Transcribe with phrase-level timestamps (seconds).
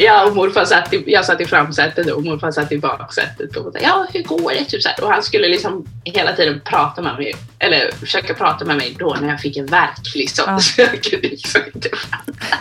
[0.00, 3.56] Ja, och morfar satt i, jag satt i framsätet och morfar satt i baksätet.
[3.56, 4.64] Och ja, hur går det?
[4.64, 5.04] Typ så här.
[5.04, 9.16] Och han skulle liksom hela tiden prata med mig, eller försöka prata med mig då
[9.20, 10.14] när jag fick en värk.
[10.14, 10.44] Liksom.
[10.46, 10.58] Ja.
[10.60, 12.58] Så jag kunde liksom inte prata.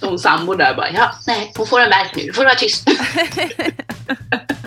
[0.00, 2.88] Som sambo där bara, ja, nej, hon får en värk nu, du får vara tyst.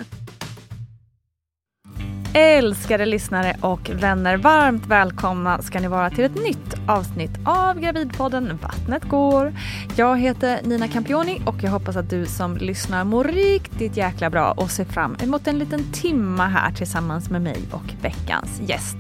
[2.38, 8.60] Älskade lyssnare och vänner, varmt välkomna ska ni vara till ett nytt avsnitt av Gravidpodden
[8.62, 9.54] Vattnet går.
[9.96, 14.52] Jag heter Nina Campioni och jag hoppas att du som lyssnar mår riktigt jäkla bra
[14.52, 18.98] och ser fram emot en liten timma här tillsammans med mig och veckans gäst.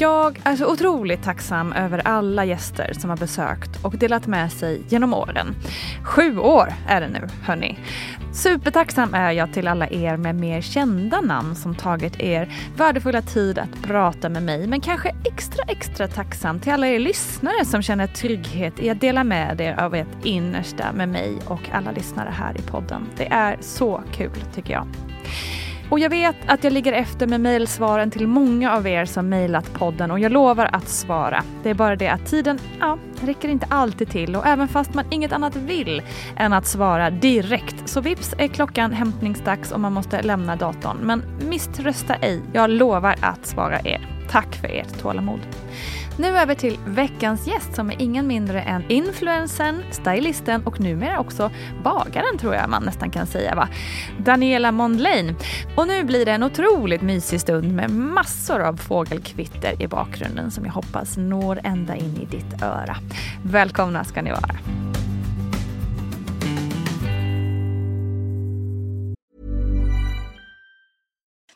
[0.00, 4.82] Jag är så otroligt tacksam över alla gäster som har besökt och delat med sig
[4.88, 5.54] genom åren.
[6.04, 7.78] Sju år är det nu, hörni.
[8.32, 13.58] Supertacksam är jag till alla er med mer kända namn som tagit er värdefulla tid
[13.58, 14.66] att prata med mig.
[14.66, 19.24] Men kanske extra, extra tacksam till alla er lyssnare som känner trygghet i att dela
[19.24, 23.08] med er av ert innersta med mig och alla lyssnare här i podden.
[23.16, 24.86] Det är så kul tycker jag.
[25.90, 29.72] Och jag vet att jag ligger efter med mejlsvaren till många av er som mejlat
[29.72, 31.42] podden och jag lovar att svara.
[31.62, 35.04] Det är bara det att tiden, ja, räcker inte alltid till och även fast man
[35.10, 36.02] inget annat vill
[36.36, 40.96] än att svara direkt så vips är klockan hämtningsdags och man måste lämna datorn.
[41.02, 44.08] Men misströsta ej, jag lovar att svara er.
[44.30, 45.40] Tack för ert tålamod.
[46.18, 51.50] Nu över till veckans gäst som är ingen mindre än influensen, stylisten och numera också
[51.84, 53.68] bagaren tror jag man nästan kan säga va.
[54.18, 55.34] Daniela Mondlane.
[55.76, 60.64] Och nu blir det en otroligt mysig stund med massor av fågelkvitter i bakgrunden som
[60.64, 62.96] jag hoppas når ända in i ditt öra.
[63.42, 64.56] Välkomna ska ni vara.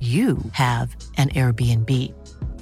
[0.00, 1.90] you have an Airbnb.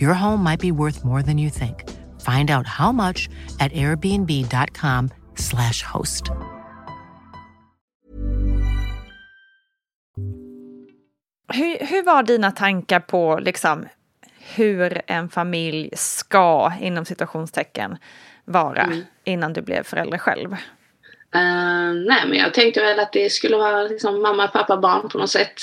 [0.01, 1.85] Your home might be worth more than you think.
[2.21, 3.29] Find out how much
[3.61, 6.31] at airbnb.com slash host.
[11.53, 13.87] Hur, hur var dina tankar på liksom
[14.55, 17.97] hur en familj ska, inom situationstecken,
[18.45, 19.05] vara mm.
[19.25, 20.57] innan du blev förälder själv?
[21.37, 25.19] Uh, nej, men jag tänkte väl att det skulle vara liksom mamma, pappa, barn på
[25.19, 25.61] något sätt.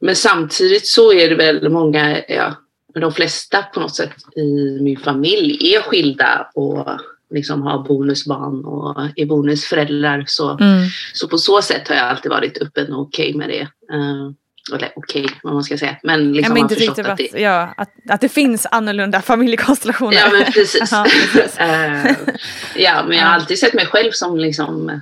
[0.00, 2.54] Men samtidigt så är det väl många, ja,
[2.94, 6.88] de flesta på något sätt i min familj är skilda och
[7.30, 10.24] liksom har bonusbarn och är bonusföräldrar.
[10.26, 10.88] Så, mm.
[11.14, 13.94] så på så sätt har jag alltid varit öppen och okej okay med det.
[13.96, 14.30] Uh,
[14.72, 15.96] eller okej, okay, vad man ska säga.
[16.02, 17.40] Men liksom ja, men inte att, att, det...
[17.40, 20.16] Ja, att, att det finns annorlunda familjekonstellationer.
[20.16, 20.88] Ja, men precis.
[20.92, 21.60] ja, precis.
[21.60, 22.34] uh,
[22.76, 25.00] ja, men jag har alltid sett mig själv som liksom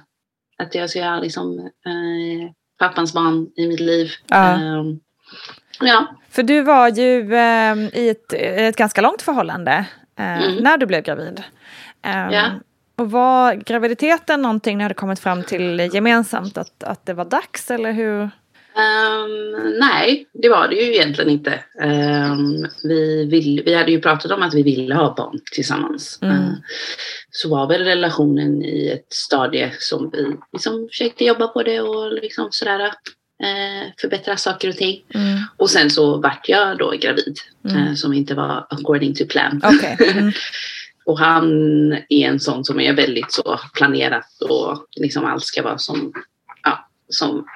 [0.59, 4.11] att jag ska liksom uh, pappans barn i mitt liv.
[4.26, 4.55] Ja.
[4.55, 4.97] Uh,
[5.81, 6.17] ja.
[6.31, 7.37] För du var ju
[7.93, 9.85] i ett, ett ganska långt förhållande
[10.17, 10.55] mm.
[10.56, 11.43] när du blev gravid.
[12.03, 12.50] Ja.
[12.97, 17.70] Och var graviditeten någonting ni hade kommit fram till gemensamt att, att det var dags
[17.70, 18.31] eller hur?
[18.75, 21.65] Um, nej, det var det ju egentligen inte.
[21.83, 26.19] Um, vi, vill, vi hade ju pratat om att vi ville ha barn tillsammans.
[26.23, 26.37] Mm.
[26.37, 26.53] Uh,
[27.31, 32.13] så var väl relationen i ett stadie som vi liksom försökte jobba på det och
[32.13, 35.05] liksom sådär uh, förbättra saker och ting.
[35.15, 35.39] Mm.
[35.57, 37.37] Och sen så vart jag då gravid,
[37.69, 37.89] mm.
[37.89, 39.57] uh, som inte var according to plan.
[39.57, 39.97] Okay.
[40.13, 40.33] Mm.
[41.05, 41.53] och han
[41.93, 46.13] är en sån som är väldigt så planerat och liksom allt ska vara som,
[46.63, 47.47] ja, som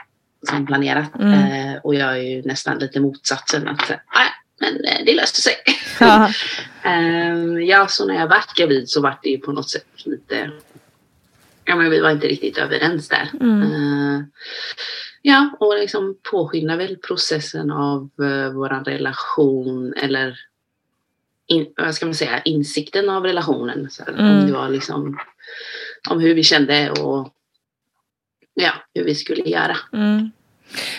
[0.46, 1.14] som planerat.
[1.20, 1.32] Mm.
[1.32, 3.68] Eh, och jag är ju nästan lite motsatsen.
[3.68, 4.28] Att, ah,
[4.60, 5.54] men eh, det löste sig.
[6.00, 6.30] Ja.
[6.84, 7.36] eh,
[7.68, 10.50] ja, så när jag var gravid så var det ju på något sätt lite...
[11.64, 13.30] Ja, men vi var inte riktigt överens där.
[13.40, 13.62] Mm.
[13.62, 14.24] Eh,
[15.22, 20.38] ja, och liksom påskynda väl processen av uh, vår relation eller
[21.46, 23.90] in, vad ska man säga, insikten av relationen.
[23.90, 24.38] Så, mm.
[24.38, 25.18] Om det var liksom
[26.08, 27.34] om hur vi kände och
[28.54, 29.76] ja, hur vi skulle göra.
[29.92, 30.30] Mm.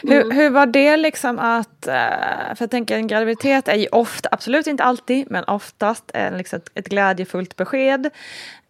[0.04, 0.38] Hur, mm.
[0.38, 4.68] hur var det liksom att, eh, för jag tänker en graviditet är ju ofta, absolut
[4.68, 8.10] inte alltid, men oftast är liksom ett, ett glädjefullt besked.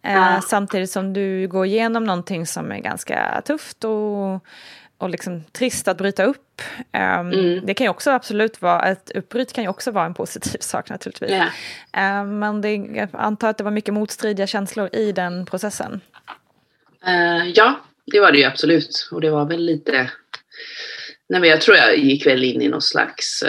[0.02, 0.40] Eh, ja.
[0.40, 4.44] Samtidigt som du går igenom någonting som är ganska tufft och,
[4.98, 6.62] och liksom trist att bryta upp.
[6.92, 7.66] Um, mm.
[7.66, 10.90] Det kan ju också absolut vara, ett uppbryt kan ju också vara en positiv sak
[10.90, 11.30] naturligtvis.
[11.30, 12.22] Yeah.
[12.22, 16.00] Um, men det, jag antar att det var mycket motstridiga känslor i den processen.
[17.08, 19.08] Uh, ja, det var det ju absolut.
[19.12, 20.10] Och det var väl lite
[21.28, 23.44] Nej, men jag tror jag gick väl in i någon slags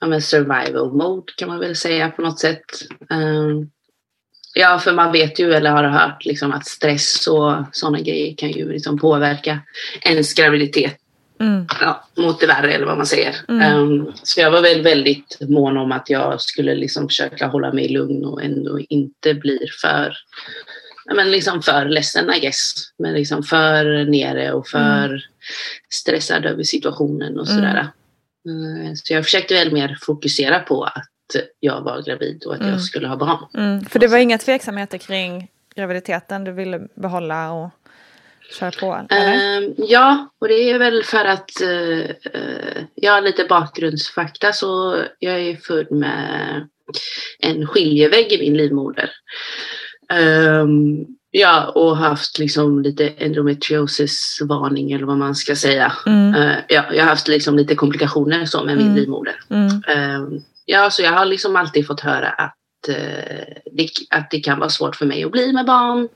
[0.00, 2.64] uh, survival mode kan man väl säga på något sätt.
[3.10, 3.70] Um,
[4.54, 8.50] ja, för man vet ju eller har hört liksom, att stress och sådana grejer kan
[8.50, 9.60] ju liksom påverka
[10.02, 10.96] ens graviditet
[11.40, 11.66] mm.
[11.80, 13.36] ja, mot det värre eller vad man säger.
[13.48, 13.78] Mm.
[13.78, 17.88] Um, så jag var väl väldigt mån om att jag skulle liksom försöka hålla mig
[17.88, 20.16] lugn och ändå inte bli för
[21.04, 22.74] men liksom för ledsen I guess.
[22.98, 25.20] Men liksom för nere och för mm.
[25.90, 27.88] stressad över situationen och sådär.
[28.46, 28.96] Mm.
[28.96, 31.08] Så jag försökte väl mer fokusera på att
[31.60, 32.72] jag var gravid och att mm.
[32.72, 33.46] jag skulle ha barn.
[33.54, 33.84] Mm.
[33.84, 37.70] För det var inga tveksamheter kring graviditeten du ville behålla och
[38.58, 39.06] köra på?
[39.14, 42.10] Uh, ja, och det är väl för att uh,
[42.94, 46.68] jag har lite bakgrundsfakta så jag är född med
[47.38, 49.10] en skiljevägg i min livmoder.
[50.20, 55.92] Um, ja, och haft liksom lite endometriosis-varning eller vad man ska säga.
[56.06, 56.34] Mm.
[56.34, 58.98] Uh, ja, jag har haft liksom lite komplikationer så med min mm.
[58.98, 59.40] livmoder.
[59.50, 59.82] Mm.
[60.22, 62.56] Um, ja, så jag har liksom alltid fått höra att,
[62.88, 62.94] uh,
[63.72, 66.08] det, att det kan vara svårt för mig att bli med barn.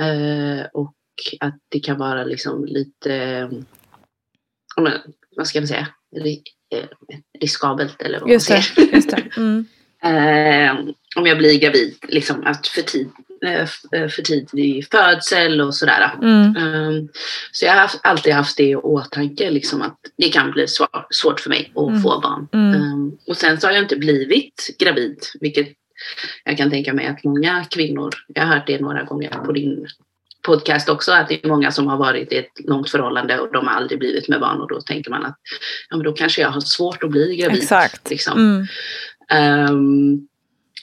[0.00, 0.94] Uh, och
[1.40, 3.50] att det kan vara liksom lite,
[4.80, 4.92] men,
[5.36, 5.88] vad ska man säga,
[7.40, 8.94] riskabelt eller vad just man säger.
[8.94, 9.36] Just det.
[9.36, 9.66] Mm.
[10.04, 10.78] Eh,
[11.16, 13.10] om jag blir gravid, liksom att för, tid,
[13.46, 16.10] eh, för tidig födsel och sådär.
[16.22, 16.56] Mm.
[16.56, 17.04] Eh,
[17.52, 21.06] så jag har haft, alltid haft det i åtanke, liksom att det kan bli svår,
[21.10, 22.02] svårt för mig att mm.
[22.02, 22.48] få barn.
[22.52, 22.74] Mm.
[22.74, 25.68] Eh, och sen så har jag inte blivit gravid, vilket
[26.44, 29.86] jag kan tänka mig att många kvinnor, jag har hört det några gånger på din
[30.42, 33.66] podcast också att det är många som har varit i ett långt förhållande och de
[33.66, 35.36] har aldrig blivit med barn och då tänker man att
[35.90, 37.62] ja, men då kanske jag har svårt att bli gravid.
[37.62, 38.10] Exakt.
[38.10, 38.38] Liksom.
[38.38, 38.66] Mm.
[39.32, 40.28] Um,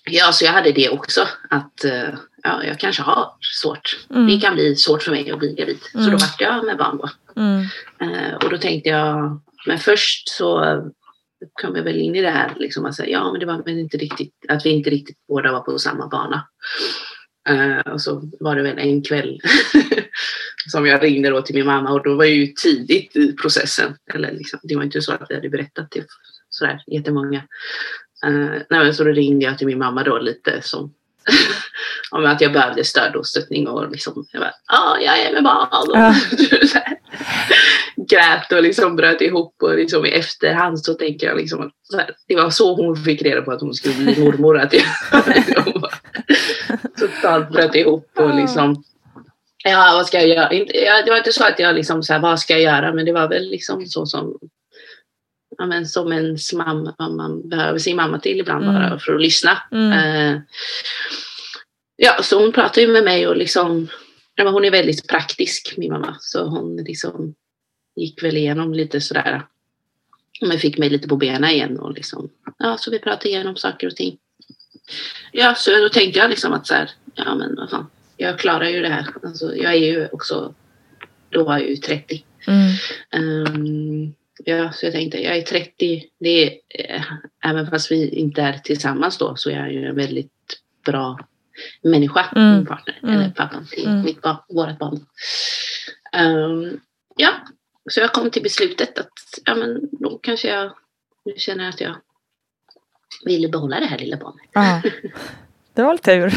[0.05, 1.27] ja, så jag hade det också.
[1.49, 4.05] Att uh, ja, jag kanske har svårt.
[4.09, 4.27] Mm.
[4.27, 5.79] Det kan bli svårt för mig att bli gravid.
[5.93, 6.03] Mm.
[6.03, 6.17] Så då mm.
[6.17, 7.09] vart jag med barn då.
[7.41, 7.61] Mm.
[8.01, 10.81] Uh, och då tänkte jag, men först så
[11.61, 13.79] kom jag väl in i det här liksom att säga, ja men det var väl
[13.79, 16.47] inte riktigt, att vi inte riktigt båda var på samma bana.
[17.49, 19.39] Uh, och så var det väl en kväll
[20.71, 23.97] som jag ringde då till min mamma och då var jag ju tidigt i processen.
[24.13, 26.05] Eller liksom, det var inte så att jag hade berättat det
[26.49, 27.43] sådär jättemånga.
[28.25, 30.93] Uh, nej, så då ringde jag till min mamma då lite som
[32.11, 35.43] om att jag behövde stöd och stöttning och liksom, jag bara, ja, jag är med
[35.43, 35.67] barn.
[35.93, 36.15] Ja.
[38.09, 42.35] grät och liksom bröt ihop och liksom i efterhand så tänker jag liksom här, det
[42.35, 44.59] var så hon fick reda på att hon skulle bli mormor.
[44.59, 44.83] Att jag
[46.99, 48.83] totalt bröt ihop och liksom
[49.67, 50.49] Ja, vad ska jag göra?
[51.05, 52.93] Det var inte så att jag liksom så här, vad ska jag göra?
[52.93, 54.39] Men det var väl liksom så som,
[55.57, 58.75] ja, men som ens mamma, man behöver sin mamma till ibland Mm.
[58.75, 59.57] bara för att lyssna.
[59.71, 59.91] Mm.
[59.91, 60.41] Eh,
[61.95, 63.87] ja, så hon pratar ju med mig och liksom,
[64.35, 66.17] ja, hon är väldigt praktisk, min mamma.
[66.19, 67.35] Så hon liksom
[67.95, 69.45] gick väl igenom lite sådär,
[70.41, 73.87] men fick mig lite på benen igen och liksom, ja, så vi pratade igenom saker
[73.87, 74.17] och ting.
[75.31, 78.65] Ja, så då tänkte jag liksom att så här, ja men vad fan, jag klarar
[78.69, 79.07] ju det här.
[79.23, 80.53] Alltså, jag är ju också,
[81.29, 82.23] då var jag ju 30.
[82.47, 82.71] Mm.
[83.11, 84.13] Ehm,
[84.45, 87.03] ja, så jag tänkte, jag är 30, det är, eh,
[87.45, 90.31] även fast vi inte är tillsammans då, så är jag ju en väldigt
[90.85, 91.19] bra
[91.81, 92.55] människa, Mm.
[92.55, 93.15] min partner, Mm.
[93.15, 94.01] eller pappan till Mm.
[94.03, 95.05] mitt barn, vårt barn.
[96.13, 96.79] Ehm,
[97.15, 97.31] ja,
[97.89, 99.13] så jag kom till beslutet att,
[99.45, 100.71] ja men då kanske jag,
[101.25, 101.95] nu känner jag att jag
[103.25, 104.49] vill behålla det här lilla barnet.
[104.53, 104.81] Ja.
[105.73, 106.33] Det var tur.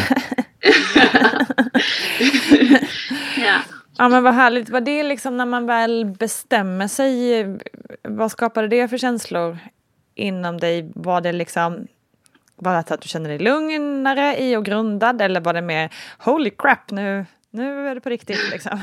[3.38, 3.61] ja.
[3.99, 4.69] Ja men vad härligt.
[4.69, 7.45] Var det liksom när man väl bestämmer sig,
[8.02, 9.59] vad skapade det för känslor
[10.14, 10.93] inom dig?
[10.95, 11.87] Var det liksom,
[12.57, 16.50] var det att du kände dig lugnare i och grundad eller var det mer holy
[16.50, 18.81] crap nu, nu är det på riktigt liksom?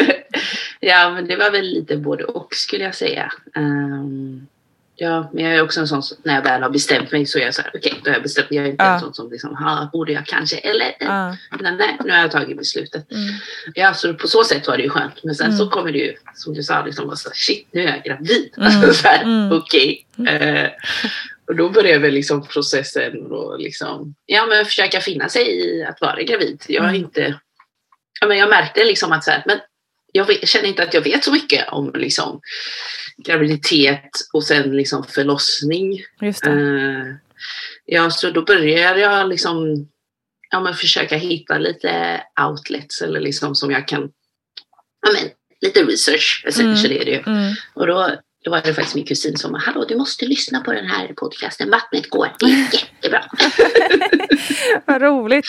[0.80, 3.32] ja, men det var väl lite både och skulle jag säga.
[3.54, 4.46] Um,
[5.00, 7.38] ja, men jag är också en sån som när jag väl har bestämt mig så
[7.38, 8.56] är jag så här, okej, då har jag bestämt mig.
[8.56, 8.94] Jag är inte Ja.
[8.94, 11.36] en sån som liksom, ha, borde jag kanske, eller, Ja.
[11.60, 13.12] nej, nej, nu har jag tagit beslutet.
[13.12, 13.24] Mm.
[13.74, 15.24] Ja, så på så sätt var det ju skönt.
[15.24, 15.58] Men sen Mm.
[15.58, 18.54] så kommer det ju, som du sa, liksom, så, här, shit, nu är jag gravid.
[18.56, 18.68] Mm.
[18.88, 19.52] Alltså, Mm.
[19.52, 20.06] okej.
[20.28, 20.68] Eh,
[21.46, 26.00] och då börjar väl liksom processen och liksom, ja men försöka finna sig i att
[26.00, 26.62] vara gravid.
[26.68, 27.00] Jag är Mm.
[27.00, 27.38] inte,
[28.20, 29.58] ja men jag märkte liksom att så här, men
[30.12, 32.40] jag känner inte att jag vet så mycket om liksom
[33.16, 36.04] graviditet och sen liksom förlossning.
[36.22, 37.14] Eh,
[37.84, 39.88] ja, så då började jag liksom
[40.50, 44.10] ja, men försöka hitta lite outlets eller liksom som jag kan,
[45.06, 47.22] ja men lite research essentially är det ju.
[47.26, 47.54] Mm.
[47.74, 50.72] Och då, då var det faktiskt min kusin som sa, hallå du måste lyssna på
[50.72, 53.24] den här podcasten, Vattnet går, det är jättebra.
[54.84, 55.46] Vad roligt.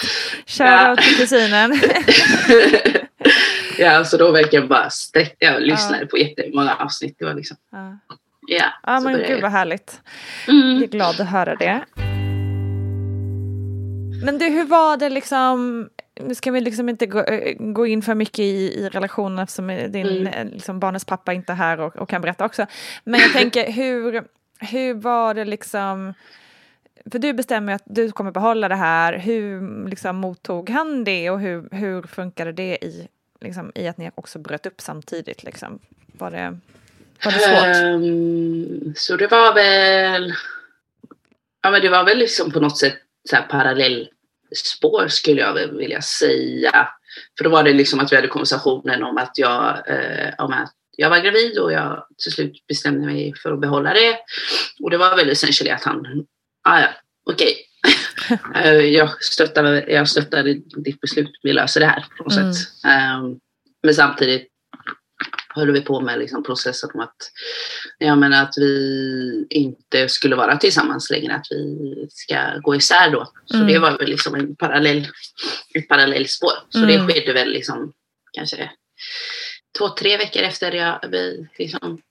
[0.57, 0.95] Ja.
[0.95, 1.81] Shoutout till kusinen.
[3.81, 7.15] ja, så då verkligen bara sträckte jag lyssnade på jättemånga avsnitt.
[7.19, 7.97] Det var liksom, Ja,
[8.47, 8.65] ja.
[8.83, 9.41] ja men gud jag.
[9.41, 10.01] vad härligt.
[10.47, 10.73] Mm.
[10.75, 11.81] Jag är glad att höra det.
[14.25, 15.89] Men du, hur var det liksom,
[16.21, 17.25] nu ska vi liksom inte gå,
[17.59, 20.27] gå in för mycket i, i relationen eftersom din Mm.
[20.27, 22.65] eh, liksom, barnets pappa inte är här och, och kan berätta också.
[23.03, 24.23] Men jag tänker, hur,
[24.59, 26.13] hur var det liksom,
[27.11, 31.39] för du bestämmer att du kommer behålla det här, hur liksom, mottog han det och
[31.39, 33.07] hur, hur funkade det i,
[33.41, 35.43] liksom, i att ni också bröt upp samtidigt?
[35.43, 35.79] Liksom?
[36.13, 36.57] Var, det,
[37.25, 37.86] var det svårt?
[37.86, 40.33] Um, så det var väl,
[41.63, 42.98] ja men det var väl liksom på något sätt
[43.29, 46.89] så här parallellspår skulle jag väl vilja säga.
[47.38, 50.74] För då var det liksom att vi hade konversationen om att jag, eh, om att
[50.98, 54.17] jag var gravid och jag till slut bestämde mig för att behålla det.
[54.83, 56.25] Och det var väl essentiellt att han,
[56.63, 56.89] ah, ja,
[57.25, 57.67] okej
[58.93, 60.43] jag, stöttar, jag stöttar
[60.83, 62.53] ditt beslut, vi löser det här på något Mm.
[62.53, 62.67] sätt.
[62.85, 63.39] Ehm,
[63.83, 64.47] men samtidigt
[65.55, 67.15] höll vi på med liksom processen om att,
[67.97, 73.31] ja, men att vi inte skulle vara tillsammans längre, att vi ska gå isär då.
[73.45, 73.67] Så Mm.
[73.67, 75.07] det var väl liksom en parallell,
[75.75, 76.51] ett parallellspår.
[76.69, 76.89] Så Mm.
[77.07, 77.93] det skedde väl liksom
[78.33, 78.71] kanske
[79.77, 82.01] två, tre veckor efter jag, vi, liksom,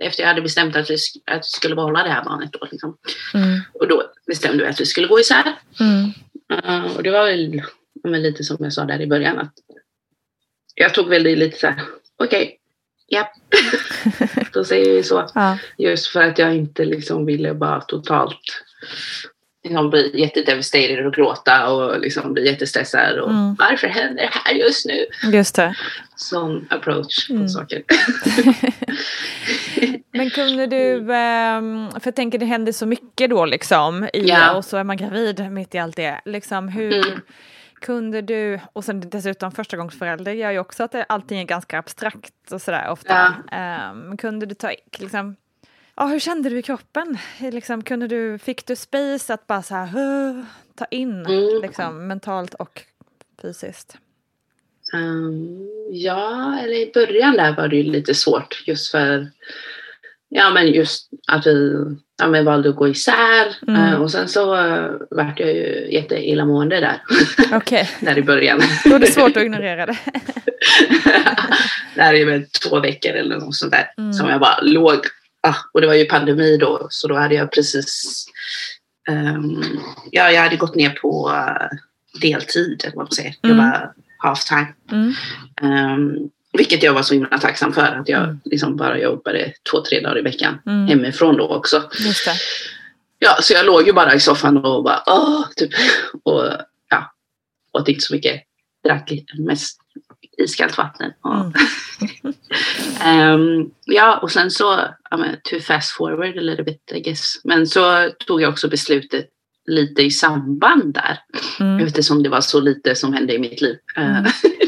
[0.00, 0.94] efter jag hade bestämt att vi,
[1.26, 2.52] att vi skulle behålla det här barnet.
[2.52, 2.96] Då, liksom.
[3.34, 3.60] Mm.
[3.74, 5.58] Och då bestämde vi att vi skulle gå isär.
[5.80, 6.12] Mm.
[6.66, 7.62] Uh, och det var väl
[8.04, 9.38] men lite som jag sa där i början.
[9.38, 9.52] Att
[10.74, 11.80] jag tog väl det lite så här,
[12.16, 12.58] okej,
[13.06, 13.32] ja.
[14.52, 15.30] Då säger vi så.
[15.34, 15.58] Ja.
[15.78, 18.62] Just för att jag inte liksom ville bara totalt
[19.64, 23.18] liksom bli jättedevastated och gråta och liksom bli jättestressad.
[23.18, 23.54] Och Mm.
[23.54, 25.06] Varför händer det här just nu?
[25.32, 25.74] Just det.
[26.16, 27.48] Sån approach på Mm.
[27.48, 27.82] saker.
[30.16, 34.56] Men kunde du, ehm, för jag tänker det händer så mycket då liksom, i, Ja.
[34.56, 36.20] och så är man gravid mitt i allt det.
[36.24, 37.20] Liksom, hur Mm.
[37.80, 41.78] kunde du, och sen dessutom första gångs förälder gör ju också att allting är ganska
[41.78, 43.34] abstrakt och sådär ofta.
[43.52, 45.36] Ehm, kunde du ta, liksom,
[45.96, 47.18] ja hur kände du i kroppen?
[47.38, 50.44] Liksom, kunde du, fick du space att bara så här, "Åh",
[50.74, 51.62] ta in Mm.
[51.62, 52.82] liksom, mentalt och
[53.42, 53.96] fysiskt?
[54.92, 59.30] Um, ja, eller i början där var det ju lite svårt just för
[60.36, 61.76] ja, men just att vi
[62.18, 63.56] ja, men valde att gå isär.
[63.68, 63.92] Mm.
[63.92, 67.02] Eh, och sen så uh, vart jag ju jätteillamående där,
[67.56, 68.60] Okej, där i början.
[68.84, 69.98] då är det svårt att ignorera det.
[71.94, 74.12] det här är väl två veckor eller något sånt där Mm.
[74.12, 74.98] som jag bara låg.
[75.46, 78.24] Ah, och det var ju pandemi då, så då hade jag precis
[79.10, 79.62] ehm,
[80.10, 81.78] ja, jag hade gått ner på eh,
[82.20, 83.34] deltid, eller vad man säger.
[83.42, 83.56] Mm.
[83.56, 84.66] Jobba halftime.
[84.92, 85.14] Mm.
[85.62, 88.40] Um, vilket jag var så himla tacksam för, att jag Mm.
[88.44, 90.86] liksom bara jobbade två, tre dagar i veckan Mm.
[90.86, 91.82] hemifrån då också.
[93.18, 95.70] Ja, så jag låg ju bara i soffan och bara åh, typ.
[96.22, 96.44] Och
[96.90, 97.12] ja,
[97.72, 98.42] åt inte så mycket.
[98.84, 99.80] Drack mest
[100.38, 101.12] iskallt vatten.
[101.24, 101.52] Mm.
[103.00, 104.80] Ehm, ja, och sen så,
[105.10, 107.34] ja men to fast forward a little bit I guess.
[107.44, 109.26] Men så tog jag också beslutet
[109.66, 111.18] lite i samband där.
[111.60, 111.86] Mm.
[111.86, 113.76] Eftersom det var så lite som hände i mitt liv.
[113.96, 114.24] Mm.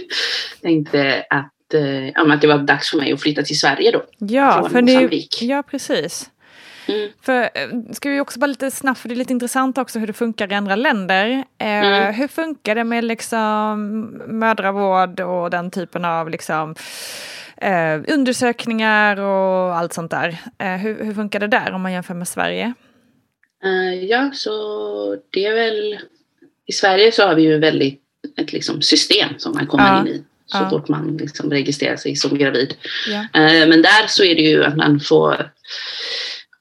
[0.63, 4.05] Tänkte att, eh, att det var dags för mig att flytta till Sverige då.
[4.19, 5.43] Ja, från för det, Mosambik.
[5.43, 6.31] ja, precis.
[6.89, 7.11] Mm.
[7.23, 10.07] För eh, ska vi också bara lite snabbt, för det är lite intressant också hur
[10.07, 11.45] det funkar i andra länder.
[11.59, 12.15] Eh, Mm.
[12.15, 16.75] Hur funkar det med liksom mödravård och den typen av liksom
[17.57, 20.39] eh, undersökningar och allt sånt där?
[20.59, 22.75] Eh, hur, hur funkar det där om man jämför med Sverige?
[23.65, 25.99] Eh, ja, så det är väl...
[26.67, 28.03] I Sverige så har vi ju väldigt
[28.41, 30.01] ett liksom system som man kommer Ja.
[30.01, 30.71] in i så Ja.
[30.71, 32.75] fort man liksom registrerar sig som gravid.
[33.09, 33.41] Ja.
[33.41, 35.51] Eh, men där så är det ju att man får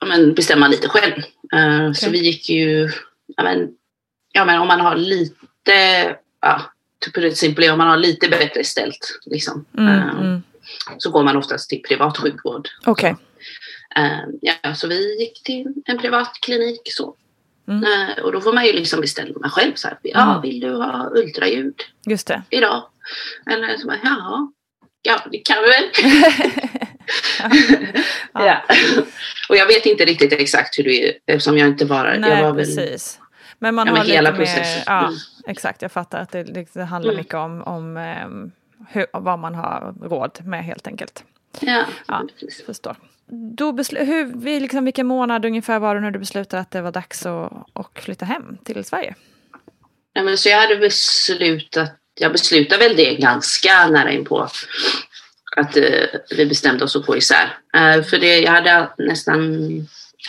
[0.05, 1.13] men bestämma lite själv.
[1.53, 2.89] Eh, Så vi gick ju...
[3.37, 3.69] Ja, men,
[4.31, 6.15] ja, men om man har lite...
[6.41, 6.61] Ja,
[7.33, 10.43] simply, om man har lite bättre ställt liksom, Mm, eh, mm.
[10.97, 12.69] så går man oftast till privat sjukvård.
[13.95, 17.15] Eh, ja, så vi gick till en privat klinik så.
[17.67, 17.83] Mm.
[17.83, 19.73] Eh, och då får man ju liksom bestämma själv.
[19.75, 20.41] Så här, ja, Mm.
[20.41, 22.41] vill du ha ultraljud Just det.
[22.49, 22.83] idag?
[23.51, 24.51] Eller så bara, ja,
[25.01, 25.89] ja det kan vi väl.
[28.33, 28.61] ja.
[29.49, 32.43] och jag vet inte riktigt exakt hur det är eftersom jag inte var Nej, jag
[32.43, 33.19] var väl, precis.
[33.59, 34.83] Men man Ja, har lite hela mer, processen.
[34.85, 35.13] ja, Mm.
[35.47, 36.43] exakt, jag fattar att det,
[36.73, 37.19] det, handlar Mm.
[37.21, 38.51] mycket om, om ehm,
[38.89, 41.23] hur, vad man har råd med helt enkelt.
[41.59, 42.23] Ja, Ja.
[42.65, 42.95] Förstår.
[43.27, 47.25] Då hur, liksom, vilken månad ungefär var det när du beslutade att det var dags
[47.25, 49.15] att, att flytta hem till Sverige?
[50.13, 54.47] Ja, men så jag hade beslutat, jag beslutade väl det ganska nära in på
[55.55, 55.83] att eh,
[56.37, 57.57] vi bestämde oss att gå isär.
[57.77, 59.41] Eh, för det, jag hade nästan,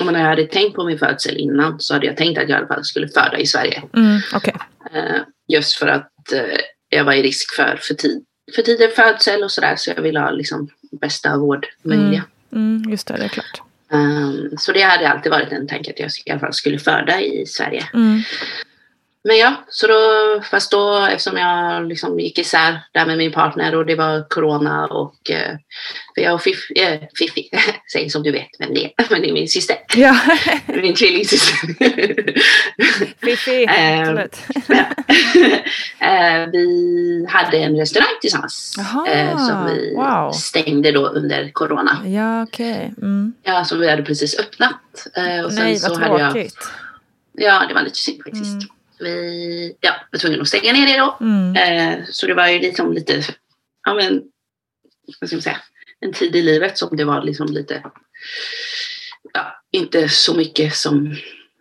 [0.01, 2.59] menar, jag hade tänkt på min födsel innan så hade jag tänkt att jag i
[2.59, 3.83] alla fall skulle föda i Sverige.
[3.97, 4.55] Mm, Okej.
[4.95, 9.43] Eh, just för att eh, jag var i risk för för, tid, för tidig födsel
[9.43, 10.69] och sådär så jag ville ha liksom
[11.01, 12.09] bästa vård möjliga.
[12.09, 12.31] Mm,
[12.91, 13.63] just det, det är klart.
[13.91, 17.21] Um, så det hade alltid varit en tanke att jag i alla fall skulle föda
[17.21, 17.89] i Sverige.
[17.95, 18.23] Mm,
[19.27, 20.01] Men ja, så då,
[20.51, 24.87] fast då eftersom jag liksom gick isär där med min partner och det var corona
[24.87, 25.57] och eh,
[26.15, 27.51] för jag och Fiff, eh, Fiffi,
[27.93, 30.17] säg som du vet vem det är, men det är min syster, ja,
[30.67, 31.57] min tvillingsyster.
[33.25, 34.37] Fiffi, Ehm, absolut.
[35.99, 40.33] Eh, vi hade en restaurang tillsammans Jaha, eh, som vi wow.
[40.33, 41.99] stängde då under corona.
[42.05, 42.95] Ja, okej.
[43.03, 43.35] Mm.
[43.43, 45.07] Ja, som vi hade precis öppnat.
[45.15, 46.59] Eh, och sen Nej, så vad hade jag, tråkigt.
[47.33, 48.63] Ja, det var lite synd faktiskt.
[48.63, 48.76] Mm.
[48.99, 51.17] Vi ja, var tvungna att stänga ner det då.
[51.21, 51.57] Mm.
[51.57, 53.23] Eh, så det var ju liksom lite,
[53.85, 54.23] ja men,
[55.21, 55.61] vad ska man säga,
[56.01, 57.83] en tid i livet som det var liksom lite,
[59.33, 61.17] ja, inte så mycket som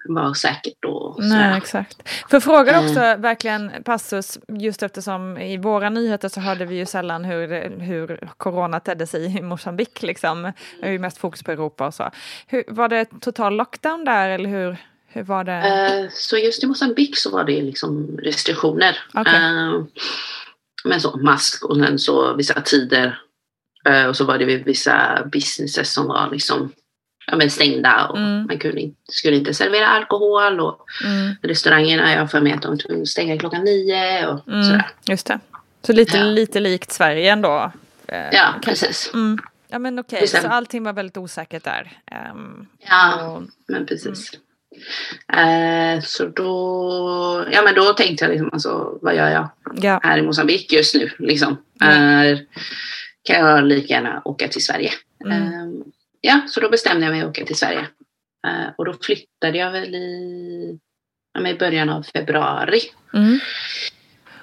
[0.08, 0.89] var säkert då.
[0.89, 2.10] och Nej, exakt.
[2.30, 7.26] För frågan också verkligen passus, just eftersom i våra nyheter så hörde vi ju sällan
[7.26, 10.02] hur, hur corona tedde sig i Mosambik.
[10.02, 10.52] Liksom.
[10.82, 12.12] Det är ju mest fokus på Europa och så.
[12.48, 14.78] Hur, var det total lockdown där eller hur,
[15.15, 15.54] hur var det?
[15.54, 18.97] Eh, så just i Mosambik så var det liksom restriktioner.
[19.13, 19.36] Okej.
[19.36, 19.84] Eh,
[20.84, 23.19] men så mask och sen så vissa tider.
[23.86, 26.71] Eh, och så var det vissa businesses som var liksom
[27.28, 28.45] ja, men stängda och Mm.
[28.45, 32.78] man kunde inte, skulle inte servera alkohol och Mm, restaurangerna, jag för mig att de
[32.78, 34.89] tvungna stänga klockan nio och mm, sådär.
[35.08, 35.39] just det.
[35.82, 36.23] Så lite, Ja.
[36.23, 37.71] lite likt Sverige ändå.
[38.08, 38.69] eh, Ja, kanske.
[38.69, 39.12] precis.
[39.13, 39.38] Mm.
[39.67, 40.43] Ja men okej, Bestämt.
[40.43, 41.91] så allting var väldigt osäkert där.
[42.12, 44.32] Ehm, Ja, och, men precis.
[45.33, 50.17] Eh, så då, ja men då tänkte jag liksom alltså, vad gör jag ja, här
[50.17, 51.57] i Mosambik just nu liksom?
[51.81, 52.33] Mm.
[52.33, 52.39] Eh,
[53.23, 54.91] kan jag lika gärna åka till Sverige?
[55.25, 55.41] Mm.
[55.41, 55.85] Eh,
[56.21, 57.88] ja, så då bestämde jag mig att åka till Sverige.
[58.47, 60.79] Eh, och då flyttade jag väl i,
[61.33, 62.81] ja, i början av februari.
[63.13, 63.39] Mm.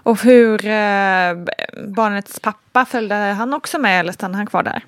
[0.05, 1.35] Och hur eh,
[1.97, 4.83] barnets pappa, följde han också med eller stannade han kvar där?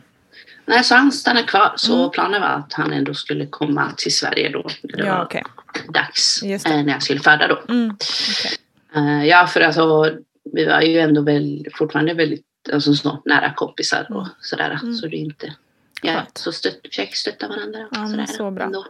[0.66, 1.72] Nej, så han stannade kvar.
[1.77, 2.11] Så Mm.
[2.11, 4.62] planen var att han ändå skulle komma till Sverige då.
[4.83, 5.42] Det Ja, var okej.
[5.88, 6.42] dags.
[6.42, 7.62] Eh, när jag skulle föda då.
[7.68, 7.96] Mm.
[8.31, 8.53] okej.
[8.96, 10.11] Eh, ja, för alltså,
[10.55, 14.29] vi var ju ändå väl, fortfarande väldigt alltså, så, nära kompisar och Mm.
[14.40, 14.79] sådär.
[14.83, 14.94] Mm.
[14.94, 15.55] Så det är inte...
[16.03, 17.79] Ja, så stött, försöker stötta varandra.
[17.90, 18.64] Och Ja, sådär så bra.
[18.64, 18.87] ändå.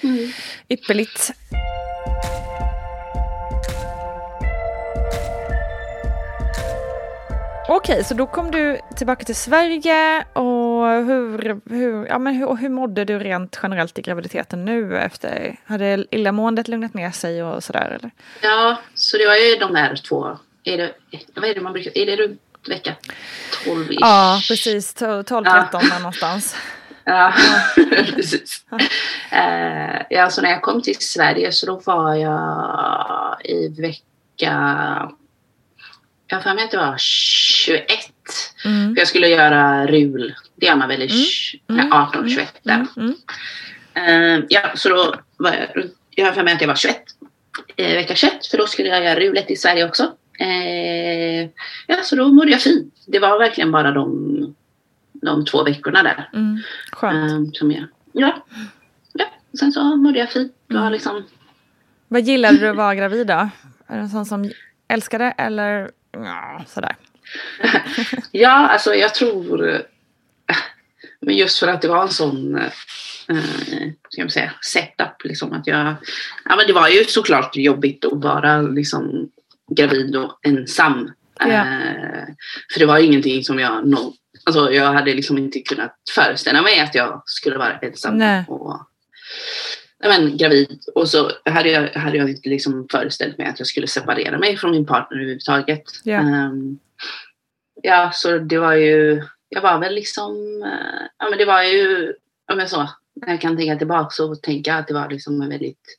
[0.00, 0.32] Mm.
[0.68, 1.30] Ypperligt.
[7.72, 12.68] Okej, så då kom du tillbaka till Sverige och hur, hur, ja, men hur, hur
[12.68, 15.56] mådde du rent generellt i graviditeten nu efter?
[15.66, 18.10] Hade illamåendet lugnat ner sig och sådär eller?
[18.42, 20.94] Ja, så det var ju de här två är det,
[21.34, 22.94] vad är det man brukar, är det runt vecka
[23.64, 23.98] 12 -ish?
[24.00, 24.96] Ja, precis.
[24.96, 25.98] 12-13 ja.
[25.98, 26.56] någonstans.
[27.04, 27.34] Ja,
[28.14, 28.64] precis.
[29.32, 35.12] Uh, ja, så när jag kom till Sverige så då var jag i vecka...
[36.30, 37.86] Jag har för mig att det var 21.
[38.64, 38.94] Mm.
[38.94, 40.34] För jag skulle göra RUL.
[40.56, 41.10] Det gör man väl i
[41.68, 41.92] mm.
[41.92, 43.14] 18-21 mm.
[43.94, 44.38] där.
[44.38, 45.84] Uh, ja, så då var jag...
[46.10, 46.96] Jag har för mig att jag var 21.
[47.80, 50.02] Uh, vecka 21, för då skulle jag göra RULet i Sverige också.
[50.40, 51.48] Uh,
[51.86, 52.94] ja, så då mådde jag fint.
[53.06, 54.54] Det var verkligen bara de
[55.12, 56.30] de två veckorna där.
[56.32, 56.62] Mm,
[56.92, 57.32] skönt.
[57.32, 58.44] Um, som jag, ja.
[59.12, 59.26] ja.
[59.58, 60.52] Sen så mådde jag fint.
[60.70, 60.92] Mm.
[60.92, 61.24] Liksom...
[62.08, 63.48] Vad gillade du att vara gravid då?
[63.86, 64.50] Är du en sån som
[64.88, 66.96] älskar det eller ja, sådär?
[68.30, 69.82] ja, alltså jag tror...
[71.20, 72.72] Men just för att det var en sån eh,
[74.08, 75.24] ska man säga, setup.
[75.24, 75.94] Liksom, att jag,
[76.44, 79.30] ja, men det var ju såklart jobbigt att vara liksom,
[79.76, 81.12] gravid och ensam.
[81.38, 81.46] Ja.
[81.46, 82.24] Eh,
[82.72, 86.80] för det var ingenting som jag no, Alltså jag hade liksom inte kunnat föreställa mig
[86.80, 88.44] att jag skulle vara ensam Nej.
[88.48, 88.89] och
[90.08, 90.80] men, gravid.
[90.94, 94.56] Och så hade jag, hade jag inte liksom föreställt mig att jag skulle separera mig
[94.56, 95.82] från min partner överhuvudtaget.
[96.04, 96.20] Ja.
[96.20, 96.78] Um,
[97.82, 102.14] ja, så det var ju, jag var väl liksom, uh, ja men det var ju,
[102.52, 105.42] om jag så, när jag kan tänka tillbaka så tänker jag att det var liksom
[105.42, 105.98] en väldigt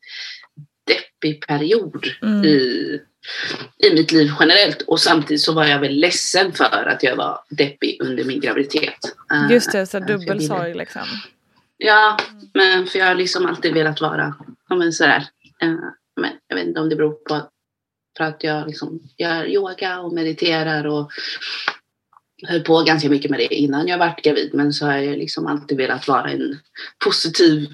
[0.88, 2.46] deppig period mm.
[2.46, 3.00] i
[3.78, 4.82] i mitt liv generellt.
[4.82, 8.98] Och samtidigt så var jag väl ledsen för att jag var deppig under min graviditet.
[9.32, 11.02] Eh, Just det, så dubbel sorg liksom.
[11.84, 12.18] Ja,
[12.54, 14.36] men för jag har liksom alltid velat vara,
[14.70, 15.28] men sådär,
[15.64, 15.80] uh,
[16.16, 17.50] men jag vet inte om det beror på
[18.18, 21.12] för att jag liksom gör yoga och mediterar och
[22.48, 24.50] höll på ganska mycket med det innan jag vart gravid.
[24.54, 26.60] Men så har jag liksom alltid velat vara en
[27.06, 27.68] positiv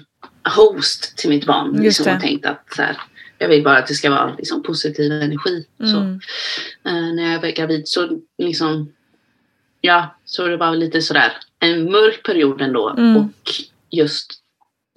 [0.56, 1.74] host till mitt barn.
[1.74, 2.14] Just liksom, det.
[2.14, 2.96] och tänkt att så här,
[3.38, 5.66] jag vill bara att det ska vara liksom, positiv energi.
[5.80, 5.92] Mm.
[5.92, 5.98] Så,
[6.88, 8.92] eh, när jag var gravid så liksom,
[9.80, 12.88] ja, så det var lite sådär en mörk period ändå.
[12.88, 13.16] Mm.
[13.16, 13.50] Och
[13.90, 14.32] just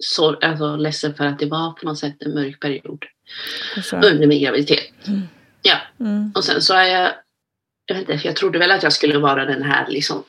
[0.04, 3.04] så, alltså, ledsen för att det var på något sätt en mörk period
[3.92, 4.90] under min graviditet.
[5.06, 5.22] Mm.
[5.62, 6.32] Ja, Mm.
[6.34, 7.12] och sen så är jag,
[7.86, 10.24] jag vet inte, jag trodde väl att jag skulle vara den här liksom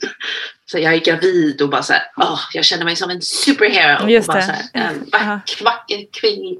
[0.66, 4.08] så jag är gravid och bara så här, åh, jag känner mig som en superhero.
[4.08, 4.46] Just och bara det.
[4.46, 5.32] så här, en Aha.
[5.34, 6.58] vack, vacker kvinn,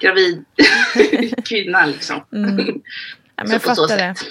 [0.00, 0.44] gravid
[1.44, 2.24] kvinna liksom.
[2.32, 2.58] Mm.
[3.36, 4.14] Ja, men Så jag fattar det.
[4.16, 4.26] sätt.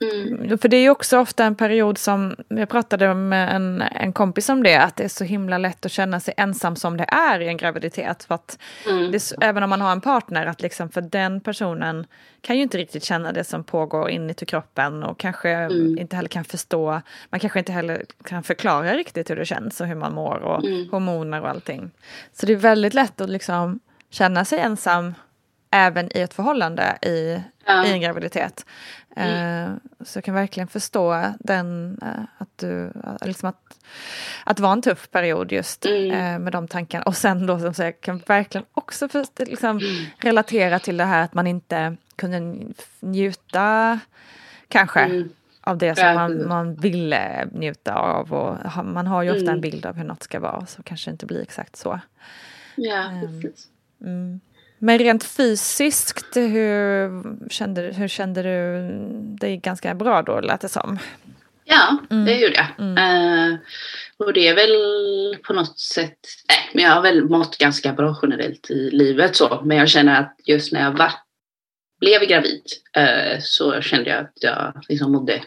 [0.00, 0.58] Mm.
[0.58, 4.48] För det är ju också ofta en period som, jag pratade med en, en kompis
[4.48, 7.40] om det, att det är så himla lätt att känna sig ensam som det är
[7.40, 8.24] i en graviditet.
[8.24, 8.58] För att
[8.90, 9.10] Mm.
[9.12, 12.06] det, även om man har en partner, att liksom för den personen
[12.40, 15.98] kan ju inte riktigt känna det som pågår inuti kroppen och kanske Mm.
[15.98, 19.86] inte heller kan förstå, man kanske inte heller kan förklara riktigt hur det känns och
[19.86, 20.88] hur man mår och Mm.
[20.90, 21.90] hormoner och allting.
[22.32, 23.80] Så det är väldigt lätt att liksom
[24.10, 25.14] känna sig ensam
[25.70, 27.86] även i ett förhållande i, Ja.
[27.86, 28.66] i en graviditet.
[29.16, 29.68] Eh,
[30.04, 33.78] så jag kan verkligen förstå den, eh, att, du, eh, liksom att,
[34.44, 36.42] att vara en tuff period just Mm.
[36.44, 37.04] med de tankarna.
[37.04, 39.80] Och sen då som sagt, kan verkligen också för, liksom,
[40.18, 42.66] relatera till det här att man inte kunde
[43.00, 43.98] njuta
[44.68, 45.28] kanske Mm.
[45.60, 48.32] av det som man, man ville njuta av.
[48.32, 49.54] Och man har ju ofta Mm.
[49.54, 52.00] en bild av hur något ska vara så kanske det inte blir exakt så.
[52.76, 53.20] Ja, Ehm.
[53.42, 53.68] precis.
[54.84, 54.98] Mm.
[54.98, 58.88] Men rent fysiskt, hur kände, hur kände du
[59.40, 60.98] dig ganska bra då lät det som?
[61.64, 62.24] Ja, Mm.
[62.24, 62.66] det gjorde jag.
[62.98, 63.54] Eh,
[64.18, 66.18] och det är väl på något sätt,
[66.48, 69.62] nej, men jag har väl mått ganska bra generellt i livet så.
[69.64, 71.12] Men jag känner att just när jag var,
[72.00, 72.62] blev gravid
[72.96, 75.42] eh, så kände jag att jag liksom mådde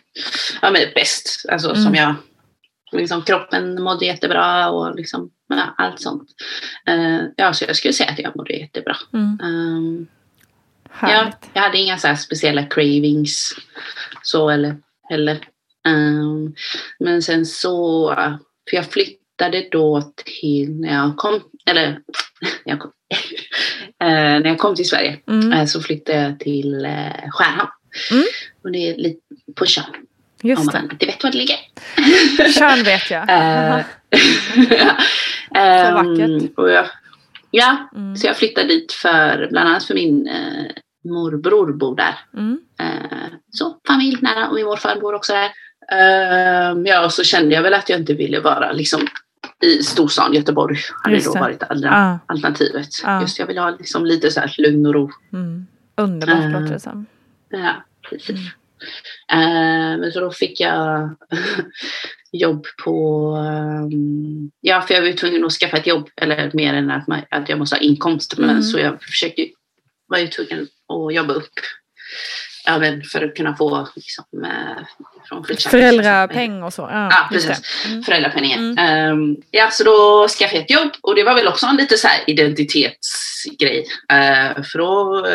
[0.62, 1.46] ja, men bäst.
[1.50, 1.84] Alltså Mm.
[1.84, 2.16] som jag,
[2.92, 5.30] liksom kroppen mådde jättebra och liksom,
[5.78, 6.30] allt sånt.
[6.88, 8.96] Eh, ja, så jag skulle säga att jag mådde jättebra.
[9.14, 9.40] Mm.
[9.44, 10.08] Um,
[11.02, 13.56] Ja, jag hade inga så speciella cravings
[14.24, 14.78] så eller
[15.10, 15.40] heller.
[15.88, 16.54] Ehm,
[17.00, 18.10] men sen så,
[18.70, 21.90] för jag flyttade då till när jag kom, eller
[22.66, 22.92] när jag kom,
[24.04, 25.52] eh, när jag kom till Sverige Mm.
[25.54, 27.70] eh, så flyttade jag till eh, Skärhamn.
[28.12, 28.24] Mm.
[28.64, 29.20] Och det är lite
[29.56, 29.96] på Tjörn,
[30.44, 30.94] om Just man det.
[30.94, 31.58] inte vet var det ligger.
[32.60, 33.30] Tjörn vet jag.
[33.30, 33.82] Eh,
[35.88, 36.58] Så vackert.
[36.58, 36.86] och jag,
[37.52, 38.16] ja, Mm.
[38.16, 40.66] så jag flyttade dit för bland annat för min eh,
[41.10, 42.16] morbror bor där.
[42.38, 42.60] Mm.
[42.80, 45.50] Eh, så familj nära och min morfar bor också där.
[45.92, 49.08] Eh, ja, och så kände jag väl att jag inte ville vara liksom
[49.64, 50.78] i storstan Göteborg.
[51.04, 51.40] Hade Just då det.
[51.40, 52.20] varit andra Ja.
[52.34, 52.88] alternativet.
[53.04, 53.22] Ja.
[53.22, 55.12] Just jag vill ha liksom lite så här lugn och ro.
[55.34, 55.68] Mm.
[55.98, 56.50] Underbart Eh.
[56.52, 57.06] låter det som.
[57.50, 57.76] Ja,
[58.10, 58.30] precis.
[58.30, 58.36] Eh,
[60.00, 61.16] men så då fick jag
[62.32, 63.32] jobb på...
[63.48, 66.10] ehm, ja, för jag var ju tvungen att skaffa ett jobb.
[66.16, 68.38] Eller mer än att, man, att jag måste ha inkomst.
[68.38, 68.64] Men Mm.
[68.64, 69.48] så jag försökte,
[70.08, 71.54] var ju tvungen att jobba upp
[72.80, 74.84] men för att kunna få liksom, eh,
[75.30, 76.82] från Föräldrapeng och så.
[76.82, 77.86] Ja, Ja, precis.
[77.86, 78.04] Mm.
[78.04, 78.78] Föräldrapenningen.
[78.78, 81.98] Ehm, ja, så då skaffade jag ett jobb och det var väl också en lite
[81.98, 83.80] så identitetsgrej.
[84.14, 85.26] Uh, för då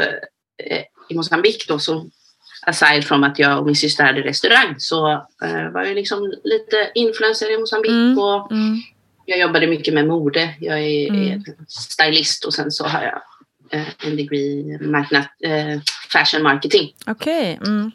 [0.64, 2.06] eh, i Mosambik då så
[2.66, 5.10] aside från att jag och min syster hade restaurang så
[5.44, 8.18] eh, var jag liksom lite influencer i Mosambik Mm.
[8.18, 8.76] och Mm.
[9.26, 10.54] jag jobbade mycket med mode.
[10.60, 11.42] Jag är, Mm.
[11.68, 13.20] stylist och sen så har jag
[13.80, 15.80] eh, en degree i marknad, eh,
[16.12, 16.92] fashion marketing.
[17.06, 17.58] Okej.
[17.66, 17.90] Mm.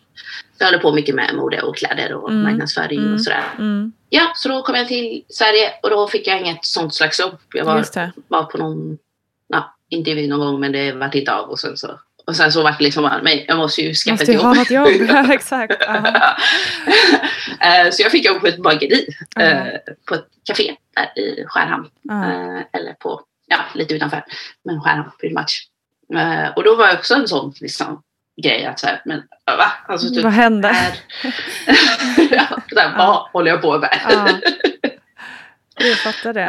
[0.58, 2.44] Så jag håller på mycket med mode och kläder och Mm.
[2.44, 3.14] marknadsföring Mm.
[3.14, 3.44] och sådär.
[3.58, 3.92] Mm.
[4.10, 7.38] Ja, så då kom jag till Sverige och då fick jag inget sånt slags jobb.
[7.54, 7.86] Jag var,
[8.28, 8.98] var på någon
[9.48, 12.64] ja, intervju någon gång men det vart inte av och sen så, och sen så
[12.64, 14.44] vart det liksom bara, men jag måste ju skaffa Måste ett ju jobb.
[14.46, 14.88] ha något jobb.
[15.10, 15.84] Ja, exakt.
[17.60, 19.08] Eh, så jag fick jobb på ett bageri
[19.40, 19.66] eh,
[20.06, 21.90] på ett café där i Skärhamn.
[22.12, 24.24] Eh, eller på, ja lite utanför,
[24.66, 25.68] men Skärhamn pretty much.
[26.56, 28.02] Och då var jag också en sån liksom,
[28.42, 29.72] grej att så här, men va?
[29.88, 30.68] Alltså, typ, Vad hände?
[32.32, 34.00] ja, här, vad håller jag på med?
[34.10, 34.28] Ja.
[35.76, 36.46] Jag fattar det.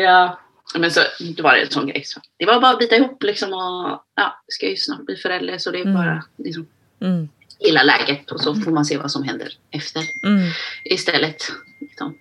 [0.00, 0.38] Ja,
[0.78, 1.00] men så
[1.36, 2.04] det var det en sån grej.
[2.04, 5.58] Så det var bara att bita ihop liksom och ja, ska ju snart bli förälder
[5.58, 5.94] så det är Mm.
[5.94, 6.66] bara liksom
[7.00, 7.28] Mm.
[7.60, 10.48] gilla läget och så får man se vad som händer efter Mm.
[10.84, 11.42] istället.
[11.80, 12.14] Liksom.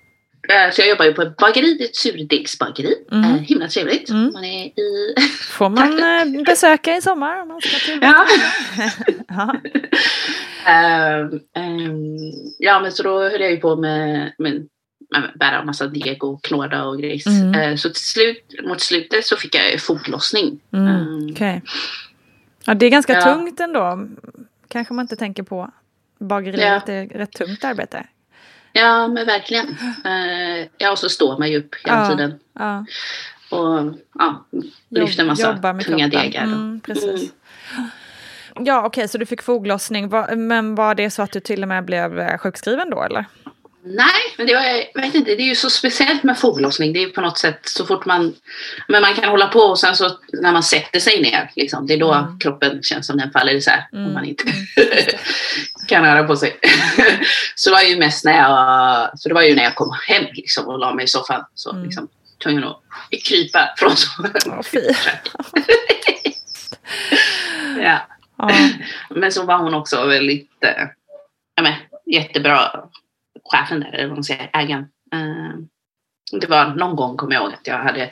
[0.50, 2.96] Eh, Så jag jobbar ju på ett bageri, ett surdegsbageri.
[3.12, 3.24] Mm.
[3.24, 4.10] Eh, Himla trevligt.
[4.10, 4.32] Mm.
[4.34, 5.16] Man är i...
[5.50, 6.00] Får man
[6.38, 8.26] eh, besöka i sommar om man ska till ja.
[9.28, 9.56] ja.
[10.66, 12.18] Ehm, ehm,
[12.60, 14.68] ja, men så då höll jag ju på med, med
[15.36, 17.26] bära en massa deg och knåda och grejs.
[17.28, 17.54] Mm.
[17.54, 20.60] Eh, så till slut, mot slutet så fick jag foglossning.
[20.74, 20.88] Mm.
[20.88, 21.62] Ehm, Okej.
[22.66, 23.22] Ja, det är ganska Ja.
[23.22, 24.08] tungt ändå.
[24.68, 25.72] Kanske man inte tänker på.
[26.20, 28.06] Bageriet är ett rätt tungt arbete.
[28.74, 29.68] Ja, men verkligen.
[30.06, 32.10] Eh, ja, och så står man ju upp hela Ja.
[32.10, 32.40] tiden.
[32.54, 32.86] Ja.
[33.50, 34.46] Och ja,
[34.90, 36.32] lyfter massa jobbar med tunga kroppen.
[36.32, 36.44] degar.
[36.44, 37.34] och- Mm, precis.
[38.60, 40.12] Ja, okej, så du fick foglossning.
[40.38, 43.26] Men var det så att du till och med blev sjukskriven då, eller?
[43.84, 44.54] Nej, men det,
[44.94, 46.94] jag vet inte, det är ju så speciellt med foglossning.
[46.94, 48.36] Det är på något sätt så fort man...
[48.88, 51.94] Men man kan hålla på och sen så när man sätter sig ner, liksom, det
[51.94, 52.40] är då Mm.
[52.40, 53.88] kroppen känns som den faller isär.
[53.94, 54.44] Mm, Om man inte
[55.88, 56.60] kan röra på sig.
[57.56, 59.20] så det var ju mest när jag...
[59.20, 61.46] Så det var ju när jag kom hem liksom, och la mig i soffan.
[61.56, 61.84] Så Mm.
[61.84, 62.08] liksom,
[62.44, 62.78] tvungen att
[63.26, 64.32] krypa från soffan.
[67.82, 68.00] Ja.
[68.38, 68.50] Ja.
[69.10, 70.50] Men så var hon också väldigt,
[71.62, 71.74] men,
[72.06, 72.84] jättebra,
[73.52, 74.88] chefen där, eller vad man säger, ägaren.
[75.14, 75.60] Eh,
[76.40, 78.10] det var någon gång, kommer jag ihåg, att jag hade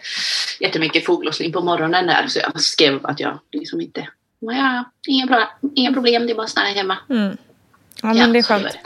[0.60, 4.08] jättemycket foglossning på morgonen där, så jag skrev att jag liksom inte,
[4.40, 6.98] ja, ja, inga, bra, inga problem, det är bara att stanna hemma.
[7.10, 7.38] Mm.
[8.02, 8.78] Ja, men det är skönt.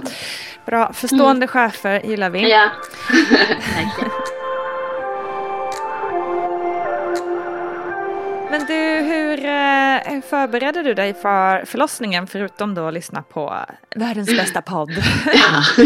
[0.66, 0.94] Bra.
[0.94, 2.50] Förstående chefer gillar vi.
[2.50, 2.70] Ja,
[10.22, 14.92] förberedde du dig för förlossningen förutom då att lyssna på världens bästa podd?
[15.34, 15.64] Ja.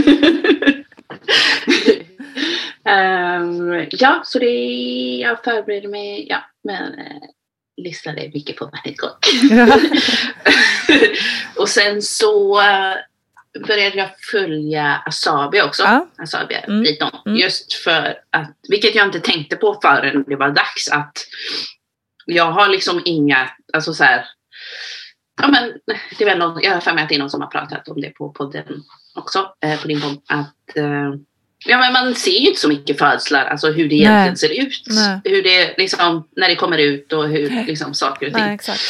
[2.87, 4.55] Ehm, ja, så det
[5.21, 7.21] jag förberedde mig, ja, men eh,
[7.77, 9.25] lyssnade mycket på Gott.
[11.57, 12.95] och sen så eh,
[13.67, 15.83] började jag följa Asabi också.
[15.83, 16.07] Ja.
[16.17, 16.81] Asabi Mm.
[16.81, 17.11] Briton.
[17.25, 17.37] Mm.
[17.37, 21.17] Just för att, vilket jag inte tänkte på förrän det var dags att
[22.27, 24.25] jag har liksom inga, alltså så här,
[25.41, 25.73] ja men
[26.17, 27.87] det är väl någon, jag har för mig att det är någon som har pratat
[27.87, 28.83] om det på podden
[29.15, 31.13] också, eh, på din podd, att eh,
[31.65, 34.05] Ja men man ser ju inte så mycket födslar, alltså hur det Nej.
[34.05, 34.83] egentligen ser ut.
[34.87, 35.21] Nej.
[35.23, 38.43] Hur det liksom, när det kommer ut och hur liksom saker och ting.
[38.43, 38.81] Exakt.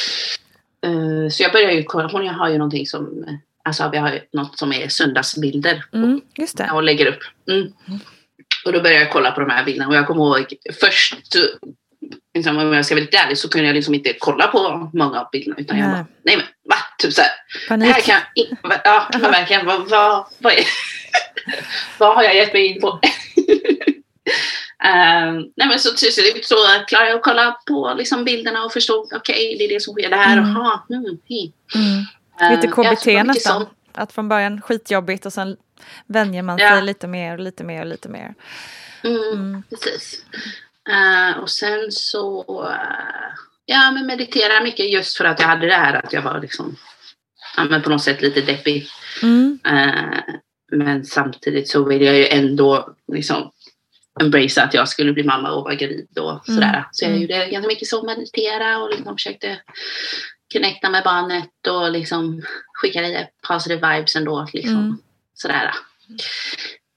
[0.86, 3.26] Eh, så jag börjar ju kolla, hon har ju någonting som,
[3.64, 6.70] alltså vi har ju något som är söndagsbilder Mm, just det.
[6.74, 7.20] och lägger upp.
[7.52, 7.68] Mm.
[8.66, 11.36] Och då började jag kolla på de här bilderna och jag kommer ihåg först,
[12.38, 15.20] liksom, om jag ska vara lite ärlig så kunde jag liksom inte kolla på många
[15.22, 15.94] av bilderna utan jag Nej.
[15.96, 16.76] bara, nej men va?
[16.98, 17.30] Typ såhär,
[17.62, 17.94] det Panik.
[17.94, 18.48] här kan jag
[18.84, 20.64] ja, men verkligen, vad, vad, vad, är,
[21.98, 23.00] vad har jag gett mig in på?
[24.84, 26.56] Ehm, nej men så till slut så
[26.88, 30.10] klarade jag att kolla på liksom bilderna och förstod, okej det är det som sker,
[30.10, 30.56] det här, Mm.
[31.06, 31.54] mm, hi.
[31.76, 32.04] Mm.
[32.42, 33.54] Ehm, Lite så KBT mycket nästan.
[33.54, 33.70] sånt.
[33.94, 35.58] Att från början skitjobbigt och sen
[36.08, 36.70] vänjer man Ja.
[36.72, 38.34] sig lite mer och lite mer och lite mer.
[39.04, 39.64] Mm, Mm.
[39.70, 40.22] Precis.
[40.90, 43.34] Eh, och sen så, eh,
[43.66, 46.76] ja men meditera mycket just för att jag hade det här att jag var liksom,
[47.58, 48.88] ja men på något sätt lite deppig.
[49.24, 49.60] Mm.
[49.68, 50.20] Eh,
[50.72, 53.52] men samtidigt så ville jag ju ändå liksom
[54.22, 56.74] embracea att jag skulle bli mamma och vara gravid och sådär.
[56.74, 56.84] Mm.
[56.92, 57.22] Så jag Mm.
[57.22, 59.60] gjorde ganska mycket så, meditera och liksom försökte
[60.54, 62.42] connecta med barnet och liksom
[62.74, 64.48] skicka lite positive vibes ändå.
[64.54, 64.76] Liksom.
[64.76, 64.98] Mm.
[65.34, 65.72] Sådär.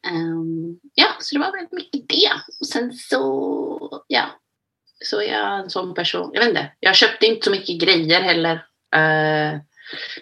[0.08, 2.30] Ehm, ja, så det var väldigt mycket det.
[2.60, 4.24] Och sen så, ja,
[5.04, 6.30] så är jag en sån person.
[6.32, 8.64] Jag vet inte, jag köpte inte så mycket grejer heller.
[8.96, 9.60] Eh,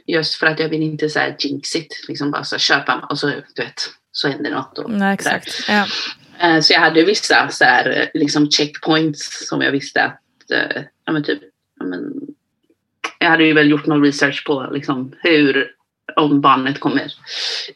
[0.07, 3.27] Just för att jag vill inte så här jinxigt, liksom bara så köpa och så,
[3.27, 3.81] du vet,
[4.13, 4.79] så händer något.
[4.79, 5.65] Och Nej, exakt.
[5.69, 5.87] Ja.
[6.41, 11.13] Eh, Så jag hade vissa så här, liksom checkpoints som jag visste att, eh, ja
[11.13, 11.43] men typ,
[11.81, 12.13] ja men,
[13.19, 15.71] jag hade ju väl gjort någon research på liksom hur,
[16.17, 17.13] om barnet kommer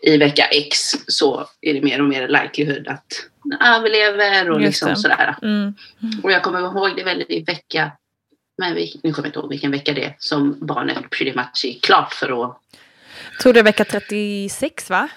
[0.01, 3.07] i vecka X så är det mer och mer likelihood att
[3.45, 5.37] den överlever och liksom sådär.
[5.43, 5.75] Mm.
[6.23, 7.93] Och jag kommer ihåg det väl i vecka,
[8.59, 11.65] men vi, nu kommer jag inte ihåg vilken vecka det är, som barnet pretty much
[11.65, 12.59] är klart för att,
[13.43, 15.09] Tror det är vecka 36 va?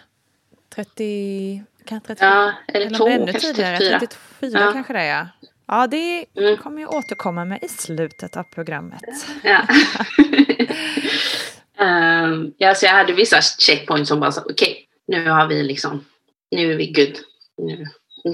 [0.76, 1.64] 30...
[1.86, 2.28] Kan 34?
[2.30, 3.78] ja, eller Eller två, ännu kanske tidigare.
[3.78, 4.00] 34.
[4.40, 4.72] 34 Ja.
[4.74, 5.28] kanske det är ja.
[5.68, 6.58] Ja, det Mm.
[6.58, 9.02] kommer jag återkomma med i slutet av programmet.
[9.44, 9.62] Ja.
[11.80, 16.06] um, ja, så jag hade vissa checkpoints som bara så, okej, nu har vi liksom,
[16.52, 17.18] nu är vi good.
[17.58, 17.86] Nu,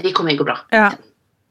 [0.04, 0.60] det kommer gå bra.
[0.70, 0.92] Ja,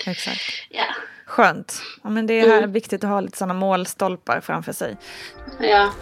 [0.07, 0.41] exakt.
[0.71, 0.85] Ja.
[1.27, 1.83] Skönt.
[2.03, 2.73] Ja, men det är här Mm.
[2.73, 4.97] viktigt att ha lite sådana målstolpar framför sig.
[5.61, 5.93] Ja.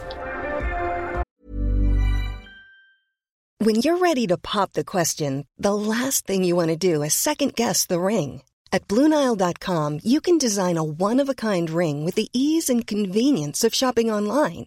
[3.61, 7.15] When you're ready to pop the question, the last thing you want to do is
[7.15, 8.43] second guess the ring.
[8.71, 12.87] At Bluenile.com, you can design a one of a kind ring with the ease and
[12.87, 14.67] convenience of shopping online.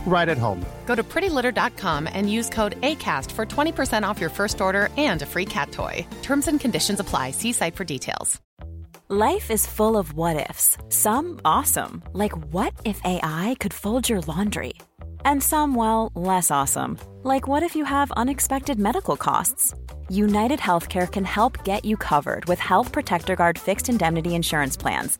[0.05, 0.65] right at home.
[0.85, 5.25] Go to prettylitter.com and use code ACAST for 20% off your first order and a
[5.25, 6.05] free cat toy.
[6.21, 7.31] Terms and conditions apply.
[7.31, 8.41] See site for details.
[9.13, 10.77] Life is full of what ifs.
[10.87, 14.75] Some awesome, like what if AI could fold your laundry?
[15.25, 19.73] And some, well, less awesome, like what if you have unexpected medical costs?
[20.07, 25.19] United Healthcare can help get you covered with Health Protector Guard fixed indemnity insurance plans.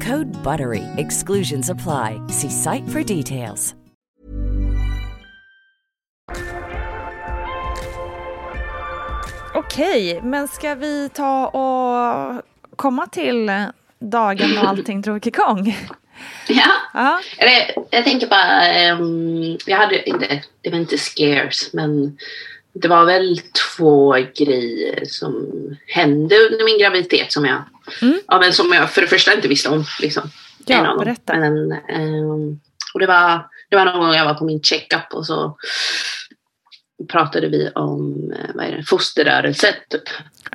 [0.00, 0.84] Code BUTTERY.
[0.96, 2.20] Exclusions apply.
[2.28, 3.74] See site for details.
[9.54, 12.42] Okej, men ska vi ta och
[12.76, 13.50] komma till
[13.98, 15.76] dagen och allting drog igång?
[16.48, 16.72] Ja.
[16.94, 22.18] Ja, Eller, jag tänker bara, ehm, jag hade inte, det var inte scares, men
[22.72, 23.40] det var väl
[23.76, 25.46] två grejer som
[25.86, 27.62] hände under min graviditet som jag,
[28.02, 28.20] Mm.
[28.26, 29.84] ja, men som jag för det första inte visste om.
[30.00, 30.22] Liksom.
[30.66, 31.36] Ja, En berätta.
[31.36, 32.60] Men, ehm,
[32.94, 35.56] och det var, det var någon gång jag var på min checkup och så
[37.08, 39.74] pratade vi om eh, vad är det, fosterrörelse.
[39.88, 40.02] Typ.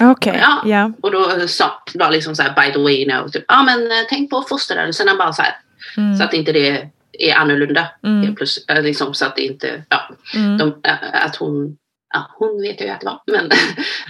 [0.02, 0.39] okej.
[0.41, 0.62] Ja.
[0.65, 0.91] Ja.
[1.02, 3.98] Och då sa var liksom så här, by the way, know, typ, ja men eh,
[4.10, 5.56] tänk på fosterrörelserna bara så här.
[5.98, 6.17] Mm.
[6.17, 7.88] Så att inte det är annorlunda.
[8.04, 8.36] Mm.
[8.36, 10.58] Plus, eh, liksom, så att det inte, ja, Mm.
[10.58, 10.81] de,
[11.13, 11.77] att hon,
[12.13, 13.50] ja, hon vet ju att det var, men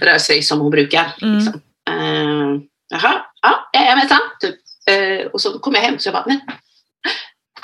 [0.00, 1.12] rör sig som hon brukar.
[1.22, 1.34] Mm.
[1.38, 1.60] Liksom.
[1.90, 4.18] Uh, jaha, ja, jajamensan.
[4.40, 4.54] Typ.
[4.90, 6.40] Eh, och så kom jag hem så jag bara, men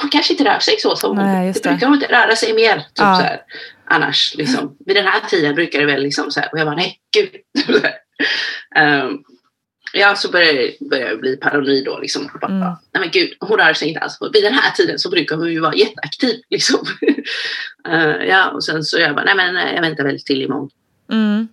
[0.01, 1.73] hon kanske inte rör sig så som Nej, hon, just det det.
[1.73, 2.77] brukar hon inte röra sig mer.
[2.77, 3.15] Typ, Ja.
[3.17, 3.41] så här.
[3.85, 6.77] Annars, liksom, vid den här tiden brukar det väl liksom så här, och jag bara,
[6.77, 7.31] nej, gud.
[8.77, 9.19] Ehm,
[9.93, 11.99] ja, så började började jag bli paranoid då.
[11.99, 12.29] Liksom.
[12.41, 12.61] Bara, Mm.
[12.61, 14.19] Nej men gud, hon rör sig inte alls.
[14.33, 16.41] Vid den här tiden så brukar hon ju vara jätteaktiv.
[16.51, 16.87] Liksom.
[17.89, 20.71] Eh, ja, och sen så jag bara, nej men eh, jag väntar väl till imorgon.
[21.13, 21.49] Mm.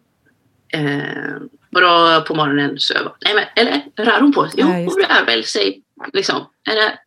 [0.73, 1.35] Eh,
[1.71, 4.59] då på morgonen bara, nej men eller rör hon på sig?
[4.61, 5.81] Jo, Ja, hon rör väl sig.
[6.13, 6.45] Liksom.
[6.65, 6.97] Det,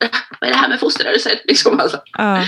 [0.40, 1.32] vad är det här med fosterrörelser?
[1.44, 2.00] Liksom, alltså.
[2.18, 2.44] Ja.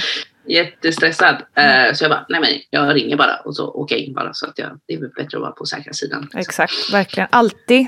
[0.47, 1.43] Jättestressad.
[1.55, 4.35] Eh, så jag bara, nej men jag ringer bara och så åker jag in bara.
[4.35, 6.29] Så att jag, det är bättre att vara på säkra sidan.
[6.35, 7.29] Exakt, verkligen.
[7.33, 7.87] Alltid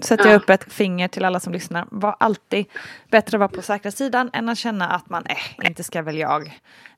[0.00, 0.30] sätter Ja.
[0.32, 1.84] jag upp ett finger till alla som lyssnar.
[1.90, 2.66] Var alltid
[3.10, 6.18] bättre att vara på säkra sidan än att känna att man, eh, inte ska väl
[6.18, 6.46] jag.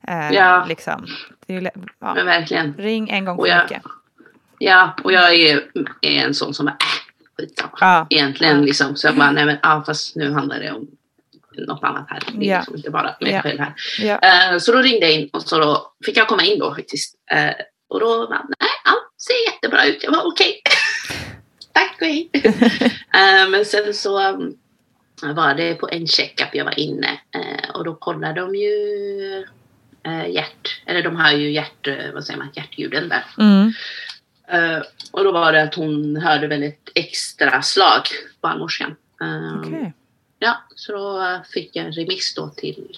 [0.07, 0.65] Eh, Ja.
[0.69, 1.05] liksom.
[1.47, 1.69] det är ju,
[1.99, 2.13] ja.
[2.13, 2.73] Men verkligen.
[2.77, 3.81] Ring en gång för jag- mycket.
[4.63, 5.63] Ja, och jag är,
[6.01, 7.71] är en sån som bara, äh, skitsamma.
[7.79, 8.07] Ja.
[8.09, 8.95] Egentligen liksom.
[8.95, 10.87] Så jag bara, nej men ja, fast nu handlar det om
[11.67, 12.19] något annat här.
[12.33, 12.57] Det är Ja.
[12.57, 13.41] liksom inte bara mig Ja.
[13.41, 13.73] själv här.
[13.99, 14.19] Ja.
[14.53, 17.15] Eh, så då ringde jag in och så då fick jag komma in då faktiskt.
[17.31, 17.51] Eh,
[17.89, 20.03] och då bara, nej, allt ser jättebra ut.
[20.03, 20.61] Jag var okej.
[21.73, 22.29] Tack och hej.
[23.13, 24.57] Eh, men sen så um,
[25.21, 29.45] var det på en checkup jag var inne eh, och då kollade de ju
[30.27, 33.23] hjärt, eller de har ju hjärt, vad säger man, hjärtljuden där.
[33.37, 33.73] Mm.
[34.51, 34.81] Eh,
[35.11, 38.01] och då var det att hon hörde väl ett extra slag,
[38.41, 38.95] barnmorskan.
[39.21, 39.93] Eh, Okej.
[40.39, 42.97] Ja, så då eh, fick jag en remiss då till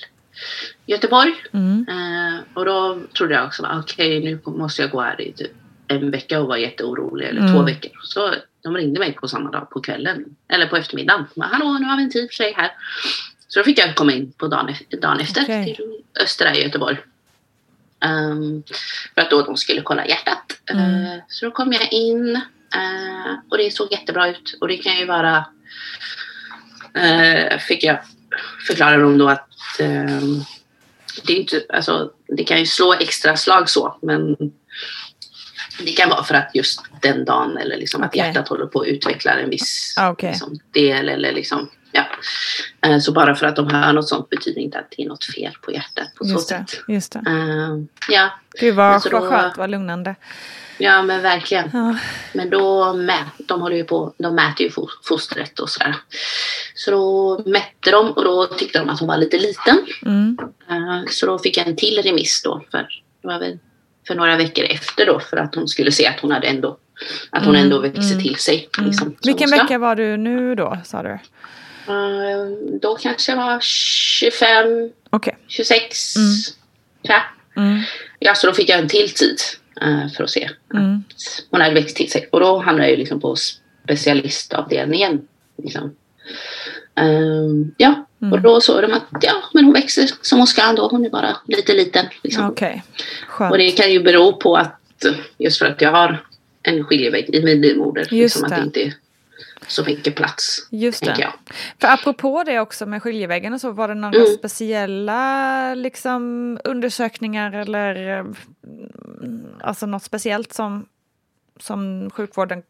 [0.86, 1.34] Göteborg.
[1.51, 1.86] Mm.
[1.89, 5.51] Eh, och då trodde jag också, okej nu måste jag gå här i typ
[5.88, 7.66] en vecka och vara jätteorolig, eller två Mm.
[7.66, 7.91] veckor.
[8.04, 11.26] Så de ringde mig på samma dag på kvällen, eller på eftermiddagen.
[11.36, 12.72] Bara, Hallå, nu har vi en tid för dig här.
[13.47, 15.66] Så då fick jag komma in på dagen, dagen efter Okej.
[15.66, 16.97] till Östra i Göteborg.
[18.04, 18.64] Ehm,
[19.16, 20.43] för att då de skulle kolla hjärtat.
[20.72, 21.06] Mm.
[21.06, 22.36] Eh, så då kom jag in
[22.76, 24.58] eh, och det såg jättebra ut.
[24.62, 25.45] Och det kan ju vara
[26.93, 27.99] eh, fick jag
[28.68, 29.49] förklara dem då att
[29.80, 30.43] ehm,
[31.28, 34.36] det, inte, alltså, det kan ju slå extra slag så, men
[35.80, 38.22] det kan vara för att just den dagen eller liksom att Okej.
[38.22, 40.30] hjärtat håller på att utveckla en viss Ah, okej.
[40.30, 42.06] liksom, del eller liksom, ja.
[42.89, 45.26] Eh, Så bara för att de hör något sånt betyder inte att det är något
[45.26, 46.56] fel på hjärtat på så Just det.
[46.70, 46.82] sätt.
[46.88, 47.20] Just det.
[47.28, 47.78] Eh,
[48.10, 48.30] ja,
[48.60, 50.16] Gud vad, Men så då- vad skönt, vad lugnande.
[50.78, 51.70] ja, men verkligen.
[51.74, 51.96] Ja.
[52.34, 55.96] Men då mät, de håller ju på, de mäter ju fo- fostret och sådär.
[56.76, 59.86] Så då mätte de och då tyckte de att hon var lite liten.
[60.06, 60.38] Mm.
[60.70, 62.88] Eh, Så då fick jag en till remiss då för,
[63.22, 63.60] det var väl
[64.08, 66.78] för några veckor efter då för att hon skulle se att hon hade ändå,
[67.30, 68.70] att hon Mm, ändå växte mm, till sig.
[68.80, 71.20] Liksom, som Vilken vecka var du nu då, sa du?
[71.88, 72.47] Eh,
[72.81, 75.38] Då kanske jag var 25, Okej.
[75.47, 76.27] 26, Mm.
[77.05, 77.15] tror
[77.55, 77.63] jag.
[77.63, 77.81] Mm.
[78.19, 79.38] Ja, så då fick jag en till tid
[79.81, 80.95] eh, för att se Mm.
[80.95, 82.27] att hon hade växt till sig.
[82.31, 83.36] Och då hamnade jag ju liksom på
[83.84, 85.27] specialistavdelningen.
[85.63, 85.95] Liksom.
[86.95, 88.34] Ehm, ja, Mm.
[88.34, 90.88] och då såg de att ja, men hon växer som hon ska ändå.
[90.88, 92.05] Hon är bara lite liten.
[92.23, 92.55] Liksom.
[93.27, 93.51] Skönt.
[93.51, 94.79] Och det kan ju bero på att
[95.38, 96.25] just för att jag har
[96.63, 98.01] en skiljevägg i min livmoder.
[98.01, 98.55] Just liksom, att det.
[98.55, 98.93] det inte är
[99.68, 100.68] så mycket plats.
[100.72, 101.16] Just det.
[101.20, 101.34] jag.
[101.82, 104.38] För apropå det också med skiljeväggen och så, var det några Mm.
[104.38, 110.86] speciella liksom, undersökningar eller mm, alltså något speciellt som,
[111.59, 112.64] som sjukvården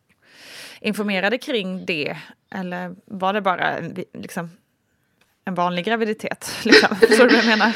[0.82, 2.18] informerade kring det?
[2.56, 3.80] Eller var det bara
[4.14, 4.50] liksom,
[5.46, 6.52] en vanlig graviditet?
[6.64, 6.96] Liksom?
[6.96, 7.72] Förstår du vad jag menar?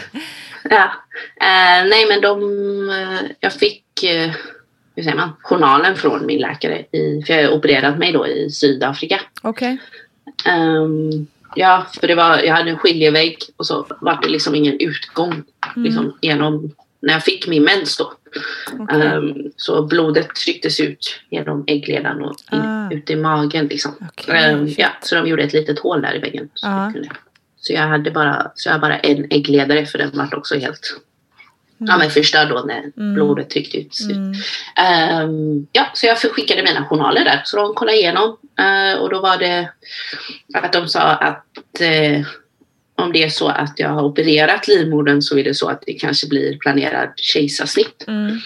[0.63, 0.83] Ja.
[1.41, 2.39] Eh, nej men de,
[2.89, 4.31] eh, jag fick eh,
[4.97, 6.85] hur säger man, journalen från min läkare.
[6.91, 9.21] I, för jag har opererat mig då i Sydafrika.
[9.41, 9.77] Okej.
[10.45, 14.77] Ehm, ja, för det var, jag hade en skiljevägg och så var det liksom ingen
[14.79, 15.43] utgång
[15.75, 18.13] liksom, genom när jag fick min mens då.
[18.79, 19.01] Okej.
[19.07, 22.91] Ehm, så blodet trycktes ut genom äggledan och in, Ah.
[22.91, 23.67] ut i magen.
[23.67, 23.91] Liksom.
[24.17, 24.79] Okej, Ehm, shit.
[24.79, 26.49] ja, så de gjorde ett litet hål där i väggen.
[26.53, 26.83] Så, Ah.
[26.83, 27.09] jag kunde.
[27.59, 30.99] så jag hade bara, så jag hade bara en äggledare för den var också helt
[31.77, 33.99] ja, men förstörd då när blodet tryckte ut.
[34.11, 34.33] Mm.
[34.75, 37.41] Ehm, ja, så jag skickade mina journaler där.
[37.45, 38.37] Så de kollade igenom.
[38.59, 39.69] eh, och då var det
[40.53, 42.21] att de sa att eh,
[42.95, 45.93] om det är så att jag har opererat livmodern så är det så att det
[45.93, 48.03] kanske blir planerad kejsarsnitt.
[48.07, 48.39] Mm.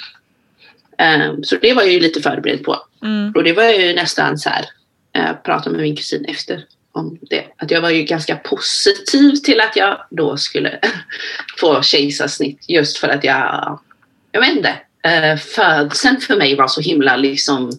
[0.97, 2.77] Ehm, så det var jag ju lite förberedd på.
[3.03, 3.33] Mm.
[3.35, 4.65] Och det var ju nästan så här,
[5.11, 7.45] jag pratade med min kusin efter om det.
[7.57, 10.79] Att jag var ju ganska positiv till att jag då skulle
[11.59, 12.65] få kejsarsnitt.
[12.67, 13.79] Just för att jag,
[14.31, 17.71] jag vet inte, eh, födseln för mig var så himla liksom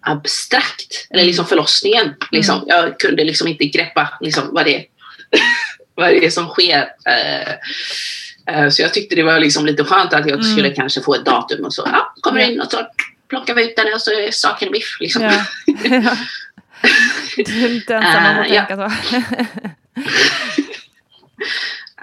[0.00, 1.06] abstrakt.
[1.10, 2.14] Eller liksom förlossningen.
[2.32, 2.64] Liksom.
[2.66, 4.84] Jag kunde liksom inte greppa liksom, vad, det,
[5.94, 6.88] vad det är som sker.
[7.06, 7.52] Eh,
[8.54, 11.24] eh, så jag tyckte det var liksom lite skönt att jag skulle kanske få ett
[11.24, 12.86] datum och så ja, kommer in och så
[13.28, 14.96] plockar vi ut den och så är saken biff.
[15.00, 15.22] Liksom.
[15.22, 15.44] Ja.
[17.36, 17.44] ja.
[17.46, 18.64] Du är inte ensam om att Eh, ja.
[18.66, 18.96] tänka så.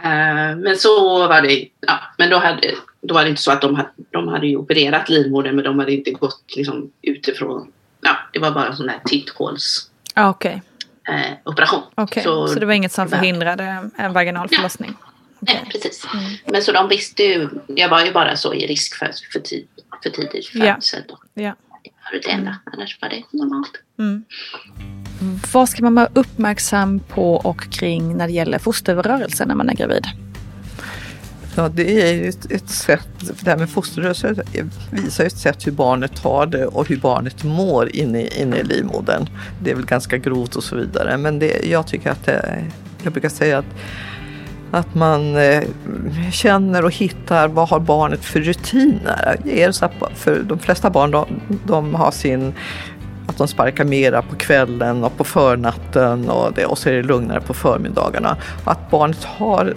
[0.03, 3.61] Eh, men så var det, ja, men då, hade, då var det inte så att
[3.61, 7.71] de hade, de hade ju opererat livmodern men de hade inte gått liksom utifrån,
[8.01, 10.61] ja det var bara sån där titthåls Ja, Okej,
[11.09, 11.81] eh, operation.
[11.95, 12.23] Okej.
[12.23, 13.17] så, det var inget som Ja.
[13.17, 14.55] förhindrade en vaginal Ja.
[14.57, 14.95] förlossning?
[15.39, 16.07] Nej, precis.
[16.45, 19.67] Men så de visste ju, jag var ju bara så i risk för, för, tid,
[20.03, 20.73] för tidig Ja.
[20.75, 21.17] födsel då.
[21.33, 21.55] Ja.
[22.11, 22.57] Var det enda.
[22.63, 23.71] Annars var det normalt.
[23.99, 24.23] Mm.
[25.53, 29.73] Vad ska man vara uppmärksam på och kring när det gäller fosterrörelse när man är
[29.73, 30.05] gravid?
[31.55, 33.07] Ja, det är ju ett, ett sätt,
[33.43, 34.35] det här med fosterrörelse
[34.91, 38.63] visar ju ett sätt hur barnet har det och hur barnet mår inne, inne i
[38.63, 39.29] livmodern.
[39.63, 42.65] Det är väl ganska grovt och så vidare, men det, jag tycker att det,
[43.03, 43.65] jag brukar säga att
[44.73, 45.63] att man eh,
[46.31, 49.37] känner och hittar vad har barnet för rutiner.
[49.45, 51.25] Är det så för de flesta barn de,
[51.65, 52.53] de har sin
[53.27, 57.03] att de sparkar mera på kvällen och på förnatten och, det, och så är det
[57.03, 58.37] lugnare på förmiddagarna.
[58.63, 59.73] Att barnet har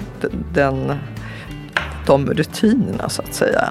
[0.52, 0.92] den,
[2.06, 3.70] de rutinerna så att säga.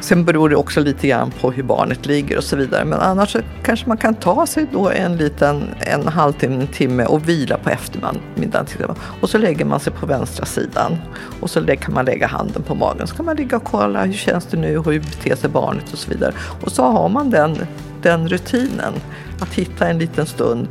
[0.00, 2.84] Sen beror det också lite grann på hur barnet ligger och så vidare.
[2.84, 7.28] Men annars kanske man kan ta sig då en liten en halvtimme, en timme och
[7.28, 8.94] vila på eftermiddagen.
[9.20, 10.96] Och så lägger man sig på vänstra sidan.
[11.40, 13.06] Och så kan man lägga handen på magen.
[13.06, 15.98] Så kan man ligga och kolla hur känns det nu, hur beter sig barnet och
[15.98, 16.32] så vidare.
[16.62, 17.66] Och så har man den,
[18.02, 18.92] den rutinen.
[19.40, 20.68] Att hitta en liten stund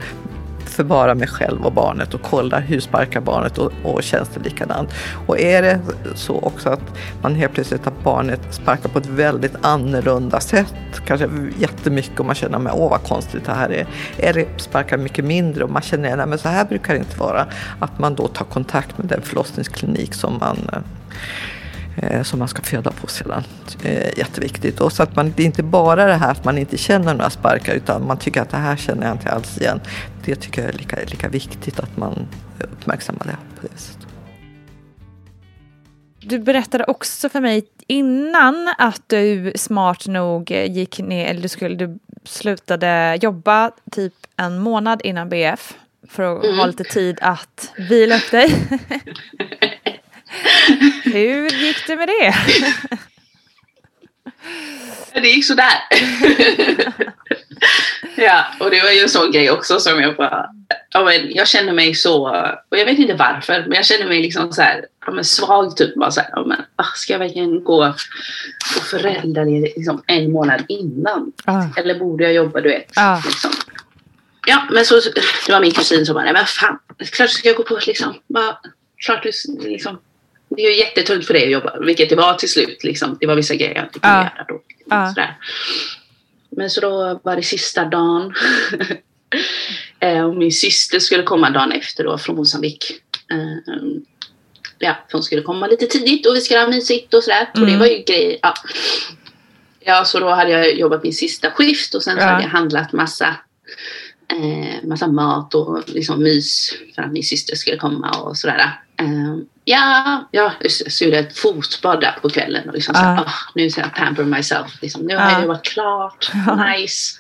[0.80, 4.44] för bara mig själv och barnet och kollar hur sparkar barnet och, och känns det
[4.44, 4.90] likadant.
[5.28, 5.80] Och är det
[6.16, 6.82] så också att
[7.22, 10.74] man helt plötsligt att barnet sparkar på ett väldigt annorlunda sätt,
[11.06, 13.88] kanske jättemycket och man känner att åh vad konstigt det här är.
[14.18, 17.46] Eller sparkar mycket mindre och man känner att så här brukar det inte vara.
[17.80, 20.84] Att man då tar kontakt med den förlossningsklinik som man
[22.02, 23.44] eh, som man ska föda på sedan.
[23.84, 24.80] Eh, jätteviktigt.
[24.80, 27.30] Och så att man, det är inte bara det här att man inte känner några
[27.30, 29.80] sparkar utan man tycker att det här känner jag inte alls igen.
[30.30, 32.28] Det tycker jag är lika, lika viktigt att man
[32.60, 33.98] uppmärksammar det på det viset.
[36.20, 41.76] Du berättade också för mig innan att du smart nog gick ner, eller du, skulle,
[41.76, 45.74] du slutade jobba typ en månad innan BF
[46.10, 46.58] för att mm.
[46.58, 48.50] ha lite tid att vila upp dig.
[51.04, 52.34] Hur gick det med det?
[55.14, 55.74] det gick sådär.
[58.16, 60.46] ja, och det var ju en sån grej också som jag bara...
[60.90, 62.30] Ja, men jag känner mig så...
[62.70, 65.78] Och jag vet inte varför, men jag känner mig liksom så här, ja, men svag
[65.78, 65.96] typ.
[65.96, 67.94] Bara så här, ja, men, ah, ska jag verkligen gå
[68.76, 71.32] på föräldraledighet liksom en månad innan?
[71.46, 71.64] Ah.
[71.78, 72.92] Eller borde jag jobba, du vet?
[72.96, 73.22] Ah.
[73.26, 73.52] Liksom.
[74.48, 74.96] Ja, men så,
[75.46, 76.80] det var min kusin som bara, nej men fan,
[77.12, 78.16] klart ska jag gå på liksom.
[78.28, 78.58] Bara,
[79.06, 79.32] klart du
[79.70, 80.00] liksom
[80.50, 82.84] det är ju jättetungt för dig att jobba, vilket det var till slut.
[82.84, 83.18] Liksom.
[83.20, 84.24] Det var vissa grejer jag inte kunde ja.
[84.24, 84.62] göra då.
[84.86, 85.08] Ja.
[85.08, 85.38] Sådär.
[86.50, 88.34] Men så då var det sista dagen.
[90.00, 93.02] Eh, och min syster skulle komma dagen efter då från Mosambik.
[93.32, 94.06] Um,
[94.80, 97.50] ja, hon skulle komma lite tidigt och vi skulle ha mysigt och sådär.
[97.56, 97.62] Mm.
[97.62, 97.80] Och det mm.
[97.80, 98.40] var ju grejer.
[98.42, 98.54] Ja.
[99.80, 102.94] ja, så då hade jag jobbat min sista skift och sen så hade jag handlat
[102.94, 103.36] massa
[104.32, 108.80] eh, massa mat och liksom mys för att min syster skulle komma och sådär.
[109.00, 113.18] Eh, ja, ja, så gjorde jag ett fotbad där på kvällen och liksom uh.
[113.18, 114.82] så, oh, nu ska jag pamper myself.
[114.82, 115.32] Liksom, nu har uh.
[115.32, 116.32] jag jobbat klart,
[116.78, 117.20] nice.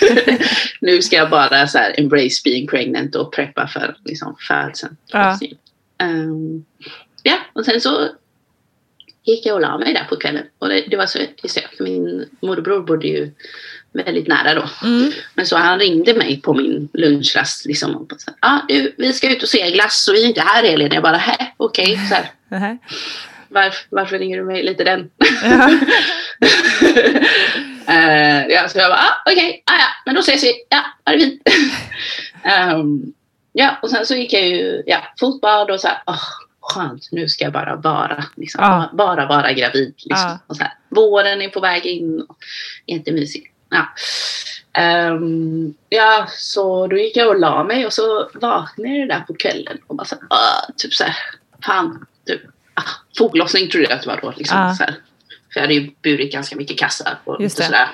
[0.80, 4.96] nu ska jag bara så här, embrace being pregnant och preppa för liksom, födseln.
[5.14, 5.36] Uh.
[6.02, 6.64] Um,
[7.22, 8.08] ja, och sen så
[9.24, 10.44] gick jag och la mig där på kvällen.
[10.58, 13.32] Och det, det var så, just det, för min morbror bodde ju
[13.92, 14.64] väldigt nära då.
[14.82, 15.12] Mm.
[15.34, 17.66] Men så han ringde mig på min lunchrast.
[17.66, 20.64] Liksom, och sa, ah, du, vi ska ut och segla så vi är inte här
[20.64, 20.92] Elin.
[20.92, 22.00] Jag bara, hä, okej.
[22.06, 22.78] Okay, mm.
[23.48, 25.10] Varför, varför ringer du mig lite den?
[25.42, 25.70] Ja.
[27.88, 30.52] uh, ja, så jag bara, ah, okej, okay, ah, ja, men då ses vi.
[30.68, 31.42] Ja, ha det fint.
[32.74, 33.12] um,
[33.52, 36.24] ja, och sen så gick jag ju ja, fotbad och så här, oh,
[36.60, 38.90] skönt, nu ska jag bara vara, liksom, ja.
[38.92, 39.94] bara vara gravid.
[39.96, 40.28] Liksom.
[40.28, 40.38] Ja.
[40.46, 42.20] Och så här, våren är på väg in.
[42.20, 42.36] Och,
[42.86, 43.49] jättemysigt.
[43.70, 43.88] Ja.
[45.12, 49.34] Um, ja, så då gick jag och la mig och så vaknade jag där på
[49.34, 51.16] kvällen och bara så här, uh, typ så här,
[51.64, 52.40] fan, typ,
[52.74, 52.82] ah,
[53.18, 54.34] foglossning trodde jag att det var då.
[54.36, 54.74] Liksom, uh.
[54.74, 54.94] så här.
[55.52, 57.88] För jag hade ju burit ganska mycket kassar och Just sådär.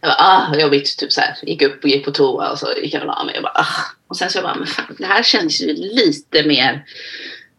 [0.00, 1.36] Jag bara, ah, jobbigt, typ så här.
[1.42, 3.52] Gick upp och gick på toa och så gick jag och la mig och bara,
[3.54, 3.96] ah.
[4.06, 6.84] Och sen så jag bara, men fan, det här känns ju lite mer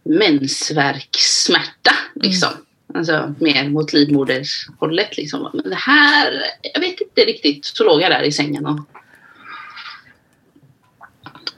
[0.03, 2.49] mensvärkssmärta liksom.
[2.49, 2.63] Mm.
[2.93, 5.49] Alltså mer mot livmodershållet liksom.
[5.53, 7.65] Men det här, jag vet inte riktigt.
[7.65, 8.79] Så låg jag där i sängen och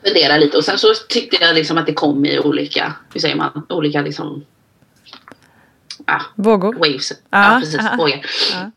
[0.04, 0.58] funderade lite.
[0.58, 4.02] Och sen så tyckte jag liksom att det kom i olika, hur säger man, olika
[4.02, 4.46] liksom
[6.06, 6.74] ja, Vågor?
[6.74, 7.12] Waves.
[7.12, 7.82] Ja, ja precis.
[7.98, 8.26] Vågor.
[8.54, 8.72] Ja.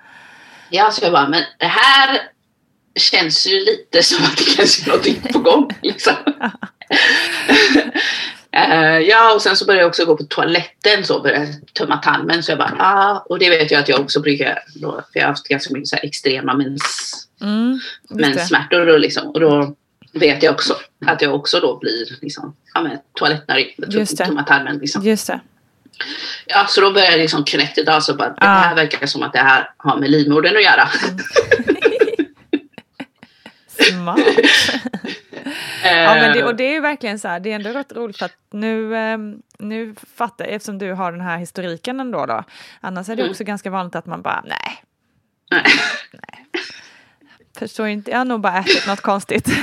[0.70, 2.20] ja, så jag bara, men det här
[2.94, 5.70] känns ju lite som att det kanske är någonting på gång.
[5.82, 6.14] Liksom.
[8.56, 12.42] Uh, ja, och sen så började jag också gå på toaletten så började tömma tarmen.
[12.42, 15.22] Så jag bara, ah, och det vet jag att jag också brukar, då, för jag
[15.22, 16.82] har haft ganska mycket så här extrema mens,
[17.40, 18.88] mm, menssmärtor.
[18.88, 19.74] Och, liksom, och då
[20.12, 20.76] vet jag också
[21.06, 23.76] att jag också då blir liksom, ja, men, toalettnödig,
[24.18, 24.78] tömma tarmen.
[24.78, 25.02] Liksom.
[25.02, 25.40] Just det.
[26.46, 29.32] Ja, så då började jag liksom connect it alltså bara, det här verkar som att
[29.32, 30.88] det här har med livmodern att göra.
[33.90, 34.18] Smart.
[35.84, 38.18] ja, men det, och det är ju verkligen så här, det är ändå rätt roligt
[38.18, 39.18] för att nu, eh,
[39.58, 42.44] nu fattar jag, eftersom du har den här historiken ändå då,
[42.80, 43.30] annars är det Mm.
[43.30, 44.84] också ganska vanligt att man bara, nej.
[46.12, 46.46] nej.
[47.58, 49.48] Förstår inte, jag har nog bara ätit något konstigt.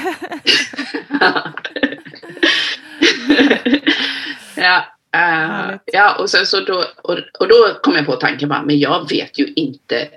[4.55, 8.61] Ja, eh, ja och sen så då, och, och då kom jag på tanken bara,
[8.63, 10.07] men jag vet ju inte,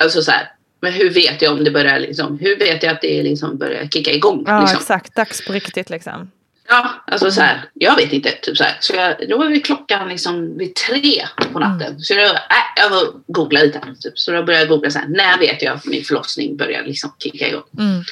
[0.00, 3.00] alltså så här, men hur vet jag om det börjar liksom, hur vet jag att
[3.00, 4.44] det liksom börjar kicka igång?
[4.46, 4.78] Ja, liksom?
[4.78, 6.30] exakt, dags på riktigt liksom.
[6.68, 8.30] Ja, alltså så här, jag vet inte.
[8.42, 8.76] Typ så här.
[8.80, 12.00] Så jag, då var vi klockan liksom vid tre på natten.
[12.00, 12.36] Så jag, äh,
[12.76, 13.80] jag får googla lite.
[14.00, 14.18] Typ.
[14.18, 17.14] Så då började jag googla så här, när vet jag att min förlossning börjar liksom
[17.18, 17.62] kicka igång?
[17.78, 18.04] Mm.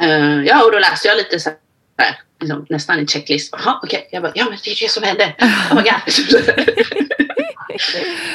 [0.00, 1.50] Eh, ja, och då läste jag lite så
[1.98, 3.54] här, liksom, nästan en checklist.
[3.58, 4.08] Jaha, okej.
[4.12, 5.34] Jag bara, ja men det är det som händer.
[5.70, 6.00] Oh my god.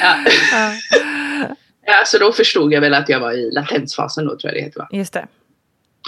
[0.00, 0.16] ja.
[1.86, 4.60] ja, så då förstod jag väl att jag var i latensfasen då tror jag det
[4.64, 4.88] heter va?
[4.92, 5.26] Just det.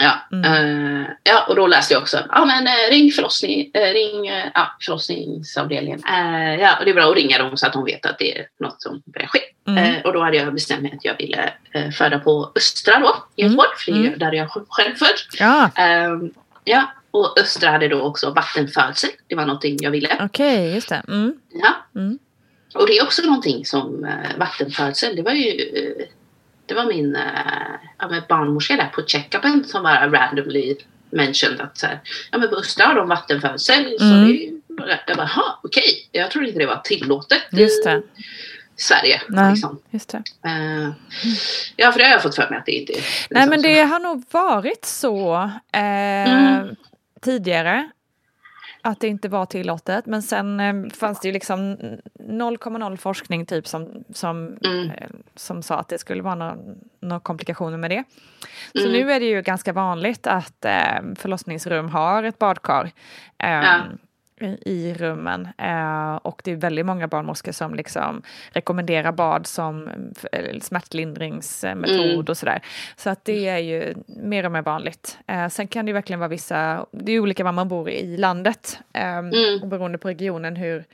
[0.03, 2.19] Ja, eh, ja, och då läste jag också.
[2.31, 6.01] Ja, men eh, ring förlossning, eh, ring eh, ja, förlossningsavdelningen.
[6.09, 8.39] Eh, ja, och det är bra att ringa dem så att de vet att det
[8.39, 9.39] är något som börjar ske.
[9.69, 9.95] Mm.
[9.95, 13.17] Eh, och då hade jag bestämt mig att jag ville eh, föda på Östra då,
[13.37, 14.19] i Göteborg, för det är Mm.
[14.19, 15.09] där jag själv född.
[15.39, 16.31] Ja, Ehm,
[16.65, 19.11] ja, och Östra hade då också vattenfödsel.
[19.29, 20.17] Det var någonting jag ville.
[20.21, 21.03] okej, just det.
[21.09, 21.35] Mm.
[21.53, 21.75] Ja.
[22.75, 26.07] Och det är också någonting som eh, vattenfödsel, det var ju eh,
[26.67, 27.23] det var min eh,
[27.99, 30.77] ja, men barnmorska där på checkupen som bara randomly
[31.11, 32.01] mentioned att så här,
[32.33, 33.97] ja men på Östra har de vattenfödsel.
[33.99, 34.29] Så Mm.
[34.29, 34.51] det
[35.07, 37.97] jag bara, ha okej, jag trodde inte det var tillåtet Just det.
[37.97, 38.03] i
[38.77, 39.23] Sverige.
[39.29, 39.81] Nej, Liksom.
[39.91, 40.23] just det.
[40.45, 40.91] Eh,
[41.77, 42.97] ja, för det har jag fått för mig att det inte är.
[42.97, 43.67] Nej liksom men så.
[43.69, 45.35] det har nog varit så
[45.73, 45.81] eh,
[46.33, 46.77] Mm.
[47.21, 47.91] tidigare.
[48.87, 50.07] Att det inte var tillåtet.
[50.07, 51.77] Men sen eh, fanns det ju liksom
[52.19, 54.91] 0,0 forskning typ som, som, Mm.
[54.91, 56.57] eh, som sa att det skulle vara några
[57.01, 58.05] några komplikationer med det.
[58.75, 58.93] Så Mm.
[58.93, 62.91] nu är det ju ganska vanligt att eh, förlossningsrum har ett badkar.
[63.39, 63.81] Eh, Ja.
[64.41, 68.23] I- rummen eh, och det är väldigt många barnmorskor som liksom
[68.53, 69.89] rekommenderar bad som
[70.33, 72.25] eh, smärtlindringsmetod Mm.
[72.29, 72.61] och sådär.
[72.97, 75.19] Så att det är ju mer och mer vanligt.
[75.27, 78.17] Eh, sen kan det ju verkligen vara vissa, det är olika var man bor i
[78.17, 79.63] landet eh, Mm.
[79.63, 80.85] och beroende på regionen hur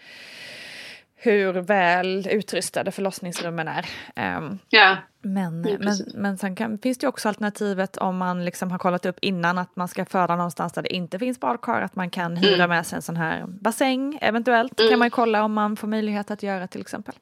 [1.23, 3.87] hur väl utrustade förlossningsrummen är.
[4.17, 4.97] Eh, Ja.
[5.23, 9.07] Men, Ja, men, men sen kan, finns det också alternativet om man liksom har kollat
[9.07, 12.37] upp innan att man ska föda någonstans där det inte finns badkar, att man kan
[12.37, 12.69] hyra Mm.
[12.69, 14.19] med sig en sån här bassäng.
[14.23, 14.99] Eventuellt kan Mm.
[14.99, 17.15] man ju kolla om man får möjlighet att göra till exempel.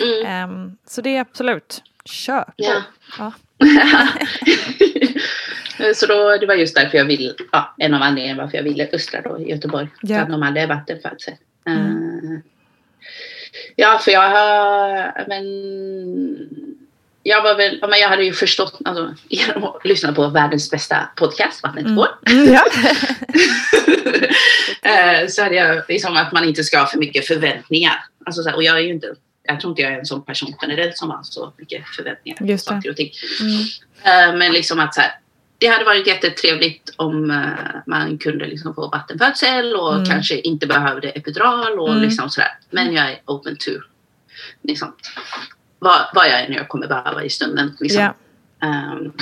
[0.00, 0.26] Mm.
[0.26, 2.44] Ehm, så det är absolut, kör.
[2.56, 2.82] Ja.
[3.18, 3.32] Ja.
[5.94, 8.88] Så då, det var just därför jag vill, ja, en av anledningarna varför jag ville
[8.92, 9.88] Östra då i Göteborg.
[10.02, 10.16] Ja.
[10.16, 11.34] För att de hade vattenfödsel.
[11.66, 12.34] Mm.
[12.34, 12.40] Eh,
[13.76, 15.44] ja, för jag har, men
[17.26, 21.08] jag var väl, men jag hade ju förstått, alltså, genom att lyssna på världens bästa
[21.16, 21.96] podcast, Vattnet Mm.
[21.96, 22.08] går.
[22.26, 22.64] Mm, ja.
[24.82, 28.04] Eh, så hade jag liksom att man inte ska ha för mycket förväntningar.
[28.26, 30.24] Alltså, så här, och jag är ju inte, jag tror inte jag är en sån
[30.24, 33.10] person generellt som har så mycket förväntningar på saker och ting.
[33.40, 34.30] Mm.
[34.32, 35.10] Eh, Men liksom att så här,
[35.58, 40.06] det hade varit jättetrevligt om eh, man kunde liksom få vattenfödsel och Mm.
[40.10, 42.02] kanske inte behövde epidural och Mm.
[42.02, 42.58] liksom sådär.
[42.70, 43.70] Men jag är open to
[44.62, 44.92] liksom,
[45.84, 47.76] vad, vad jag jag kommer behöva i stunden.
[47.80, 48.02] Liksom.
[48.02, 48.14] Ja.
[48.68, 49.12] Ehm,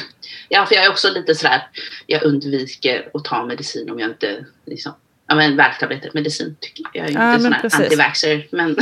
[0.48, 1.68] ja, för jag är också lite sådär,
[2.06, 4.92] jag undviker att ta medicin om jag inte liksom,
[5.28, 6.96] ja men värktabletter, medicin tycker jag.
[6.96, 8.76] Jag är ju Ja, inte sån här antivaxxer men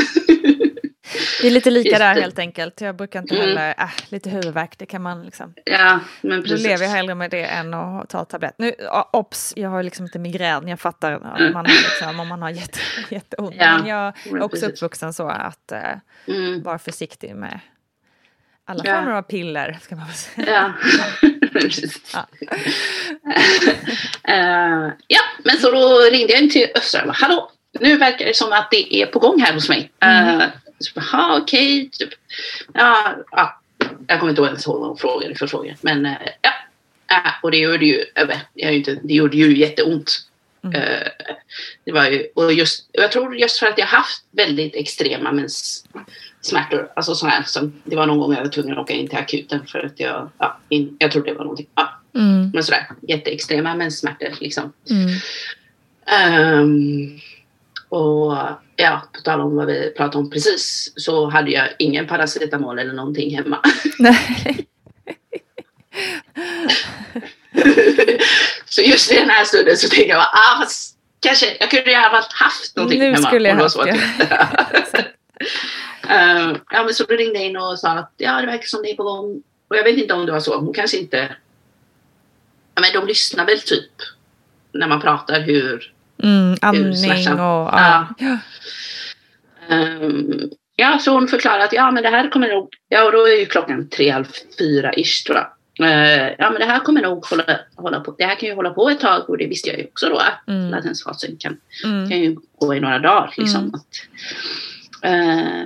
[1.42, 2.20] Det är lite lika Just där det.
[2.20, 2.80] helt enkelt.
[2.80, 3.46] Jag brukar inte Mm.
[3.48, 6.66] heller, äh, lite huvudvärk, det kan man liksom ja, men Då precis.
[6.66, 8.54] lever jag hellre med det än att ta tablett.
[8.58, 8.72] Nu,
[9.12, 10.68] obs, jag har liksom inte migrän.
[10.68, 11.52] Jag fattar om Mm.
[11.52, 12.78] man liksom, om man har jätte,
[13.14, 13.54] jätteont.
[13.58, 14.68] Ja, Men jag är också precis.
[14.68, 15.78] uppvuxen så att eh,
[16.26, 16.62] Mm.
[16.62, 17.60] vara försiktig med
[18.70, 18.94] alla Ja.
[19.00, 19.78] former av piller.
[19.82, 20.74] Ska man väl säga.
[21.22, 21.28] Ja.
[21.52, 22.00] Precis.
[22.14, 22.26] Ja.
[24.24, 28.24] Eh, ja, men så då ringde jag in till Östra och bara, hallå, nu verkar
[28.24, 29.90] det som att det är på gång här hos mig.
[30.00, 30.40] Mm.
[30.40, 30.46] Uh,
[30.78, 32.08] så bara, "Ha, okej, typ.
[32.74, 33.60] Ja, ja,
[34.06, 35.74] jag kommer inte ens ihåg vad hon frågade för frågor.
[35.80, 36.12] Men eh,
[36.42, 36.52] ja,
[37.42, 38.04] och det gjorde ju,
[38.54, 40.18] jag inte, det gjorde ju jätteont.
[40.64, 40.80] Mm.
[41.84, 45.84] Det var ju, och just, jag tror just för att jag haft väldigt extrema mens
[46.42, 46.88] smärtor.
[46.96, 49.18] Alltså sån här som, det var någon gång jag var tvungen att åka in till
[49.18, 51.66] akuten för att jag, ja, in, jag trodde det var någonting.
[51.74, 52.50] Ja, Mm.
[52.54, 54.72] men sådär jätteextrema menssmärtor liksom.
[54.90, 55.10] Mm.
[56.06, 57.18] Ehm,
[57.88, 58.36] och
[58.76, 62.92] ja, på tal om vad vi pratade om precis så hade jag ingen paracetamol eller
[62.92, 63.58] någonting hemma.
[63.98, 64.66] Nej.
[68.68, 71.96] så just i den här stunden så tänkte jag ah, fast kanske jag kunde ju
[71.96, 73.26] ha haft någonting Nu hemma.
[73.28, 75.04] skulle jag om det
[76.04, 78.82] Uh, ja, men så då ringde jag in och sa att ja, det verkar som
[78.82, 79.42] det är på gång.
[79.68, 80.58] Och jag vet inte om det var så.
[80.60, 81.36] Hon kanske inte...
[82.74, 83.92] Ja, men de lyssnar väl typ
[84.72, 85.92] när man pratar hur...
[86.22, 87.38] Mm, andning och...
[87.38, 88.08] Ja.
[88.18, 88.38] ja.
[89.70, 92.68] Um, ja, så hon förklarade att ja, men det här kommer nog...
[92.88, 94.26] Ja, och då är ju klockan tre, halv
[94.58, 95.46] fyra ish tror jag.
[95.80, 98.14] Uh, ja, men det här kommer nog hålla, hålla på.
[98.18, 100.16] Det här kan ju hålla på ett tag och det visste jag ju också då.
[100.16, 100.70] Att mm.
[100.70, 102.08] latensfasen kan, mm.
[102.08, 103.34] kan ju gå i några dagar.
[103.36, 103.60] Liksom.
[103.60, 103.74] Mm.
[103.74, 103.86] Att,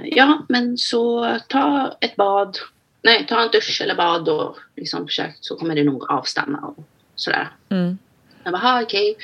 [0.04, 2.58] ja, men så ta ett bad.
[3.02, 6.84] Nej, ta en dusch eller bad och liksom försök så kommer det nog avstanna och
[7.14, 7.48] sådär.
[7.68, 7.98] Mm.
[8.44, 9.16] Jag bara, okej.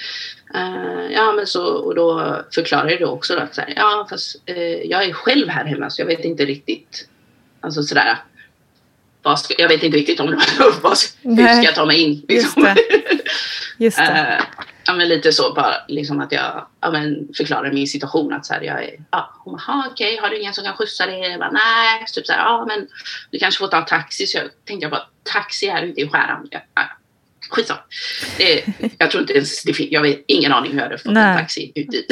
[0.51, 0.63] Okay.
[0.63, 4.37] Uh, ja, men så, och då förklarade jag också då att så här, ja, fast
[4.51, 7.09] uh, jag är själv här hemma så jag vet inte riktigt.
[7.61, 8.17] Alltså sådär.
[9.37, 10.27] Ska, jag vet inte riktigt om
[10.83, 12.25] vad, hur ska jag ta mig in.
[12.29, 12.63] Liksom.
[12.63, 13.85] Just det.
[13.85, 14.39] Just det.
[14.41, 18.33] Uh, ja, men lite så bara liksom att jag ja, men förklarar min situation.
[18.33, 20.77] Att så här, jag är, ja, hon bara, okej, okay, har du ingen som kan
[20.77, 21.21] skjutsa dig?
[21.21, 22.89] Jag bara, nej, typ så här, ja, men
[23.31, 24.27] du kanske får ta taxi.
[24.27, 26.49] Så jag tänkte jag bara, taxi här ute i skäran.
[26.51, 26.61] Ja,
[27.51, 27.81] skitsamma.
[28.39, 28.65] Det,
[28.99, 31.31] jag tror inte ens, det, jag vet ingen aning hur jag hade fått Nej.
[31.31, 32.11] en taxi ut dit.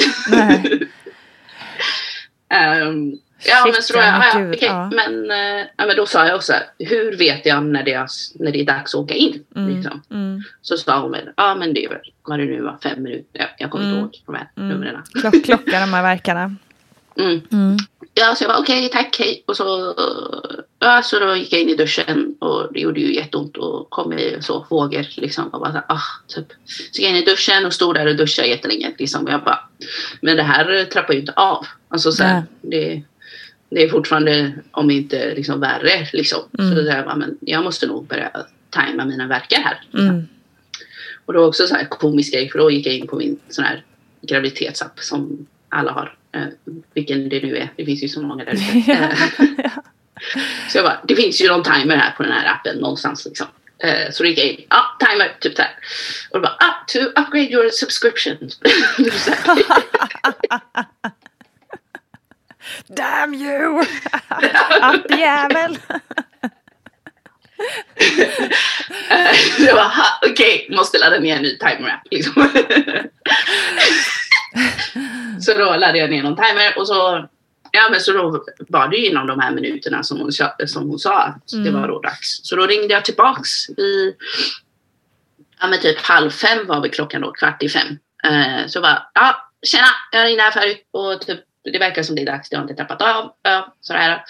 [2.82, 4.68] um, ja, Shit, men så då, ja, ja, okay.
[4.68, 4.90] ja.
[4.94, 8.52] Men, uh, ja, men då sa jag också, hur vet jag när det är, när
[8.52, 9.44] det är dags att åka in?
[9.56, 10.02] Mm, liksom.
[10.10, 10.42] mm.
[10.62, 13.54] Så sa hon, ja men det är väl, vad det nu var, fem minuter.
[13.58, 13.98] Jag, kommer mm.
[13.98, 14.68] inte ihåg de här mm.
[14.68, 15.02] numren.
[15.20, 16.56] Klock, klocka de här verkarna.
[17.18, 17.40] Mm.
[17.52, 17.76] Mm.
[18.14, 19.44] Ja, så jag var okej, okay, tack, hej.
[19.46, 19.94] Och så,
[20.78, 24.12] ja, så då gick jag in i duschen och det gjorde ju jätteont och kom
[24.12, 25.48] i så vågor liksom.
[25.48, 26.46] Och bara så, ah, typ.
[26.64, 28.92] Så gick jag in i duschen och stod där och duschade jättelänge.
[28.98, 29.24] Liksom.
[29.24, 29.68] Och jag bara,
[30.20, 31.66] men det här trappar ju inte av.
[31.88, 33.02] Alltså så här, det,
[33.70, 36.40] det är fortfarande, om inte liksom värre liksom.
[36.58, 36.74] Mm.
[36.74, 38.30] Så jag bara, men jag måste nog börja
[38.70, 39.80] tajma mina verkar här.
[39.94, 40.28] Mm.
[41.24, 43.64] Och då också så här komisk grej, för då gick jag in på min sån
[43.64, 43.84] här
[44.22, 46.14] graviditetsapp som alla har.
[46.32, 46.46] Eh,
[46.94, 47.72] vilken det nu är.
[47.76, 49.16] Det finns ju så många där ute.
[50.24, 53.24] Eh, så jag bara, det finns ju någon timer här på den här appen någonstans
[53.24, 53.46] liksom.
[53.78, 55.70] Eh, så gick jag in, ja, ah, timer, typ där.
[56.30, 58.36] Och då bara, ah, to upgrade your subscription.
[62.86, 63.84] Damn you!
[64.80, 65.78] Appjävel!
[69.58, 69.92] jag bara,
[70.22, 72.02] okej, okay, måste ladda ner en ny timer-app.
[72.10, 72.32] Liksom.
[75.40, 77.28] så då laddade jag ner någon timer och så,
[77.72, 80.32] ja, men så då var det ju inom de här minuterna som hon,
[80.66, 81.64] som hon sa att mm.
[81.64, 82.40] det var då dags.
[82.42, 84.14] Så då ringde jag tillbaks vid
[85.60, 87.98] ja, men typ halv fem var vi klockan då, kvart i fem.
[88.26, 92.22] Uh, så bara, ja, tjena, jag ringde här förut och typ, det verkar som det
[92.22, 93.24] är dags, det har inte trappat av.
[93.24, 94.24] Uh, sådär.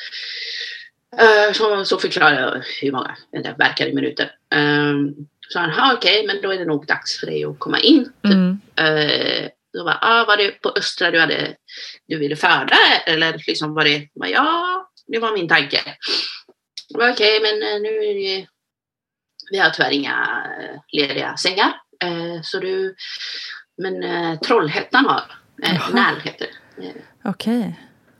[1.15, 4.25] Uh, så, så förklarade jag hur många det verkar i minuter.
[4.55, 5.11] Uh,
[5.49, 8.05] så han, okej, okay, men då är det nog dags för dig att komma in.
[8.05, 8.33] Typ.
[8.33, 8.61] Mm.
[8.81, 11.57] Uh, då bara, ah, var det på Östra du, hade,
[12.09, 12.77] du ville föda?
[13.07, 15.81] Eller liksom var det, bara, ja, det var min tanke.
[16.95, 18.47] Okej, okay, men eh, nu är det,
[19.51, 21.81] vi har tyvärr inga eh, lediga sängar.
[22.05, 22.95] Eh, så du,
[23.83, 25.23] men eh, Trollhättan har,
[25.63, 26.53] eh, Näl heter det.
[27.25, 27.79] Okej.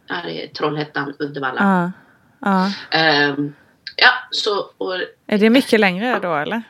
[0.09, 0.23] Okay.
[0.25, 1.93] Det är Trollhättan, Uddevalla.
[2.41, 2.71] Ja.
[2.91, 3.31] ja.
[3.33, 3.55] Um,
[3.97, 4.71] ja, så...
[4.79, 4.95] Och,
[5.27, 6.63] är det mycket längre då eller?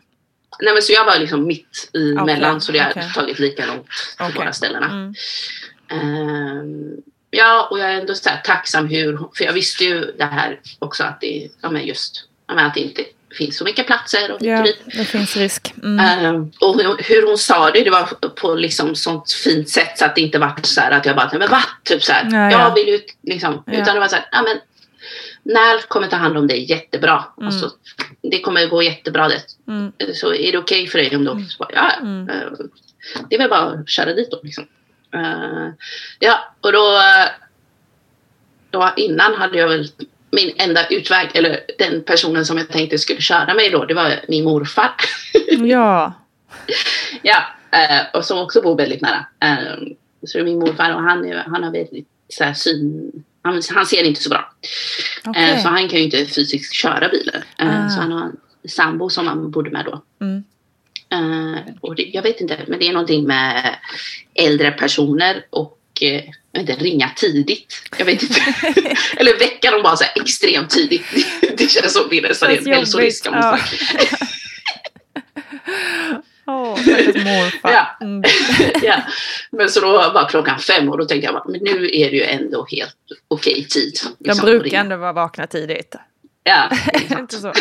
[0.60, 2.24] Nej men så jag var liksom mitt i okay.
[2.24, 3.12] mellan så det har okay.
[3.14, 3.86] tagit lika långt
[4.18, 4.36] på okay.
[4.36, 4.86] båda ställena.
[4.86, 5.14] Mm.
[5.90, 10.60] Um, ja och jag är ändå så tacksam hur, för jag visste ju det här
[10.78, 14.32] också att det, ja, men just, ja, men att det inte finns så mycket platser.
[14.32, 15.74] Och ja, det finns risk.
[15.82, 16.34] Mm.
[16.34, 20.14] Um, och hur hon sa det, det var på liksom sånt fint sätt så att
[20.14, 21.62] det inte var så här att jag bara, men va?
[21.84, 22.50] Typ så här, ja, ja.
[22.50, 23.62] jag vill ut liksom.
[23.66, 23.72] Ja.
[23.72, 24.60] Utan det var så här, ja men
[25.42, 27.24] när kommer ta hand om dig jättebra.
[27.36, 27.46] Mm.
[27.46, 27.70] Alltså,
[28.22, 29.28] det kommer gå jättebra.
[29.28, 29.42] Det.
[29.68, 29.92] Mm.
[30.14, 31.44] Så är det okej okay för dig om du mm.
[31.58, 32.30] bara, ja, mm.
[32.30, 32.52] uh,
[33.28, 34.40] det är väl bara att köra dit då.
[34.42, 34.66] Liksom.
[35.14, 35.68] Uh,
[36.18, 37.00] ja, och då,
[38.70, 39.88] då innan hade jag väl
[40.30, 44.20] min enda utväg, eller den personen som jag tänkte skulle köra mig då, det var
[44.28, 44.94] min morfar.
[45.58, 46.12] ja.
[47.22, 47.42] ja,
[47.74, 49.26] uh, och som också bor väldigt nära.
[50.26, 53.86] så det är min morfar och han, han har väldigt så här, syn han, han
[53.86, 54.52] ser inte så bra.
[55.28, 55.60] Okay.
[55.60, 57.42] så han kan ju inte fysiskt köra bilen.
[57.56, 57.88] Ah.
[57.88, 58.36] Så han har en
[58.68, 60.02] sambo som han bodde med då.
[60.20, 60.44] Mm.
[61.80, 63.76] Och det, jag vet inte, men det är någonting med
[64.34, 66.08] äldre personer och uh,
[66.52, 67.82] jag vet inte, ringa tidigt.
[67.98, 68.40] Jag vet inte.
[69.16, 71.06] Eller väcka dem bara så här extremt tidigt.
[71.56, 73.26] det känns som det är en hälsorisk.
[73.26, 73.58] Ja.
[76.46, 76.78] Åh,
[77.24, 77.72] morfar.
[77.72, 77.96] ja.
[78.00, 78.22] Mm.
[78.82, 79.02] ja.
[79.50, 82.22] Men så då var klockan fem och då tänkte jag men nu är det ju
[82.22, 82.96] ändå helt
[83.28, 84.00] okej okay tid.
[84.18, 85.94] Liksom, De brukar ändå vara vakna tidigt.
[86.44, 86.70] Ja.
[87.18, 87.52] inte så.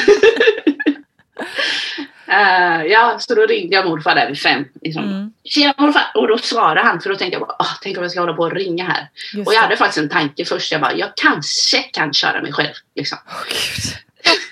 [2.30, 4.66] Uh, ja, så då ringde jag morfar där vid fem.
[4.82, 5.04] Liksom.
[5.04, 5.32] Mm.
[5.44, 6.12] Tjena morfar!
[6.14, 8.34] Och då svarade han för då tänkte jag bara, oh, tänk om jag ska hålla
[8.34, 9.10] på och ringa här.
[9.34, 9.64] Just och jag det.
[9.64, 10.72] hade faktiskt en tanke först.
[10.72, 12.74] Jag bara, jag kanske kan köra mig själv.
[12.96, 13.18] Liksom.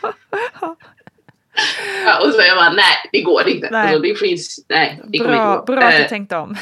[0.01, 0.11] Oh,
[2.05, 3.69] ja, och så jag bara, nej det går inte.
[3.69, 5.75] Alltså, det finns, nej, det bra, inte gå.
[5.75, 6.57] Bra att du uh, tänkte om.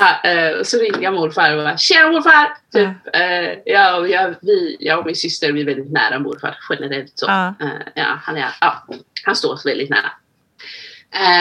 [0.00, 2.56] ja, uh, så ringde jag morfar och bara, tjena morfar!
[2.72, 7.12] Typ, uh, jag, jag, vi, jag och min syster vi är väldigt nära morfar generellt.
[7.14, 7.26] Så.
[7.26, 7.52] Uh.
[7.94, 8.86] ja, han, är, ja,
[9.24, 10.10] han står oss väldigt nära.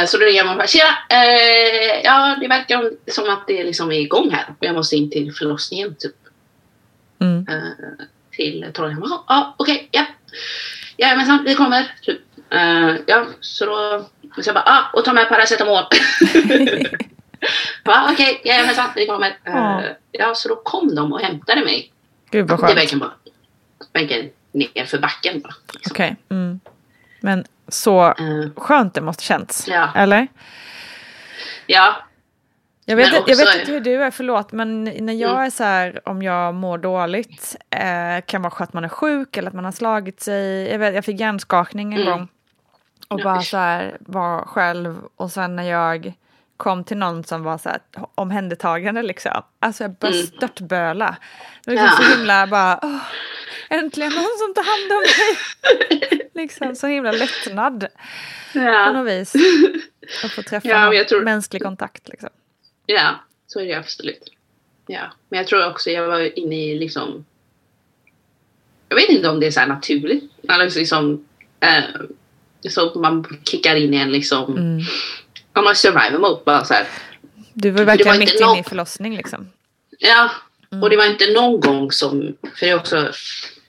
[0.07, 0.97] så då ringer jag morfar, tjena!
[2.03, 5.33] ja, det verkar som att det liksom är igång här och jag måste in till
[5.33, 5.95] förlossningen.
[5.99, 6.15] Typ.
[7.19, 7.45] Mm.
[8.31, 9.23] till Trollhättan.
[9.27, 10.05] Ja, okej, ja.
[10.97, 11.95] Jajamensan, vi kommer.
[12.01, 12.21] Typ.
[13.05, 14.05] ja, så då
[14.35, 15.83] så jag bara, ah, och ta med paracetamol.
[17.85, 19.37] Okej, okay, jajamensan, vi kommer.
[19.43, 19.51] Ja.
[19.51, 21.91] Uh, ja, så då kom de och hämtade mig.
[22.31, 22.77] Gud vad skönt.
[22.77, 23.11] Vägen, bara,
[23.93, 25.33] vägen ner för backen.
[25.33, 25.91] Liksom.
[25.91, 26.15] Okej.
[26.25, 26.37] Okay.
[26.37, 26.59] Mm.
[27.19, 29.67] Men så uh, skönt det måste känts.
[29.67, 29.89] Ja.
[29.95, 30.27] Eller?
[31.65, 31.95] Ja.
[32.85, 35.43] Jag vet, också, jag vet inte hur du är, förlåt, men när jag mm.
[35.43, 39.47] är så här, om jag mår dåligt, eh, kan vara att man är sjuk eller
[39.47, 40.69] att man har slagit sig.
[40.71, 42.13] Jag, vet, jag fick hjärnskakning en mm.
[42.13, 42.27] gång
[43.07, 46.13] och bara så här var själv och sen när jag
[46.61, 47.81] kom till någon som var så här
[48.15, 49.43] omhändertagande liksom.
[49.59, 50.31] Alltså jag började mm.
[50.31, 51.17] störtböla.
[51.65, 51.91] Det var ja.
[51.91, 53.01] så himla bara, åh,
[53.69, 56.29] äntligen någon som tar hand om mig.
[56.45, 57.87] liksom så himla lättnad.
[58.53, 58.85] Ja.
[58.87, 59.35] På något vis.
[60.23, 61.21] Att få träffa ja, någon, tror...
[61.21, 62.29] mänsklig kontakt liksom.
[62.85, 63.15] Ja,
[63.47, 64.31] så är det absolut.
[64.87, 67.25] Ja, men jag tror också jag var inne i liksom
[68.89, 70.31] jag vet inte om det är så här naturligt.
[70.47, 71.25] Alltså liksom,
[71.59, 71.83] äh,
[72.69, 74.81] så man kickar in i en liksom mm.
[75.53, 76.87] Ja, man survival mode bara så här.
[77.53, 79.49] Du var verkligen var mitt inne i förlossning liksom.
[79.99, 80.31] Ja,
[80.71, 80.83] mm.
[80.83, 83.11] och det var inte någon gång som, för det är också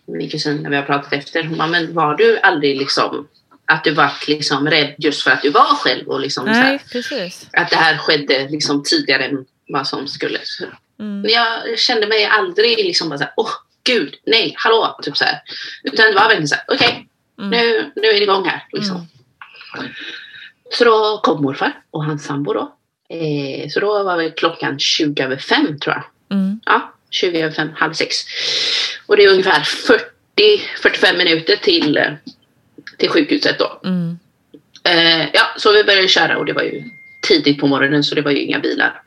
[0.06, 3.28] min kusin när vi har pratat efter, hon bara, men var du aldrig liksom
[3.66, 6.60] att du var liksom rädd just för att du var själv och liksom Nej, så
[6.60, 7.46] här, precis.
[7.52, 10.38] att det här skedde liksom tidigare än vad som skulle.
[11.00, 11.30] Mm.
[11.30, 13.50] Jag kände mig aldrig liksom bara så här, åh
[13.84, 15.40] gud, nej, hallå, typ så här.
[15.84, 17.50] Utan det var verkligen så här, okej, okay, mm.
[17.50, 19.08] nu, nu är det igång här liksom.
[19.78, 19.92] Mm.
[20.72, 22.74] Så då kom morfar och hans sambo då.
[23.08, 26.04] Eh, så då var väl klockan 20 över fem tror jag.
[26.38, 26.60] Mm.
[26.64, 28.16] Ja, 20 över fem, halv sex.
[29.06, 32.12] Och det är ungefär 40-45 minuter till, eh,
[32.98, 33.80] till sjukhuset då.
[33.84, 34.18] Mm.
[34.84, 36.82] Eh, ja, så vi började köra och det var ju
[37.22, 39.02] tidigt på morgonen så det var ju inga bilar.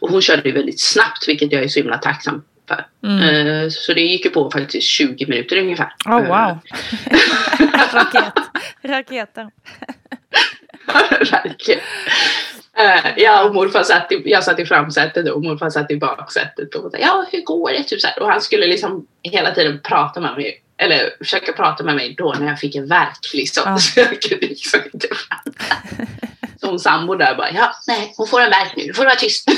[0.00, 2.86] Och hon körde ju väldigt snabbt vilket jag är så himla tacksam för.
[3.04, 3.46] Mm.
[3.46, 5.92] Eh, så det gick ju på faktiskt 20 minuter ungefär.
[6.04, 6.58] Oh wow!
[7.92, 8.32] Raket.
[8.82, 9.50] Raketen.
[11.32, 11.80] Verkligen.
[12.80, 16.74] Uh, ja, och morfar satt i, jag satt i framsätet och morfar satt i baksätet
[16.74, 17.82] och sa ja, hur går det?
[17.82, 18.22] Typ så här.
[18.22, 22.34] Och han skulle liksom hela tiden prata med mig, eller försöka prata med mig då
[22.40, 23.62] när jag fick en värk liksom.
[23.66, 23.78] Ja.
[23.78, 25.08] Så jag kunde liksom inte
[26.60, 29.08] Så hon sambo där bara, ja, nej, hon får en värk nu, nu får du
[29.08, 29.50] vara tyst.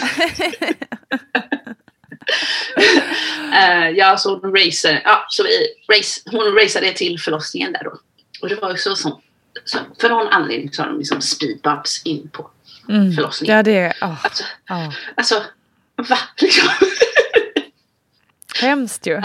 [3.49, 5.66] uh, ja, så hon racer, ja, så vi
[5.97, 7.93] race, hon raceade till förlossningen där då.
[8.43, 9.24] Och det var ju så sånt
[9.71, 12.51] så för någon anledning så har de liksom speedbumps in på
[12.89, 13.12] mm.
[13.12, 13.57] förlossningen.
[13.57, 13.91] Ja, det är...
[14.01, 14.25] Oh.
[14.25, 14.89] Alltså, oh.
[15.14, 15.43] alltså,
[15.97, 16.18] va?
[16.41, 16.68] Liksom.
[18.61, 19.16] Hemskt ju.
[19.16, 19.23] Uh,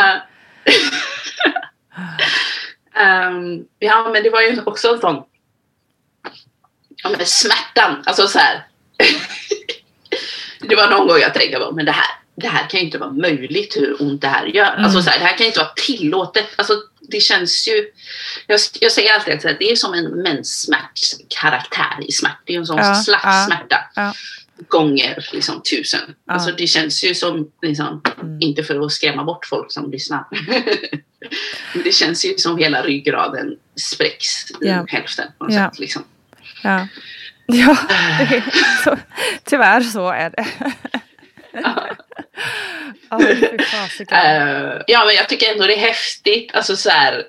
[3.28, 5.24] um, ja, men det var ju också en sån...
[7.04, 8.04] Ja, men smärtan.
[8.06, 8.68] Alltså så här.
[10.60, 12.06] det var någon gång jag tänkte, men det här,
[12.36, 14.74] det här kan ju inte vara möjligt hur ont det här gör.
[14.74, 14.86] Mm.
[14.86, 16.46] Alltså så här, det här kan inte vara tillåtet.
[16.56, 17.92] Alltså, det känns ju...
[18.48, 22.38] Jag, jag säger alltid att det är som en menssmärtkaraktär i smärta.
[22.46, 23.78] Det är en sån ja, slags ja, smärta.
[23.96, 24.14] Ja.
[24.68, 26.16] Gånger liksom tusen.
[26.26, 26.34] Ja.
[26.34, 28.38] Alltså det känns ju som, liksom, mm.
[28.42, 30.26] inte för att skrämma bort folk som lyssnar.
[31.74, 33.58] Men det känns ju som hela ryggraden
[33.92, 35.28] spräcks i hälften.
[35.38, 36.04] På något sätt, liksom.
[36.64, 36.88] ja.
[37.46, 37.78] ja,
[38.84, 38.98] så,
[39.44, 40.46] tyvärr så är det.
[43.12, 46.52] uh, ja, men jag tycker ändå det är häftigt.
[46.54, 47.24] Alltså så här,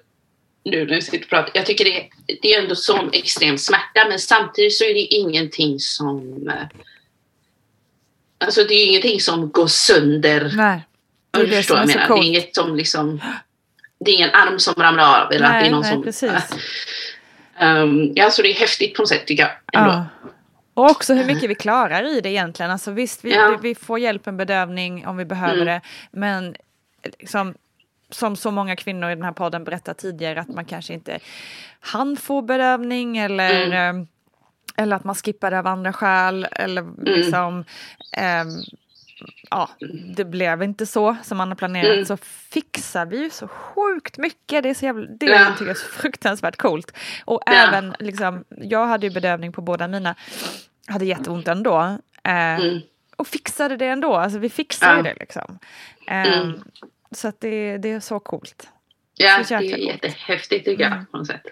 [0.64, 1.50] nu när vi sitter och pratar.
[1.54, 2.08] Jag tycker det,
[2.42, 6.48] det är ändå sån extrem smärta, men samtidigt så är det ingenting som...
[6.48, 6.64] Uh,
[8.38, 10.52] alltså det är ingenting som går sönder.
[10.56, 10.80] Nej.
[11.30, 12.08] Det är det som är så coolt.
[12.08, 13.20] Det är inget som liksom...
[13.98, 15.32] Det är ingen arm som ramlar av.
[15.32, 16.30] Eller nej, det är någon nej, som, precis.
[17.60, 19.52] Um, ja, så det är häftigt på något sätt tycker jag.
[19.82, 19.90] Ändå.
[19.90, 20.06] Ja.
[20.76, 22.70] Och också hur mycket vi klarar i det egentligen.
[22.70, 23.58] Alltså visst, vi, ja.
[23.62, 25.66] vi, vi får hjälp med bedövning om vi behöver mm.
[25.66, 25.80] det.
[26.10, 26.56] Men
[27.18, 27.54] liksom,
[28.10, 31.18] som så många kvinnor i den här podden berättat tidigare att man kanske inte
[31.80, 34.06] hann få bedövning eller, mm.
[34.76, 36.48] eller att man skippar det av andra skäl.
[36.52, 36.96] Eller mm.
[37.04, 37.64] liksom,
[38.12, 38.44] eh,
[39.50, 39.70] ja,
[40.16, 42.04] det blev inte så som man har planerat Mm.
[42.04, 42.16] så
[42.50, 44.62] fixar vi ju så sjukt mycket.
[44.62, 45.50] Det, är så jävla, det Ja.
[45.52, 46.92] tycker jag är så fruktansvärt coolt.
[47.24, 47.52] Och Ja.
[47.52, 50.14] även liksom, jag hade ju bedövning på båda mina,
[50.88, 51.98] hade jätteont ändå.
[52.24, 52.80] Eh, Mm.
[53.16, 55.02] Och fixade det ändå, alltså vi fixade Ja.
[55.02, 55.58] det liksom.
[56.08, 56.60] Eh, Mm.
[57.10, 58.68] Så att det, det är så coolt.
[59.14, 61.06] Ja, Så det är jättehäftigt tycker jag Mm.
[61.06, 61.42] på något sätt.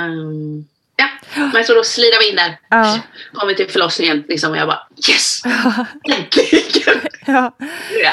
[0.00, 1.08] Um, ja,
[1.52, 2.58] men så då slidar vi in där.
[2.70, 2.98] Ja.
[3.32, 5.42] Kommer till förlossningen liksom och jag bara yes!
[6.16, 7.00] Äntligen!
[7.26, 7.56] Ja.
[8.04, 8.12] ja.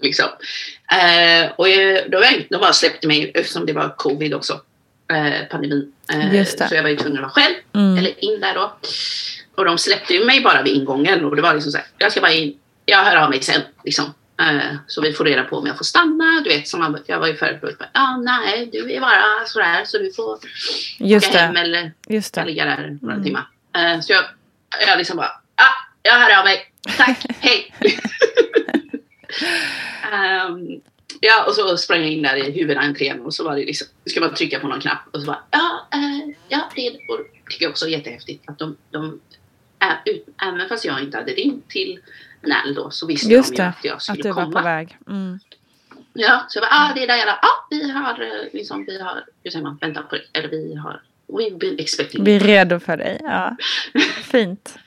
[0.00, 0.26] Liksom.
[0.92, 4.60] Eh, och jag, då var jag, de bara släppte mig eftersom det var covid också.
[5.12, 5.92] Eh, pandemin.
[6.12, 7.54] Eh, så jag var ju tvungen att vara själv.
[7.74, 7.98] Mm.
[7.98, 8.76] Eller in där då.
[9.56, 12.12] Och de släppte ju mig bara vid ingången och det var liksom så här, jag
[12.12, 14.14] ska bara in, jag hör av mig sen liksom.
[14.40, 17.18] Eh, så vi får reda på om jag får stanna, du vet som man, jag
[17.18, 20.38] var ju förut, ja ah, nej du är bara sådär så du får
[20.98, 21.44] Just åka det.
[21.44, 22.44] hem eller Just det.
[22.44, 23.24] ligga där några Mm.
[23.24, 23.48] timmar.
[23.76, 24.24] Eh, så jag,
[24.88, 27.74] jag liksom bara, ah, jag hör av mig, tack, hej.
[30.12, 30.80] Ehm,
[31.20, 34.20] ja, och så sprang jag in där i huvudentrén och så var det liksom, ska
[34.20, 37.64] man trycka på någon knapp och så bara, ja, eh, ja, det och det tycker
[37.64, 39.20] jag också är jättehäftigt att de, de
[39.80, 41.98] ä, ut, även fast jag inte hade ringt till
[42.42, 44.58] Nell då så visste Just de ju det, att jag att skulle du var komma.
[44.58, 44.98] på väg.
[45.08, 45.38] Mm.
[46.12, 48.84] Ja, så jag bara, ah, det är där jag bara, ah, vi har eh, liksom,
[48.84, 52.24] vi har, hur säger man, väntat på det, eller vi har, we've been expecting.
[52.24, 53.18] Vi är redo för dig.
[53.22, 53.56] Ja.
[54.22, 54.78] Fint.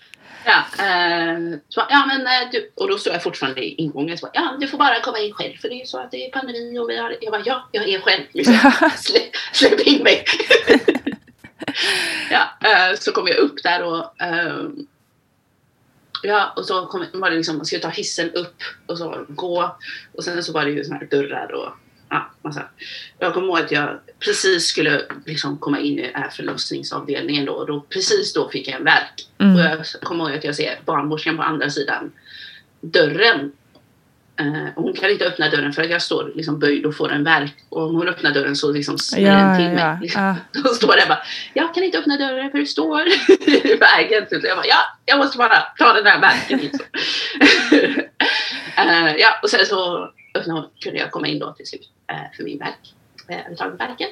[0.47, 1.37] Ja, eh,
[1.69, 4.17] så, ja men eh, du, och då står jag fortfarande i ingången.
[4.17, 6.31] Så, ja, du får bara komma in själv för det är så att det är
[6.31, 8.23] pandemi och vi har, jag bara, ja, jag är själv.
[8.31, 8.53] Liksom.
[8.97, 9.19] Slä,
[9.53, 10.25] släpp in mig.
[12.31, 14.87] ja, eh, så kom jag upp där och ehm,
[16.23, 19.77] Ja, och så kom, var det liksom, man skulle ta hissen upp och så gå.
[20.13, 21.69] Och sen så var det ju såna här dörrar och
[22.09, 22.63] ja, massa.
[23.19, 27.53] Jag kommer ihåg att jag precis skulle liksom komma in i den här förlossningsavdelningen då.
[27.53, 29.27] Och då, precis då fick jag en värk.
[29.37, 29.55] Mm.
[29.55, 32.11] Och jag kommer ihåg att jag ser barnmorskan på andra sidan
[32.81, 33.51] dörren.
[34.39, 37.23] Eh, hon kan inte öppna dörren för att jag står liksom böjd och får en
[37.23, 37.55] värk.
[37.69, 39.97] Och om hon öppnar dörren så liksom smäller Ja, den till ja, mig.
[40.01, 40.21] Liksom.
[40.21, 40.35] Ja.
[40.63, 44.25] Då står jag bara, jag kan inte öppna dörren för du står i vägen.
[44.29, 46.59] Så jag bara, ja, jag måste bara ta den här värken.
[46.59, 46.85] Liksom.
[48.77, 50.09] Eh, ja, och sen så
[50.83, 52.93] kunde jag komma in då till slut eh, för min värk.
[53.57, 54.09] Tagit värken.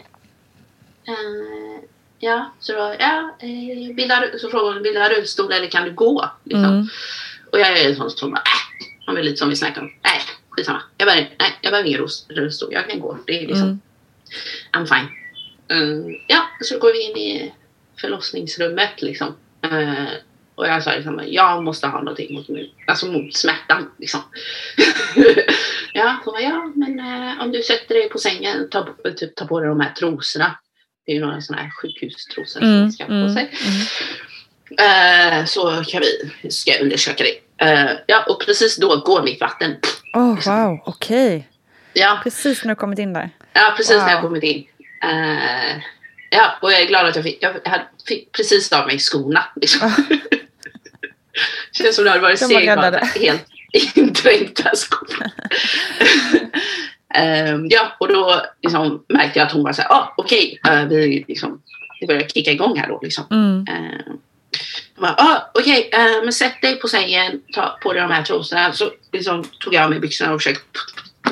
[1.08, 1.84] Eh,
[2.20, 6.30] ja, så då, ja, eh, ha- så frågade hon, ha rullstol eller kan du gå?
[6.44, 6.64] Liksom.
[6.66, 6.88] Mm.
[7.52, 8.44] Och jag är en sån som bara,
[9.08, 10.82] äh, är lite som vi snackade om, nej, skitsamma.
[10.98, 13.18] Jag behöver, nej, jag behöver ingen rull- rullstol, jag kan gå.
[13.26, 13.80] Det är liksom, Mm.
[14.72, 15.08] I'm fine.
[15.70, 17.54] Mm, ja, så går vi in i
[18.02, 19.36] förlossningsrummet liksom.
[19.62, 20.04] Eh,
[20.56, 23.92] och jag sa liksom, jag måste ha någonting mot, min, alltså mot smärtan.
[24.00, 24.22] Liksom.
[25.94, 28.88] ja, hon bara, ja, men eh, om du sätter dig på sängen, ta,
[29.18, 30.60] typ, ta på dig de här trosorna.
[31.06, 33.52] Det är ju några sådana här sjukhustrosor som Mm, man ska ha på mm, sig.
[34.78, 36.02] Eh, så kan
[36.42, 37.66] vi, ska jag undersöka det.
[37.66, 39.76] Eh, ja, och precis då går mitt vatten.
[40.14, 41.50] Oh, wow, okej.
[41.94, 43.30] Ja, Precis när du kommit in där.
[43.54, 44.30] Ja, precis när jag Wow.
[44.30, 44.66] kommit in.
[46.30, 47.54] Ja, och jag är glad att jag fick, jag
[48.08, 49.46] fick precis av mig skorna.
[49.56, 49.92] Liksom.
[51.72, 53.46] Känns som det hade varit ha helt
[53.96, 55.08] indränkta skor.
[57.16, 60.84] Ehm, ja, och då liksom, märkte jag att hon var så här, ah, okej, eh,
[60.86, 61.62] vi liksom,
[62.00, 63.00] det börjar kicka igång här då.
[63.04, 63.24] Liksom.
[63.32, 63.66] Mm.
[64.96, 68.74] Bara, ah, okej, eh, men sätt dig på sängen, ta på dig de här trosorna.
[68.74, 70.80] Så liksom, tog jag av mig byxorna och försökte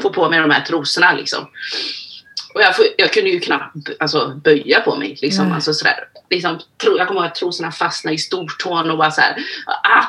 [0.01, 1.13] få på mig de här trosorna.
[1.13, 1.47] Liksom.
[2.53, 5.17] Och jag, jag kunde ju knappt alltså, böja på mig.
[5.21, 5.55] Liksom, Nej.
[5.55, 6.07] alltså, sådär.
[6.29, 10.03] Liksom, tro, jag kommer ihåg att trosorna fastnade i stortån och bara så här, ah,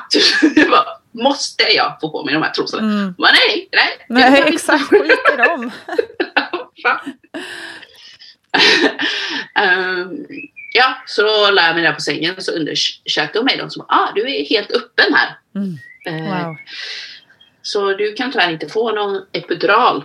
[0.57, 2.83] jag bara, måste jag få på mig de här trosorna?
[2.83, 3.15] Mm.
[3.19, 4.07] Men nej, nej.
[4.09, 4.85] jag Nej, kan exakt.
[4.85, 5.71] Skit i dem.
[9.55, 10.27] Ehm,
[10.73, 13.57] ja, så då la jag mig där på sängen så undersökte hon mig.
[13.57, 15.39] De som ah, du är helt öppen här.
[15.55, 15.79] Mm.
[16.07, 16.57] Eh, Wow.
[17.63, 20.05] Så du kan tyvärr inte få någon epidural.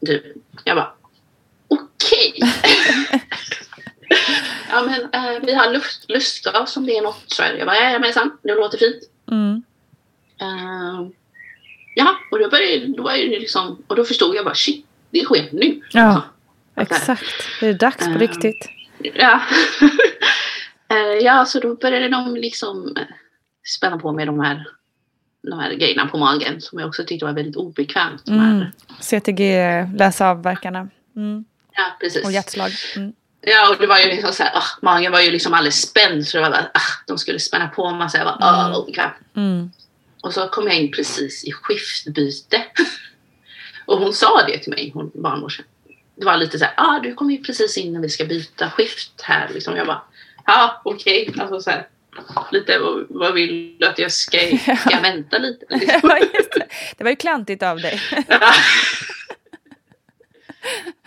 [0.00, 0.34] Du.
[0.64, 0.92] Jag bara,
[1.70, 2.34] okej.
[4.70, 7.22] ja men eh, vi har luft, lustgas om det är något.
[7.26, 9.02] Så jag bara, jajamensan, det låter fint.
[9.30, 9.62] Mm.
[10.42, 11.08] Uh,
[11.94, 15.24] ja, och då började då var det liksom, och då förstod jag bara shit, det
[15.24, 15.80] sker nu.
[15.92, 16.22] Ja,
[16.74, 17.24] det här- exakt.
[17.60, 18.68] Det är dags på Eh, riktigt.
[19.14, 19.40] Ja.
[20.92, 23.02] Eh, ja, så då började de liksom eh,
[23.76, 24.66] spänna på mig de här,
[25.42, 28.28] de här grejerna på magen som jag också tyckte var väldigt obekvämt.
[28.28, 28.64] Mm.
[29.00, 29.54] CTG,
[29.96, 30.88] läsa av verkarna.
[31.16, 31.44] Mm.
[31.80, 32.24] Ja, precis.
[32.24, 32.70] Och hjärtslag.
[32.96, 33.12] Mm.
[33.40, 36.26] Ja, och det var ju liksom så här, ah, magen var ju liksom alldeles spänd
[36.28, 38.78] så det var bara, ah, de skulle spänna på mig så jag var ah, Mm.
[38.78, 39.10] obekväm.
[39.36, 39.70] Mm.
[40.22, 42.64] Och så kom jag in precis i skiftbyte.
[43.86, 45.66] och hon sa det till mig, hon barnmorskan.
[46.16, 48.70] Det var lite så här, ah, du kommer ju precis in när vi ska byta
[48.70, 49.48] skift här.
[49.54, 49.76] Liksom.
[49.76, 50.02] Jag bara,
[50.46, 51.34] ja okej.
[51.38, 51.88] Alltså, så här,
[52.52, 52.78] lite
[53.08, 55.64] vad, vill du att jag ska, ska jag vänta lite?
[55.68, 56.10] Liksom.
[56.96, 58.00] Det var ju klantigt av dig.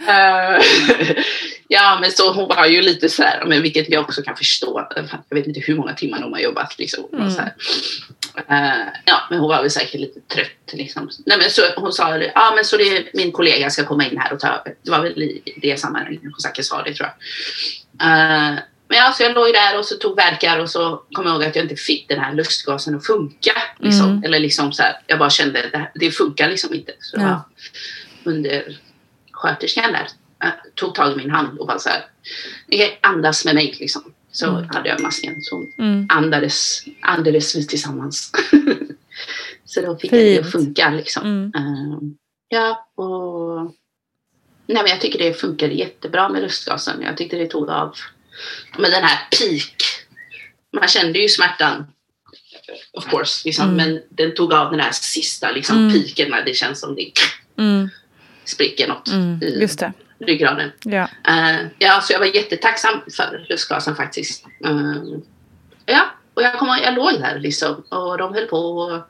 [0.07, 0.61] Eh,
[1.67, 4.87] ja men så hon var ju lite så här, men vilket jag också kan förstå.
[5.29, 7.03] Jag vet inte hur många timmar de har jobbat liksom.
[7.13, 7.31] Mm.
[7.31, 7.53] Så här.
[8.47, 11.09] Eh, ja men hon var väl säkert lite trött liksom.
[11.25, 14.33] Nej men så hon sa, ja men så det, min kollega ska komma in här
[14.33, 14.75] och ta över.
[14.83, 18.07] Det var väl i det sammanhanget hon säkert sa det tror jag.
[18.07, 21.33] Eh, men ja, så jag låg där och så tog verkar och så kom jag
[21.33, 23.51] ihåg att jag inte fick den här lustgasen att funka.
[23.79, 24.09] Liksom.
[24.09, 24.23] Mm.
[24.23, 26.91] Eller liksom så här, jag bara kände att det, det funkar liksom inte.
[26.99, 27.49] Så ja.
[28.23, 28.77] under
[29.47, 30.07] sköterskan där
[30.43, 32.05] äh, tog tag i min hand och bara så här,
[32.67, 34.13] "Ni kan andas med mig liksom.
[34.31, 34.69] Så Mm.
[34.73, 35.41] hade jag masken.
[35.41, 36.05] Så Mm.
[36.09, 38.31] andades, andades vi tillsammans.
[39.65, 40.45] så då fick jag det Fint.
[40.45, 41.23] att funka liksom.
[41.25, 41.51] Mm.
[41.55, 41.99] Eh,
[42.47, 43.63] ja, och
[44.67, 47.01] nej, men jag tycker det funkade jättebra med lustgasen.
[47.01, 47.95] Jag tyckte det tog av
[48.77, 49.75] med den här peak.
[50.73, 51.85] Man kände ju smärtan
[52.93, 53.75] of course, liksom, Mm.
[53.75, 55.93] men den tog av den här sista liksom, Mm.
[55.93, 57.11] piken när det känns som det
[57.57, 57.89] Mm.
[58.45, 59.39] Spricker något Mm.
[59.43, 59.67] i
[60.25, 60.71] ryggraden.
[60.83, 61.07] Ja.
[61.27, 64.45] Eh, ja, så jag var jättetacksam för lustgasen faktiskt.
[64.65, 65.03] Eh,
[65.85, 66.01] ja,
[66.33, 68.57] och jag, kom, jag låg där liksom och de höll på.
[68.57, 69.01] Och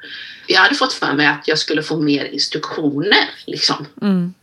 [0.48, 3.86] jag hade fått för mig att jag skulle få mer instruktioner liksom.
[4.02, 4.34] Mm.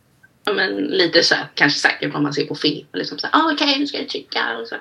[0.45, 2.86] Ja, men lite så här, kanske säkert vad man ser på film.
[2.93, 4.76] Liksom så här, ah, okej nu ska jag trycka och så.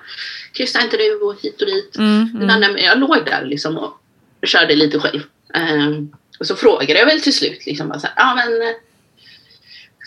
[0.54, 1.98] Kryssa inte du och hit och dit.
[1.98, 2.42] Mm.
[2.42, 2.60] Mm.
[2.60, 4.02] Men, jag låg där liksom och
[4.44, 5.22] körde lite själv.
[5.54, 8.52] Ehm, och så frågade jag väl till slut liksom här, ah, men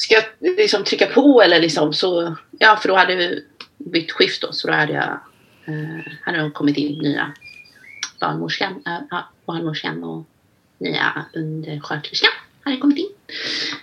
[0.02, 0.24] ska jag
[0.56, 3.44] liksom trycka på eller liksom så, ja för då hade vi
[3.78, 5.20] bytt skift då så då hade jag,
[5.64, 7.32] eh, hade jag kommit in nya
[8.20, 10.26] barnmorskan, äh, barnmorskan och
[10.78, 12.30] nya undersköterskan
[12.64, 13.08] hade kommit in.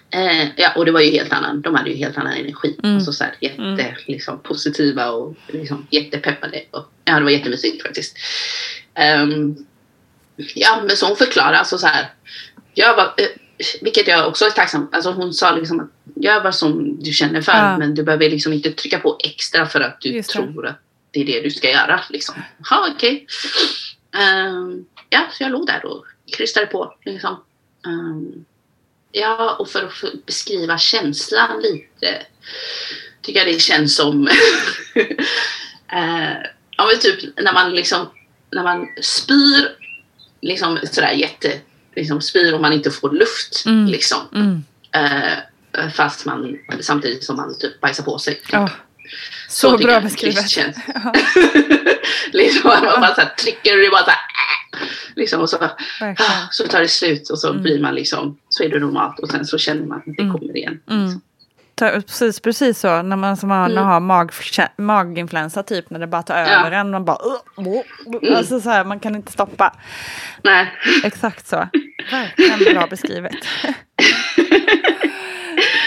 [0.10, 2.76] Eh, ja, och det var ju helt annan, de hade ju helt annan energi.
[2.84, 2.96] Mm.
[2.96, 3.96] Alltså så här, jätte Mm.
[4.08, 6.64] liksom, positiva och liksom, jättepeppade.
[6.72, 8.18] Och, ja, det var jättemysigt faktiskt.
[8.94, 9.56] Ehm,
[10.56, 12.14] ja, men så hon förklarade alltså så här.
[12.74, 13.28] Jag var, eh,
[13.82, 15.92] vilket jag också är tacksam Alltså hon sa liksom att
[16.22, 17.52] gör vad som du känner för.
[17.52, 17.78] Ja.
[17.78, 20.40] Men du behöver liksom inte trycka på extra för att du Just det.
[20.40, 20.80] tror att
[21.12, 22.02] det är det du ska göra.
[22.10, 22.36] Liksom.
[22.70, 23.28] Ja, okej.
[24.18, 26.06] Ehm, ja, så jag låg där och
[26.38, 26.94] krystade på.
[27.06, 27.44] Liksom.
[27.86, 28.46] Ehm,
[29.12, 32.24] ja, och för att beskriva känslan lite.
[33.22, 34.28] Tycker jag det känns som
[35.92, 36.38] eh,
[36.78, 38.10] ja, men typ när man liksom
[38.52, 39.68] när man spyr
[40.42, 41.60] liksom sådär jätte
[41.96, 43.86] liksom spyr och man inte får luft Mm.
[43.88, 44.20] liksom.
[44.36, 44.64] Mm.
[44.92, 45.38] Eh,
[45.96, 48.42] fast man samtidigt som man typ bajsar på sig.
[48.52, 48.70] Ja.
[49.50, 50.58] Så, tycker bra beskrivet.
[50.58, 51.14] Ja,
[52.32, 54.18] liksom man bara så här, trycker och det bara så här,
[54.82, 56.16] äh, liksom och så, verkligen.
[56.32, 57.62] ah, så tar det slut och så Mm.
[57.64, 60.34] blir man liksom så är det normalt och sen så känner man att det Mm.
[60.40, 60.80] kommer igen.
[60.90, 61.22] Mm.
[61.76, 63.02] Ta- Precis, precis så.
[63.02, 63.84] När man som har, Mm.
[63.84, 64.32] har mag,
[64.78, 66.46] maginfluensa typ när det bara tar Ja.
[66.48, 66.92] över en.
[66.92, 67.18] Man bara...
[67.58, 68.38] Uh, uh, uh.
[68.38, 69.76] Alltså så här, man kan inte stoppa.
[70.44, 70.74] Nej.
[71.04, 71.68] Exakt så.
[72.12, 73.36] Verkligen bra beskrivet.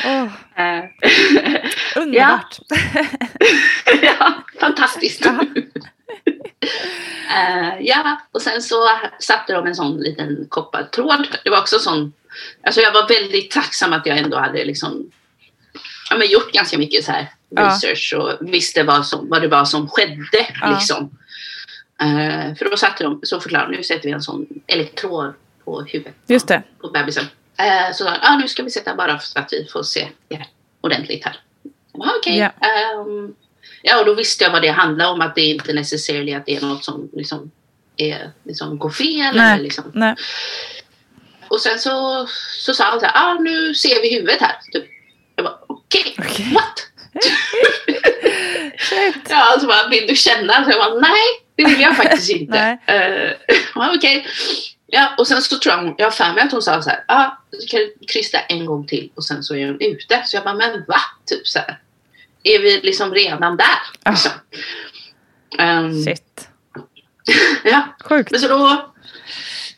[0.05, 0.85] Eh,
[1.97, 2.59] underbart.
[4.03, 5.25] ja, fantastiskt.
[5.25, 5.45] Ja.
[7.35, 8.89] Eh, ja, och sen så
[9.19, 11.27] satte de en sån liten koppartråd.
[11.45, 12.13] Det var också sån,
[12.67, 15.11] alltså jag var väldigt tacksam att jag ändå hade liksom,
[16.11, 17.63] ja, men gjort ganska mycket så här Ja.
[17.67, 20.47] research och visste vad, som, vad det var som skedde.
[20.61, 20.71] Ja.
[20.71, 21.11] Liksom.
[22.01, 25.35] Eh, för då satte de, så förklarade de, nu sätter vi en sån elektrod
[25.65, 26.63] på huvudet Just det.
[26.81, 27.25] på bebisen.
[27.59, 30.47] Eh, så ah, nu ska vi sätta bara så att vi får se det
[30.81, 31.41] ordentligt här.
[31.93, 32.39] Okej.
[32.39, 32.47] Ja.
[32.47, 33.35] Ehm,
[33.83, 35.21] ja, och då visste jag vad det handlar om.
[35.21, 37.51] Att det inte necessarily att det är något som liksom,
[37.97, 39.37] är, liksom går fel.
[39.37, 39.53] Nej.
[39.53, 39.85] Eller liksom.
[39.95, 40.15] Nej.
[41.49, 42.27] Och sen så,
[42.59, 44.57] så sa han så här, ah, nu ser vi huvudet här.
[44.73, 44.85] Typ.
[45.37, 46.53] Jag bara, okej, Okej.
[46.55, 46.89] what?
[48.79, 49.27] Shit.
[49.29, 50.65] Ja, alltså bara, vill du känna?
[50.65, 51.23] Så jag bara, nej,
[51.57, 52.79] det vill jag faktiskt inte.
[53.75, 54.27] Ja, okej.
[54.95, 57.05] Ja, och sen så tror jag, jag har för mig att hon sa så här,
[57.09, 60.23] ah, du kan kryssa en gång till och sen så är hon ute.
[60.27, 61.01] Så jag bara, men va?
[61.27, 61.81] Typ så här.
[62.43, 63.67] Är vi liksom redan där?
[64.03, 64.11] Ah.
[64.11, 64.31] Liksom.
[65.59, 66.49] Ehm, Shit.
[67.65, 68.31] ja, Sjukt.
[68.31, 68.93] men så då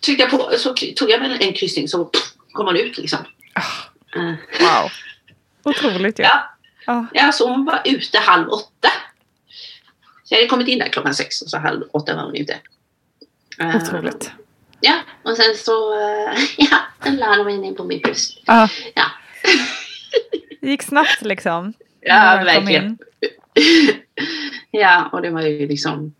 [0.05, 2.11] tryckte jag på, så tog jag väl en kryssning så
[2.53, 3.19] kom hon ut liksom.
[4.17, 4.91] Eh, Wow.
[5.65, 6.23] Otroligt ju.
[6.23, 6.51] ja.
[6.87, 7.07] Ja.
[7.13, 8.89] Ja, så hon var ute halv åtta.
[10.25, 12.59] Så jag hade kommit in där klockan sex och så halv åtta var hon ute.
[13.59, 14.31] Eh, Otroligt.
[14.85, 16.39] Ja, och sen så eh,
[16.71, 18.39] ja, den la de in på min bröst.
[18.47, 18.69] Ja.
[18.95, 19.05] Ja,
[20.61, 21.73] Det gick snabbt liksom.
[22.01, 22.99] ja verkligen.
[24.71, 26.15] ja, och det var ju liksom...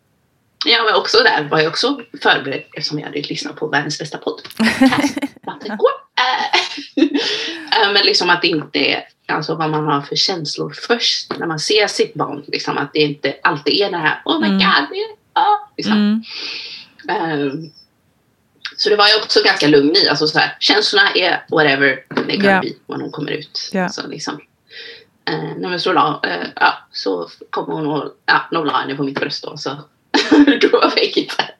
[0.67, 4.19] Ja, men också där var jag också förberedd eftersom jag hade lyssnat på världens bästa
[4.19, 4.41] podd.
[6.17, 11.39] Eh, eh, men liksom att det inte är alltså vad man har för känslor först
[11.39, 12.45] när man ser sitt barn.
[12.47, 14.59] Liksom att det inte alltid är det här, oh my Mm.
[14.59, 16.23] god, det är, liksom.
[17.09, 17.41] Mm.
[17.41, 17.71] Um,
[18.77, 20.09] så det var jag också ganska lugn i.
[20.09, 22.61] Alltså så här, känslorna är whatever they gonna Ja.
[22.61, 23.69] be när de kommer ut.
[23.73, 23.89] Ja.
[23.89, 24.41] Så liksom,
[25.29, 25.93] eh, när så,
[26.25, 29.57] eh, ja, så kom hon och ja, de la henne på mitt bröst då.
[29.57, 29.71] Så
[30.61, 31.55] då fick jag så här,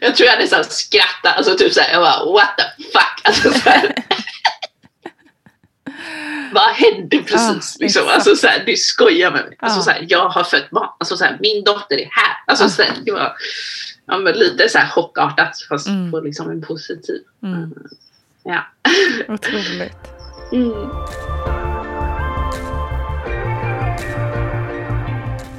[0.00, 1.34] Jag tror jag nästan skrattade.
[1.34, 3.20] Alltså typ såhär, jag bara what the fuck.
[3.24, 3.94] Alltså, så här,
[6.52, 7.76] vad hände precis?
[7.78, 8.02] Ja, liksom?
[8.02, 8.08] exakt.
[8.14, 9.56] Alltså så här, du skojar med mig.
[9.60, 9.82] Alltså, Ja.
[9.82, 10.88] så här, jag har fött barn.
[10.98, 12.36] Alltså, så här, min dotter är här.
[12.46, 12.68] Alltså, Ja.
[12.70, 13.32] så här, var
[14.06, 16.10] ja, men lite så här chockartat fast Mm.
[16.10, 17.22] på liksom en positiv.
[17.42, 17.74] Mm.
[18.42, 18.62] Ja.
[19.28, 19.96] Otroligt.
[20.52, 20.90] Mm.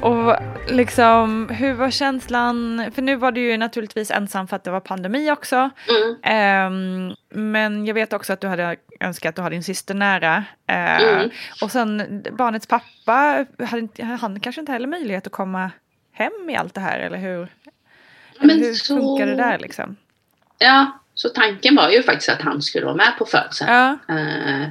[0.00, 0.36] Och
[0.68, 2.84] liksom, hur var känslan?
[2.94, 5.70] För nu var du ju naturligtvis ensam för att det var pandemi också.
[5.88, 6.16] Mm.
[6.22, 10.44] Ehm, men jag vet också att du hade önskat att du hade din syster nära.
[10.66, 11.30] Eh, Mm.
[11.62, 13.88] Och sen barnets pappa, hade
[14.20, 15.70] han kanske inte heller möjlighet att komma
[16.12, 17.48] hem i allt det här, eller hur?
[18.40, 19.96] Men hur så- funkar det där liksom?
[20.58, 23.70] ja, så tanken var ju faktiskt att han skulle vara med på födseln.
[23.72, 24.62] Ja, Eh,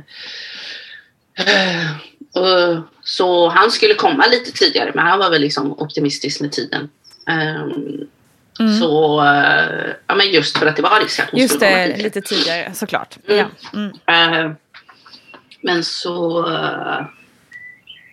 [1.37, 1.91] eh,
[2.33, 6.89] och, så han skulle komma lite tidigare men han var väl liksom optimistisk med tiden.
[7.27, 8.07] Ehm,
[8.59, 8.79] Mm.
[8.79, 9.21] Så,
[10.07, 12.03] ja men just för att det var risk att hon just skulle komma det, tidigare.
[12.03, 13.17] lite tidigare såklart.
[13.27, 13.37] Mm.
[13.73, 13.79] Ja.
[14.13, 14.55] Mm.
[15.61, 16.45] Men så,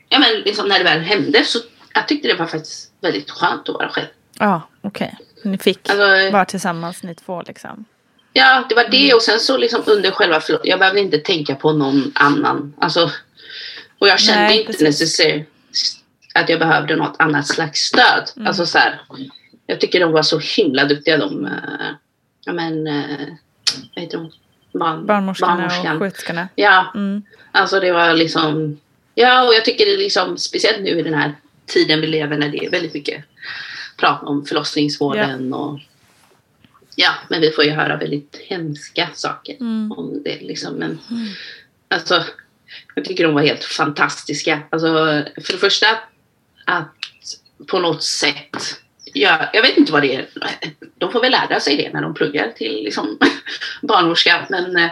[0.08, 1.58] ja men liksom när det väl hände så
[1.94, 4.06] jag tyckte det var faktiskt väldigt skönt att vara själv.
[4.38, 5.16] Ja, okej.
[5.42, 7.84] Ni fick Alltså, vara tillsammans ni två liksom.
[8.32, 11.54] Ja, det var det och sen så liksom under själva förlossningen, jag behövde inte tänka
[11.54, 12.74] på någon annan.
[12.80, 13.10] Alltså,
[13.98, 15.44] och jag kände Nej, inte necessarily
[16.34, 18.30] att jag behövde något annat slags stöd.
[18.36, 18.46] Mm.
[18.48, 19.00] Alltså så här,
[19.66, 21.52] jag tycker de var så himla duktiga de, eh,
[22.44, 23.26] ja men, eh,
[23.94, 24.32] vad heter de?
[24.78, 25.96] Barn, Barnmorskorna barnmorskan.
[25.96, 26.48] och sköterskorna.
[26.54, 27.22] Ja, Mm.
[27.52, 28.80] alltså det var liksom,
[29.14, 31.32] ja och jag tycker det liksom, speciellt nu i den här
[31.66, 33.24] tiden vi lever när det är väldigt mycket
[34.02, 35.78] prat om förlossningsvården och
[36.96, 39.92] Ja, men vi får ju höra väldigt hemska saker Mm.
[39.92, 40.40] om det.
[40.40, 40.74] Liksom.
[40.74, 40.98] Men,
[41.88, 42.24] alltså,
[42.94, 44.60] jag tycker de var helt fantastiska.
[44.70, 44.88] Alltså,
[45.44, 45.86] för det första
[46.64, 46.88] att
[47.66, 48.78] på något sätt
[49.14, 50.26] Ja, jag vet inte vad det är.
[50.98, 53.18] De får väl lära sig det när de pluggar till liksom,
[53.82, 54.46] barnmorska.
[54.50, 54.90] Men eh,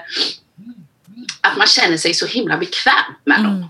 [1.41, 3.57] att man känner sig så himla bekväm med dem.
[3.57, 3.69] Mm.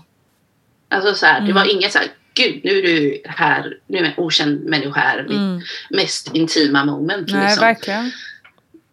[0.89, 1.55] Alltså så här, det Mm.
[1.55, 5.23] var inget så här, gud nu är du här, nu är en okänd människa här.
[5.23, 5.61] Mitt Mm.
[5.89, 7.27] mest intima moment.
[7.31, 7.61] Nej, liksom.
[7.67, 8.11] verkligen.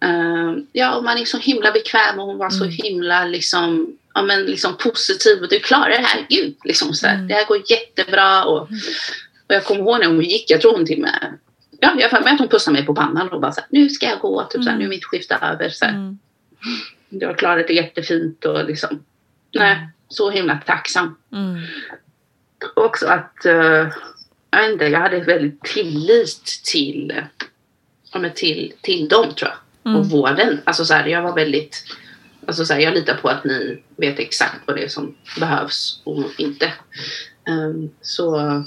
[0.00, 2.76] Eh, ja, och man är så himla bekväm och hon var så Mm.
[2.82, 5.42] himla liksom, ja, men liksom positiv.
[5.42, 6.56] Och du klarar det här, gud.
[6.64, 7.28] Liksom, så Mm.
[7.28, 8.44] Det här går jättebra.
[8.44, 8.60] Och,
[9.46, 11.38] och jag kommer ihåg när hon gick, jag tror hon till med
[11.80, 13.88] Ja, jag för mig att hon pussade mig på pannan och bara så här, nu
[13.88, 15.68] ska jag gå, typ så nu är mitt skifte över.
[15.68, 15.84] Så.
[15.84, 16.18] Mm.
[17.08, 19.04] Du har klarat det jättefint och liksom,
[19.54, 21.16] nej, så himla tacksam.
[22.76, 23.88] Också att, eh,
[24.50, 27.24] jag vet inte, jag hade väldigt tillit till, eh,
[28.12, 29.58] ja, till, till dem tror jag.
[29.92, 30.00] Mm.
[30.00, 30.60] Och vården.
[30.64, 31.84] Alltså så här, jag var väldigt,
[32.46, 36.00] alltså så här, jag litar på att ni vet exakt vad det är som behövs
[36.04, 36.72] och inte.
[37.48, 38.64] Ehm, så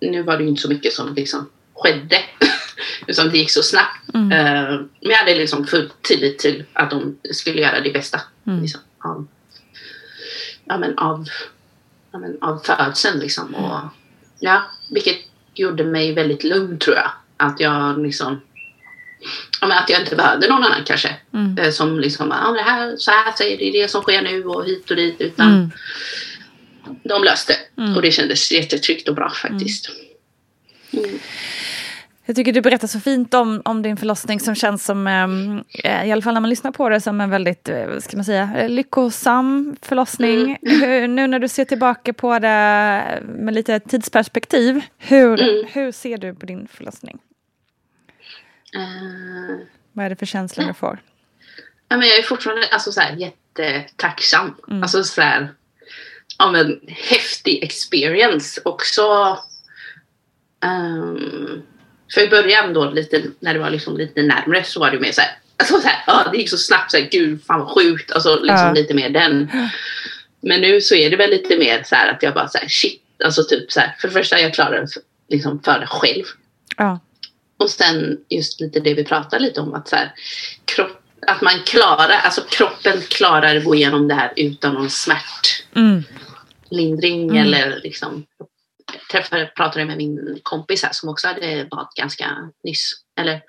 [0.00, 2.18] nu var det ju inte så mycket som liksom skedde.
[3.06, 4.14] Utan det gick så snabbt.
[4.14, 4.32] Mm.
[4.32, 8.20] Ehm, men jag hade liksom full tillit till att de skulle göra det bästa.
[8.46, 8.62] Mm.
[8.62, 9.26] Liksom, av,
[10.64, 11.28] ja, men av,
[12.14, 13.54] ja, men av födseln liksom.
[13.54, 13.80] Och,
[14.40, 15.16] ja, vilket
[15.54, 17.10] gjorde mig väldigt lugn tror jag.
[17.36, 18.40] Att jag liksom
[19.60, 21.16] ja, men att jag inte behövde någon annan kanske.
[21.32, 21.58] Mm.
[21.58, 24.44] Eh, Som liksom, ja, det här, så här säger det är det som sker nu
[24.44, 25.20] och hit och dit.
[25.20, 25.70] Utan Mm.
[27.04, 27.56] de löste.
[27.78, 27.96] Mm.
[27.96, 29.90] Och det kändes jättetryggt och bra faktiskt.
[30.92, 31.18] Mm.
[32.26, 36.08] Jag tycker du berättar så fint om, om din förlossning som känns som, ehm, eh,
[36.08, 38.50] i alla fall när man lyssnar på det, som en väldigt, eh, ska man säga,
[38.56, 40.58] eh, lyckosam förlossning.
[40.62, 45.66] Hur, nu när du ser tillbaka på det med lite tidsperspektiv, hur, Mm.
[45.72, 47.18] hur ser du på din förlossning?
[48.76, 49.56] Eh,
[49.92, 50.98] Vad är det för känslor du får?
[51.88, 54.54] Ja, men jag är fortfarande alltså, så här, jättetacksam.
[54.68, 54.82] Mm.
[54.82, 55.48] Alltså så här,
[56.38, 58.60] av en häftig experience.
[58.64, 59.38] Också
[60.60, 61.62] ehm,
[62.14, 65.12] för i början då lite, när det var liksom lite närmre så var det mer
[65.12, 67.68] så här, alltså så här ja, det gick så snabbt så här, gud fan vad
[67.68, 68.12] sjukt.
[68.12, 68.72] Alltså liksom Ja.
[68.72, 69.50] lite mer den.
[70.40, 72.68] Men nu så är det väl lite mer så här att jag bara så här
[72.68, 73.02] shit.
[73.24, 74.86] Alltså typ så här, för det första jag klarar
[75.28, 76.24] liksom för det själv.
[76.76, 77.00] Ja.
[77.56, 80.12] Och sen just lite det vi pratade lite om att så här,
[80.64, 87.30] kropp, att man klarar, alltså kroppen klarar att gå igenom det här utan någon smärtlindring
[87.30, 87.36] Mm.
[87.36, 88.24] eller liksom
[89.12, 92.92] träffade, pratade med min kompis här som också hade bad ganska nyss.
[93.20, 93.42] Eller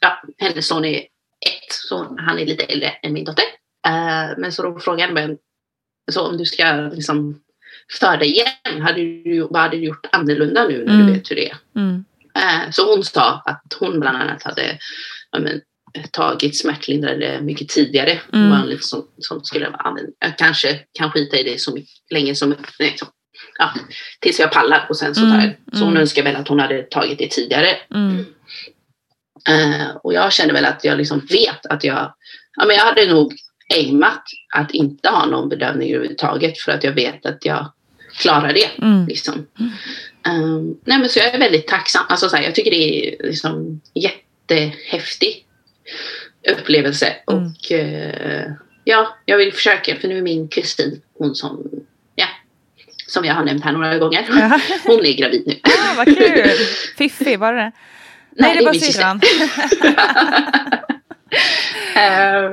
[0.00, 0.98] ja, hennes son är
[1.46, 3.44] ett, så han är lite äldre än min dotter.
[3.86, 5.38] Eh, men så då frågade han mig
[6.12, 7.40] så om du ska liksom
[8.00, 11.06] föda igen, hade du, vad hade du gjort annorlunda nu när Mm.
[11.06, 11.56] du vet hur det är?
[11.76, 12.04] Mm.
[12.34, 14.78] Eh, så hon sa att hon bland annat hade
[15.30, 15.60] ja, men,
[16.10, 18.20] tagit smärtlindrare mycket tidigare.
[18.32, 18.50] Mm.
[18.50, 21.90] Var lite som, som skulle vara, men, jag kanske kan skita i det så mycket,
[22.10, 23.06] länge som, nej, så,
[23.58, 23.74] ja,
[24.20, 25.56] tills jag pallar och sen så tar jag det.
[25.72, 26.00] Så hon Mm.
[26.00, 27.68] önskar väl att hon hade tagit det tidigare.
[29.48, 32.14] Eh, och jag kände väl att jag liksom vet att jag,
[32.56, 33.34] ja men jag hade nog
[33.74, 34.22] aimat
[34.54, 37.72] att inte ha någon bedövning överhuvudtaget för att jag vet att jag
[38.18, 38.70] klarar det.
[38.82, 39.06] Mm.
[39.06, 39.46] Liksom.
[40.28, 42.02] Um, nej men så jag är väldigt tacksam.
[42.08, 45.46] Alltså, så här, jag tycker det är liksom jättehäftig
[46.58, 47.06] upplevelse.
[47.06, 47.44] Mm.
[47.44, 48.50] Och eh,
[48.84, 51.70] ja, jag vill försöka för nu är min kusin, hon som,
[53.14, 54.26] som jag har nämnt här några gånger.
[54.28, 54.60] Ja.
[54.86, 55.56] Hon är gravid nu.
[55.62, 56.50] Ah, vad kul!
[56.98, 57.72] Fiffi, var det det?
[58.36, 59.02] Nej, det var min syster.
[59.02, 59.20] syrran.
[61.96, 62.50] Eh,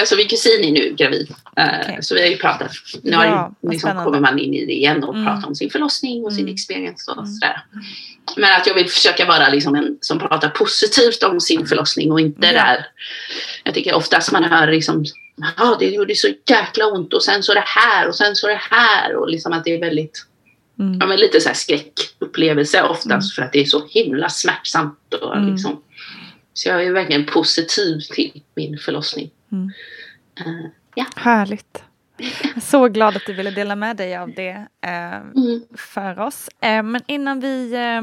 [0.00, 1.30] alltså min kusin är nu gravid.
[1.56, 1.98] Eh, Okej.
[2.00, 2.72] Så vi har ju pratat.
[3.02, 5.26] Nu Ja, har, vad liksom, kommer man in i det igen och Mm.
[5.26, 6.54] pratar om sin förlossning och sin Mm.
[6.54, 7.64] experience och sådär.
[8.36, 12.20] Men att jag vill försöka vara liksom en som pratar positivt om sin förlossning och
[12.20, 12.52] inte Ja.
[12.52, 12.86] där.
[13.64, 15.04] Jag tycker oftast man hör liksom
[15.56, 18.60] Ja, det gjorde så jäkla ont och sen så det här och sen så det
[18.70, 20.26] här och liksom att det är väldigt
[20.78, 20.98] Mm.
[21.00, 23.22] ja, men lite så här skräckupplevelse oftast Mm.
[23.36, 25.14] för att det är så himla smärtsamt.
[25.14, 25.50] Och Mm.
[25.52, 25.82] liksom,
[26.54, 29.30] så jag är verkligen positiv till min förlossning.
[29.52, 29.70] Mm.
[30.40, 31.04] Eh, ja.
[31.16, 31.82] Härligt.
[32.16, 35.62] Jag är så glad att du ville dela med dig av det eh, Mm.
[35.76, 36.48] för oss.
[36.60, 38.02] Eh, men innan vi eh,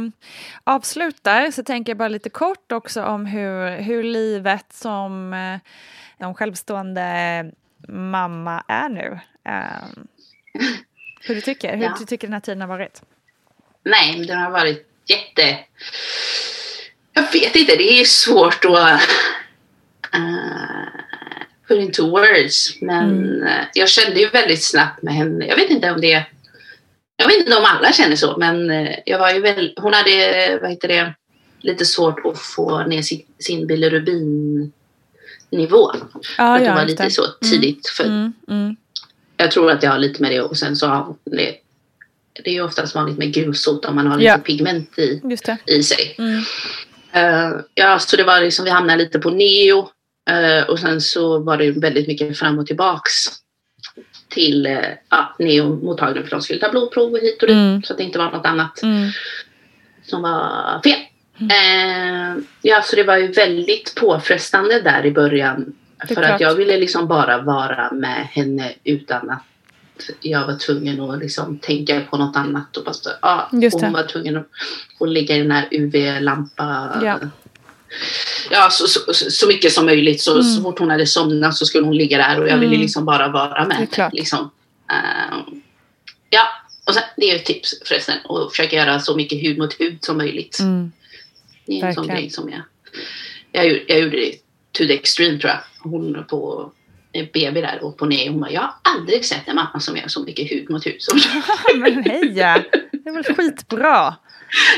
[0.63, 5.33] avslutar så tänker jag bara lite kort också om hur, hur livet som
[6.19, 7.45] en självstående
[7.87, 9.19] mamma är nu.
[9.45, 9.87] Eh,
[11.21, 11.95] hur du tycker, hur Ja.
[11.99, 13.01] du tycker den här tiden har varit.
[13.83, 15.59] Nej, den har varit jätte...
[17.13, 19.01] Jag vet inte, det är svårt att
[20.15, 20.87] uh,
[21.67, 22.81] put into words.
[22.81, 25.45] Men eh, jag kände ju väldigt snabbt med henne.
[25.45, 26.25] Jag vet inte om det...
[27.15, 29.73] Jag vet inte om alla känner så, men eh, jag var ju väl...
[29.77, 31.13] Hon hade, vad heter det,
[31.59, 33.67] lite svårt att få ner sin, sin
[35.51, 35.91] bilirubin-nivå.
[36.37, 37.11] Ja, att det ja, var lite det.
[37.11, 37.87] så tidigt.
[37.89, 38.75] För Mm, mm.
[39.37, 41.55] Jag tror att jag har lite med det och sen så har det,
[42.43, 44.37] det är ju oftast vanligt med gulsot om man har lite Ja.
[44.37, 45.21] pigment i,
[45.65, 46.15] i sig.
[46.17, 46.43] Mm.
[47.11, 49.89] Eh, ja, så det var liksom, vi hamnade lite på neo
[50.29, 53.11] eh, och sen så var det väldigt mycket fram och tillbaks
[54.29, 54.77] till uh,
[55.09, 57.83] ja, neo-mottagningen för de skulle ta blodprov och hit och dit Mm.
[57.83, 59.09] så att det inte var något annat Mm.
[60.05, 60.99] som var fel.
[61.41, 65.73] Eh, ja, så det var ju väldigt påfrestande där i början.
[66.07, 66.29] För klart.
[66.31, 69.43] att jag ville liksom bara vara med henne utan att
[70.21, 72.77] jag var tvungen att liksom tänka på något annat.
[72.77, 74.47] Och bara, ja, hon var tvungen att,
[74.99, 76.99] att ligga i den här UV-lampa.
[77.03, 77.19] Ja.
[78.51, 80.21] Ja, så, så, så- mycket som möjligt.
[80.21, 80.43] Så, Mm.
[80.43, 82.81] så fort hon hade somnat så skulle hon ligga där och jag ville Mm.
[82.81, 84.09] liksom bara vara med Det.
[84.13, 84.51] Liksom.
[84.91, 85.53] Eh,
[86.29, 86.41] ja,
[86.85, 88.15] och sen, det är ett tips förresten.
[88.29, 90.59] Att försöka göra så mycket hud mot hud som möjligt.
[90.59, 90.91] Mm.
[91.69, 92.21] Det är en sån Verkligen.
[92.21, 92.61] grej som jag...
[93.51, 94.31] Jag, jag gjorde det
[94.71, 95.59] to the extreme tror jag.
[95.91, 96.71] Hon på
[97.33, 98.29] BB där och på ner.
[98.29, 100.95] Hon bara, jag har aldrig sett en mamma som gör så mycket hud mot hud.
[101.01, 101.19] som
[101.79, 102.63] Men heja!
[102.91, 104.15] Det är väl skitbra.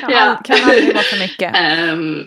[0.01, 0.19] Kan, Ja.
[0.19, 1.55] all, kan aldrig vara för mycket.
[1.55, 2.26] Ehm,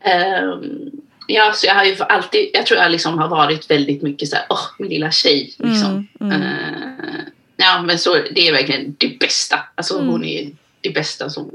[0.04, 0.90] ehm,
[1.26, 4.36] ja, så jag har ju alltid, jag tror jag liksom har varit väldigt mycket så
[4.36, 5.54] här, åh, min lilla tjej.
[5.58, 6.08] Liksom.
[6.20, 6.42] Mm, mm.
[6.42, 7.24] Eh,
[7.56, 9.60] ja, men så det är verkligen det bästa.
[9.74, 10.08] Alltså Mm.
[10.08, 10.50] hon är
[10.80, 11.50] det bästa som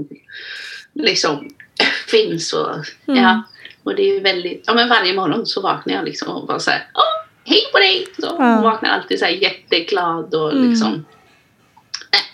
[1.00, 1.50] liksom
[2.08, 2.54] finns.
[2.54, 2.70] Och,
[3.08, 3.24] Mm.
[3.24, 3.44] ja,
[3.84, 6.72] och det är väldigt, ja men varje morgon så vaknar jag liksom och bara så
[6.72, 8.08] här, åh, hej på dig!
[8.20, 8.62] Så Ja.
[8.62, 10.70] Vaknar alltid så här jätteglad och Mm.
[10.70, 11.06] liksom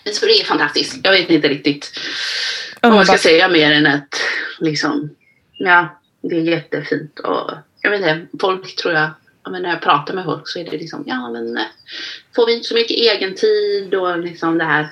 [0.04, 0.96] Nej, så det är fantastiskt.
[1.02, 1.90] Jag vet inte riktigt
[2.80, 4.20] vad man ska säga mer än att
[4.60, 5.10] liksom,
[5.52, 7.18] ja, det är jättefint.
[7.18, 7.50] Och
[7.80, 9.10] jag vet inte, folk tror jag,
[9.44, 11.64] ja, men när jag pratar med folk så är det liksom, ja men eh,
[12.36, 14.88] får vi inte så mycket egen tid och liksom det här.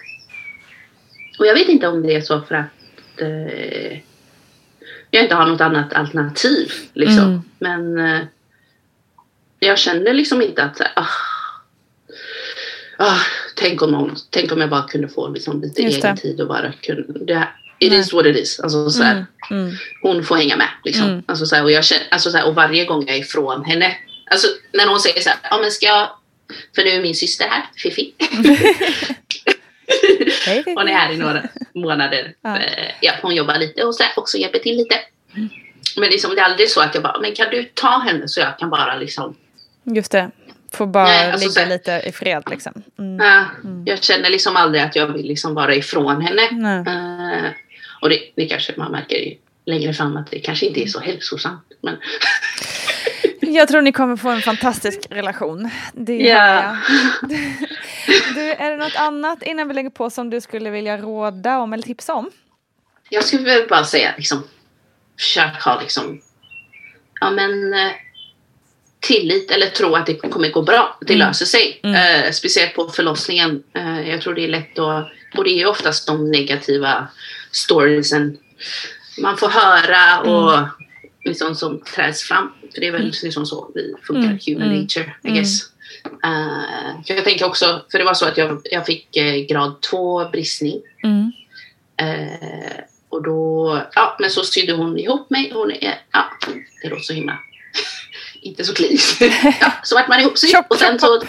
[1.39, 2.66] Och jag vet inte om det är så för att
[3.23, 3.99] eh,
[5.11, 6.73] jag inte har något annat alternativ.
[6.93, 7.24] Liksom.
[7.24, 7.43] Mm.
[7.59, 8.23] Men eh,
[9.59, 11.07] jag känner liksom inte att ah,
[12.99, 13.20] ah,
[13.57, 16.23] tänk, om någon, tänk om jag bara kunde få liksom, lite Just egen det.
[16.23, 18.61] tid och bara kunde, det it is what it is.
[18.61, 19.77] Alltså, så här, Mm, mm.
[20.03, 20.69] hon får hänga med.
[20.85, 21.05] Liksom.
[21.05, 21.23] Mm.
[21.27, 23.65] Alltså, så här, och, jag känner, alltså, så här, och varje gång jag är ifrån
[23.65, 23.97] henne.
[24.31, 26.11] Alltså, när hon säger så här, ja men ska jag...
[26.74, 28.15] För nu är min syster här, Fifi.
[30.47, 31.43] Hej, hej, hon är här i några
[31.74, 32.35] månader.
[32.43, 32.59] Ja.
[32.59, 34.94] Eh, Ja, hon jobbar lite och så också hjälper till lite.
[35.97, 38.40] Men liksom, det är aldrig så att jag bara, men kan du ta henne så
[38.40, 39.36] jag kan bara liksom...
[39.85, 40.31] Just det.
[40.73, 42.82] Får bara Nej, alltså ligga här- lite i fred liksom.
[42.98, 43.27] Mm.
[43.27, 43.44] Ja,
[43.86, 46.43] Jag känner liksom aldrig att jag vill liksom vara ifrån henne.
[47.43, 47.51] Eh,
[48.01, 49.35] och det, det kanske man märker
[49.66, 51.64] längre fram att det kanske inte är så hälsosamt.
[51.81, 51.97] Men
[53.53, 55.70] Jag tror ni kommer få en fantastisk relation.
[55.93, 56.77] Det hör jag.
[58.35, 61.73] Du, är det något annat innan vi lägger på som du skulle vilja råda om
[61.73, 62.31] eller tipsa om?
[63.09, 64.43] jag skulle väl bara säga liksom,
[65.20, 66.20] försök ha liksom,
[67.20, 67.91] ja men eh,
[69.01, 70.99] tillit eller tro att det kommer gå bra.
[71.01, 71.27] Det Mm.
[71.29, 71.81] löser sig.
[71.83, 72.24] Mm.
[72.24, 73.62] Eh, speciellt på förlossningen.
[73.74, 77.09] Eh, jag tror det är lätt att, och det är oftast de negativa
[77.51, 78.39] storiesen
[79.19, 80.69] man får höra och Mm.
[81.24, 82.53] liksom som träds fram.
[82.74, 84.39] För det är väl liksom så vi funkar, Mm.
[84.47, 84.81] human Mm.
[84.82, 85.36] nature, I Mm.
[85.39, 85.61] guess.
[87.07, 90.28] För jag tänker också, för det var så att jag, jag fick eh, grad 2
[90.28, 90.81] bristning.
[91.05, 91.32] Mm.
[91.97, 92.78] Eh,
[93.09, 95.51] och då, ja, men så sydde hon ihop mig.
[95.55, 96.24] Hon är, ja,
[96.82, 97.39] det låter så himla,
[98.40, 99.20] inte så kliniskt.
[99.61, 101.16] ja, så vart man ihop sig och sen så...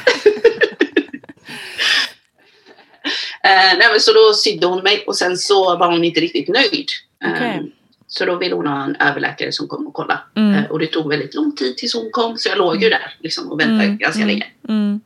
[3.44, 6.48] eh, nej, men så då sydde hon mig och sen så var hon inte riktigt
[6.48, 6.88] nöjd.
[7.26, 7.72] Eh, Okej.
[8.16, 10.20] Så då ville hon ha en överläkare som kom och kolla.
[10.36, 10.56] Mm.
[10.56, 13.16] Eh, och det tog väldigt lång tid tills hon kom så jag låg ju där
[13.20, 14.46] liksom, och väntade Mm, ganska mm, länge.
[14.70, 15.02] Mm.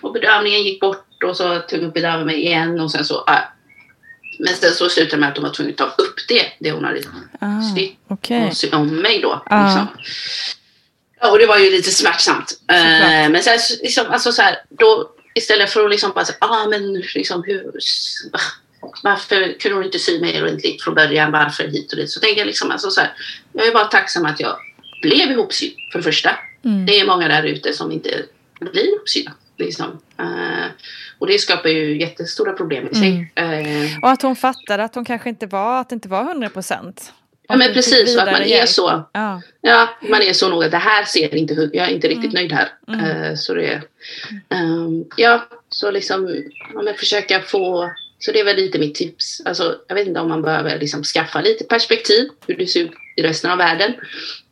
[0.00, 3.24] Och bedövningen gick bort och så tog hon bedöva mig igen och sen så...
[3.26, 3.52] ja.
[4.38, 6.70] men sen så slutade det med att de var tvungna att ta upp det, det
[6.72, 7.00] hon hade
[7.40, 9.42] Ah, sytt sy om mig då.
[9.46, 9.64] Ah.
[9.64, 9.86] Liksom.
[11.20, 12.60] Ja, och det var ju lite smärtsamt.
[12.68, 16.66] Eh, men sen liksom, alltså så här, då istället för att liksom bara säga, ah
[16.66, 17.72] men liksom hur,
[19.02, 22.10] varför kunde hon inte sy mig ordentligt från början, varför hit och dit.
[22.10, 23.12] Så tänker jag liksom, alltså så här,
[23.52, 24.56] jag är bara tacksam att jag
[25.02, 26.30] blev ihopsydd för det första.
[26.64, 26.86] Mm.
[26.86, 28.22] Det är många där ute som inte
[28.60, 29.32] blir ihopsydda.
[29.58, 30.00] Liksom.
[30.18, 30.66] Eh,
[31.18, 33.32] och det skapar ju jättestora problem i sig.
[33.34, 36.48] Eh, Och att hon fattade att hon kanske inte var, att det inte var 100
[36.48, 37.12] procent.
[37.48, 39.08] Ja men precis, och att man är så.
[39.12, 39.42] Ja.
[39.60, 40.68] Ja, man är så noga.
[40.68, 42.34] Det här ser inte, jag är inte riktigt Mm.
[42.34, 42.68] nöjd här.
[42.88, 43.00] Mm.
[43.22, 43.82] Eh, så det,
[44.48, 46.44] ehm, ja, så liksom
[46.74, 47.90] ja, men försöka få,
[48.20, 49.42] så det är väl lite mitt tips.
[49.44, 52.90] Alltså, jag vet inte om man behöver liksom skaffa lite perspektiv, hur det ser ut
[53.16, 53.92] i resten av världen.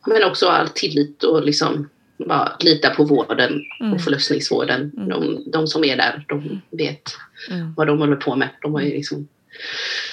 [0.06, 1.88] Men också all tillit och liksom
[2.26, 3.92] bara lita på vården Mm.
[3.92, 4.90] och förlossningsvården.
[5.08, 7.02] De, de som är där, de vet
[7.50, 7.74] Mm.
[7.76, 8.48] vad de håller på med.
[8.62, 9.28] De har ju liksom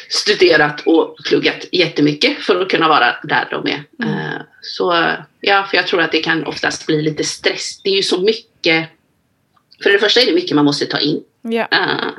[0.09, 3.83] studerat och pluggat jättemycket för att kunna vara där de är.
[4.03, 4.19] Mm.
[4.19, 7.81] Eh, Så ja, för jag tror att det kan oftast bli lite stress.
[7.83, 8.89] Det är ju så mycket.
[9.83, 11.67] För det första är det mycket man måste ta in Ja.
[11.71, 12.11] eh,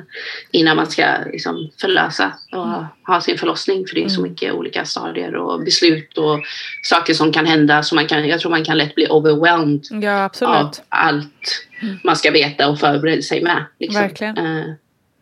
[0.50, 2.84] innan man ska liksom förlösa och Mm.
[3.06, 3.86] ha sin förlossning.
[3.86, 6.40] För det är så mycket olika stadier och beslut och
[6.82, 7.82] saker som kan hända.
[7.82, 11.66] Så man kan, jag tror man kan lätt bli overwhelmed ja, av allt
[12.04, 13.64] man ska veta och förbereda sig med.
[13.78, 14.02] Liksom.
[14.02, 14.36] Verkligen.
[14.38, 14.66] Eh,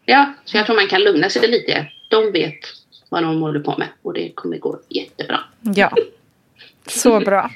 [0.05, 1.87] ja, så jag tror man kan lugna sig lite.
[2.11, 2.59] De vet
[3.09, 5.41] vad de håller på med och det kommer gå jättebra.
[5.61, 5.93] Ja.
[6.87, 7.51] Så bra.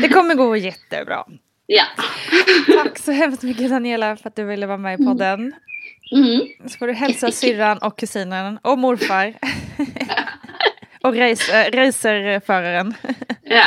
[0.00, 1.24] Det kommer gå jättebra.
[1.66, 1.84] Ja.
[2.66, 5.54] Tack så hemskt mycket Daniela för att du ville vara med i podden.
[6.12, 6.48] Mm.
[6.66, 9.34] Så får du hälsa syrran och kusinen och morfar.
[11.02, 12.94] och race, äh, racerföraren.
[13.42, 13.64] Ja.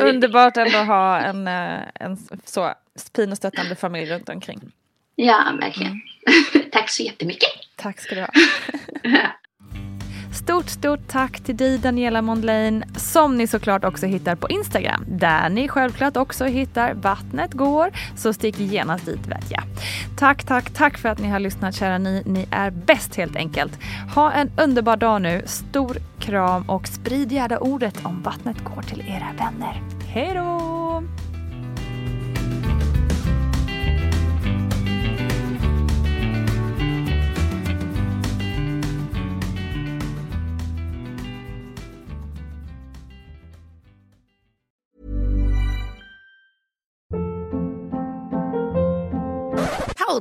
[0.02, 2.74] Underbart ändå att ha en, eh, en så
[3.16, 4.60] fin och stöttande familj runt omkring.
[5.14, 6.00] Ja, verkligen.
[6.72, 7.50] Tack så jättemycket.
[7.76, 8.28] Tack ska du ha.
[10.48, 15.48] Stort, stort tack till dig Daniela Mondlane som ni såklart också hittar på Instagram där
[15.48, 19.62] ni självklart också hittar Vattnet går så stick genast dit vet jag.
[20.18, 22.22] Tack, tack, tack för att ni har lyssnat kära ni.
[22.26, 23.78] Ni är bäst helt enkelt.
[24.14, 25.42] Ha en underbar dag nu.
[25.46, 29.82] Stor kram och sprid gärna ordet om Vattnet går till era vänner.
[30.06, 30.87] Hej då!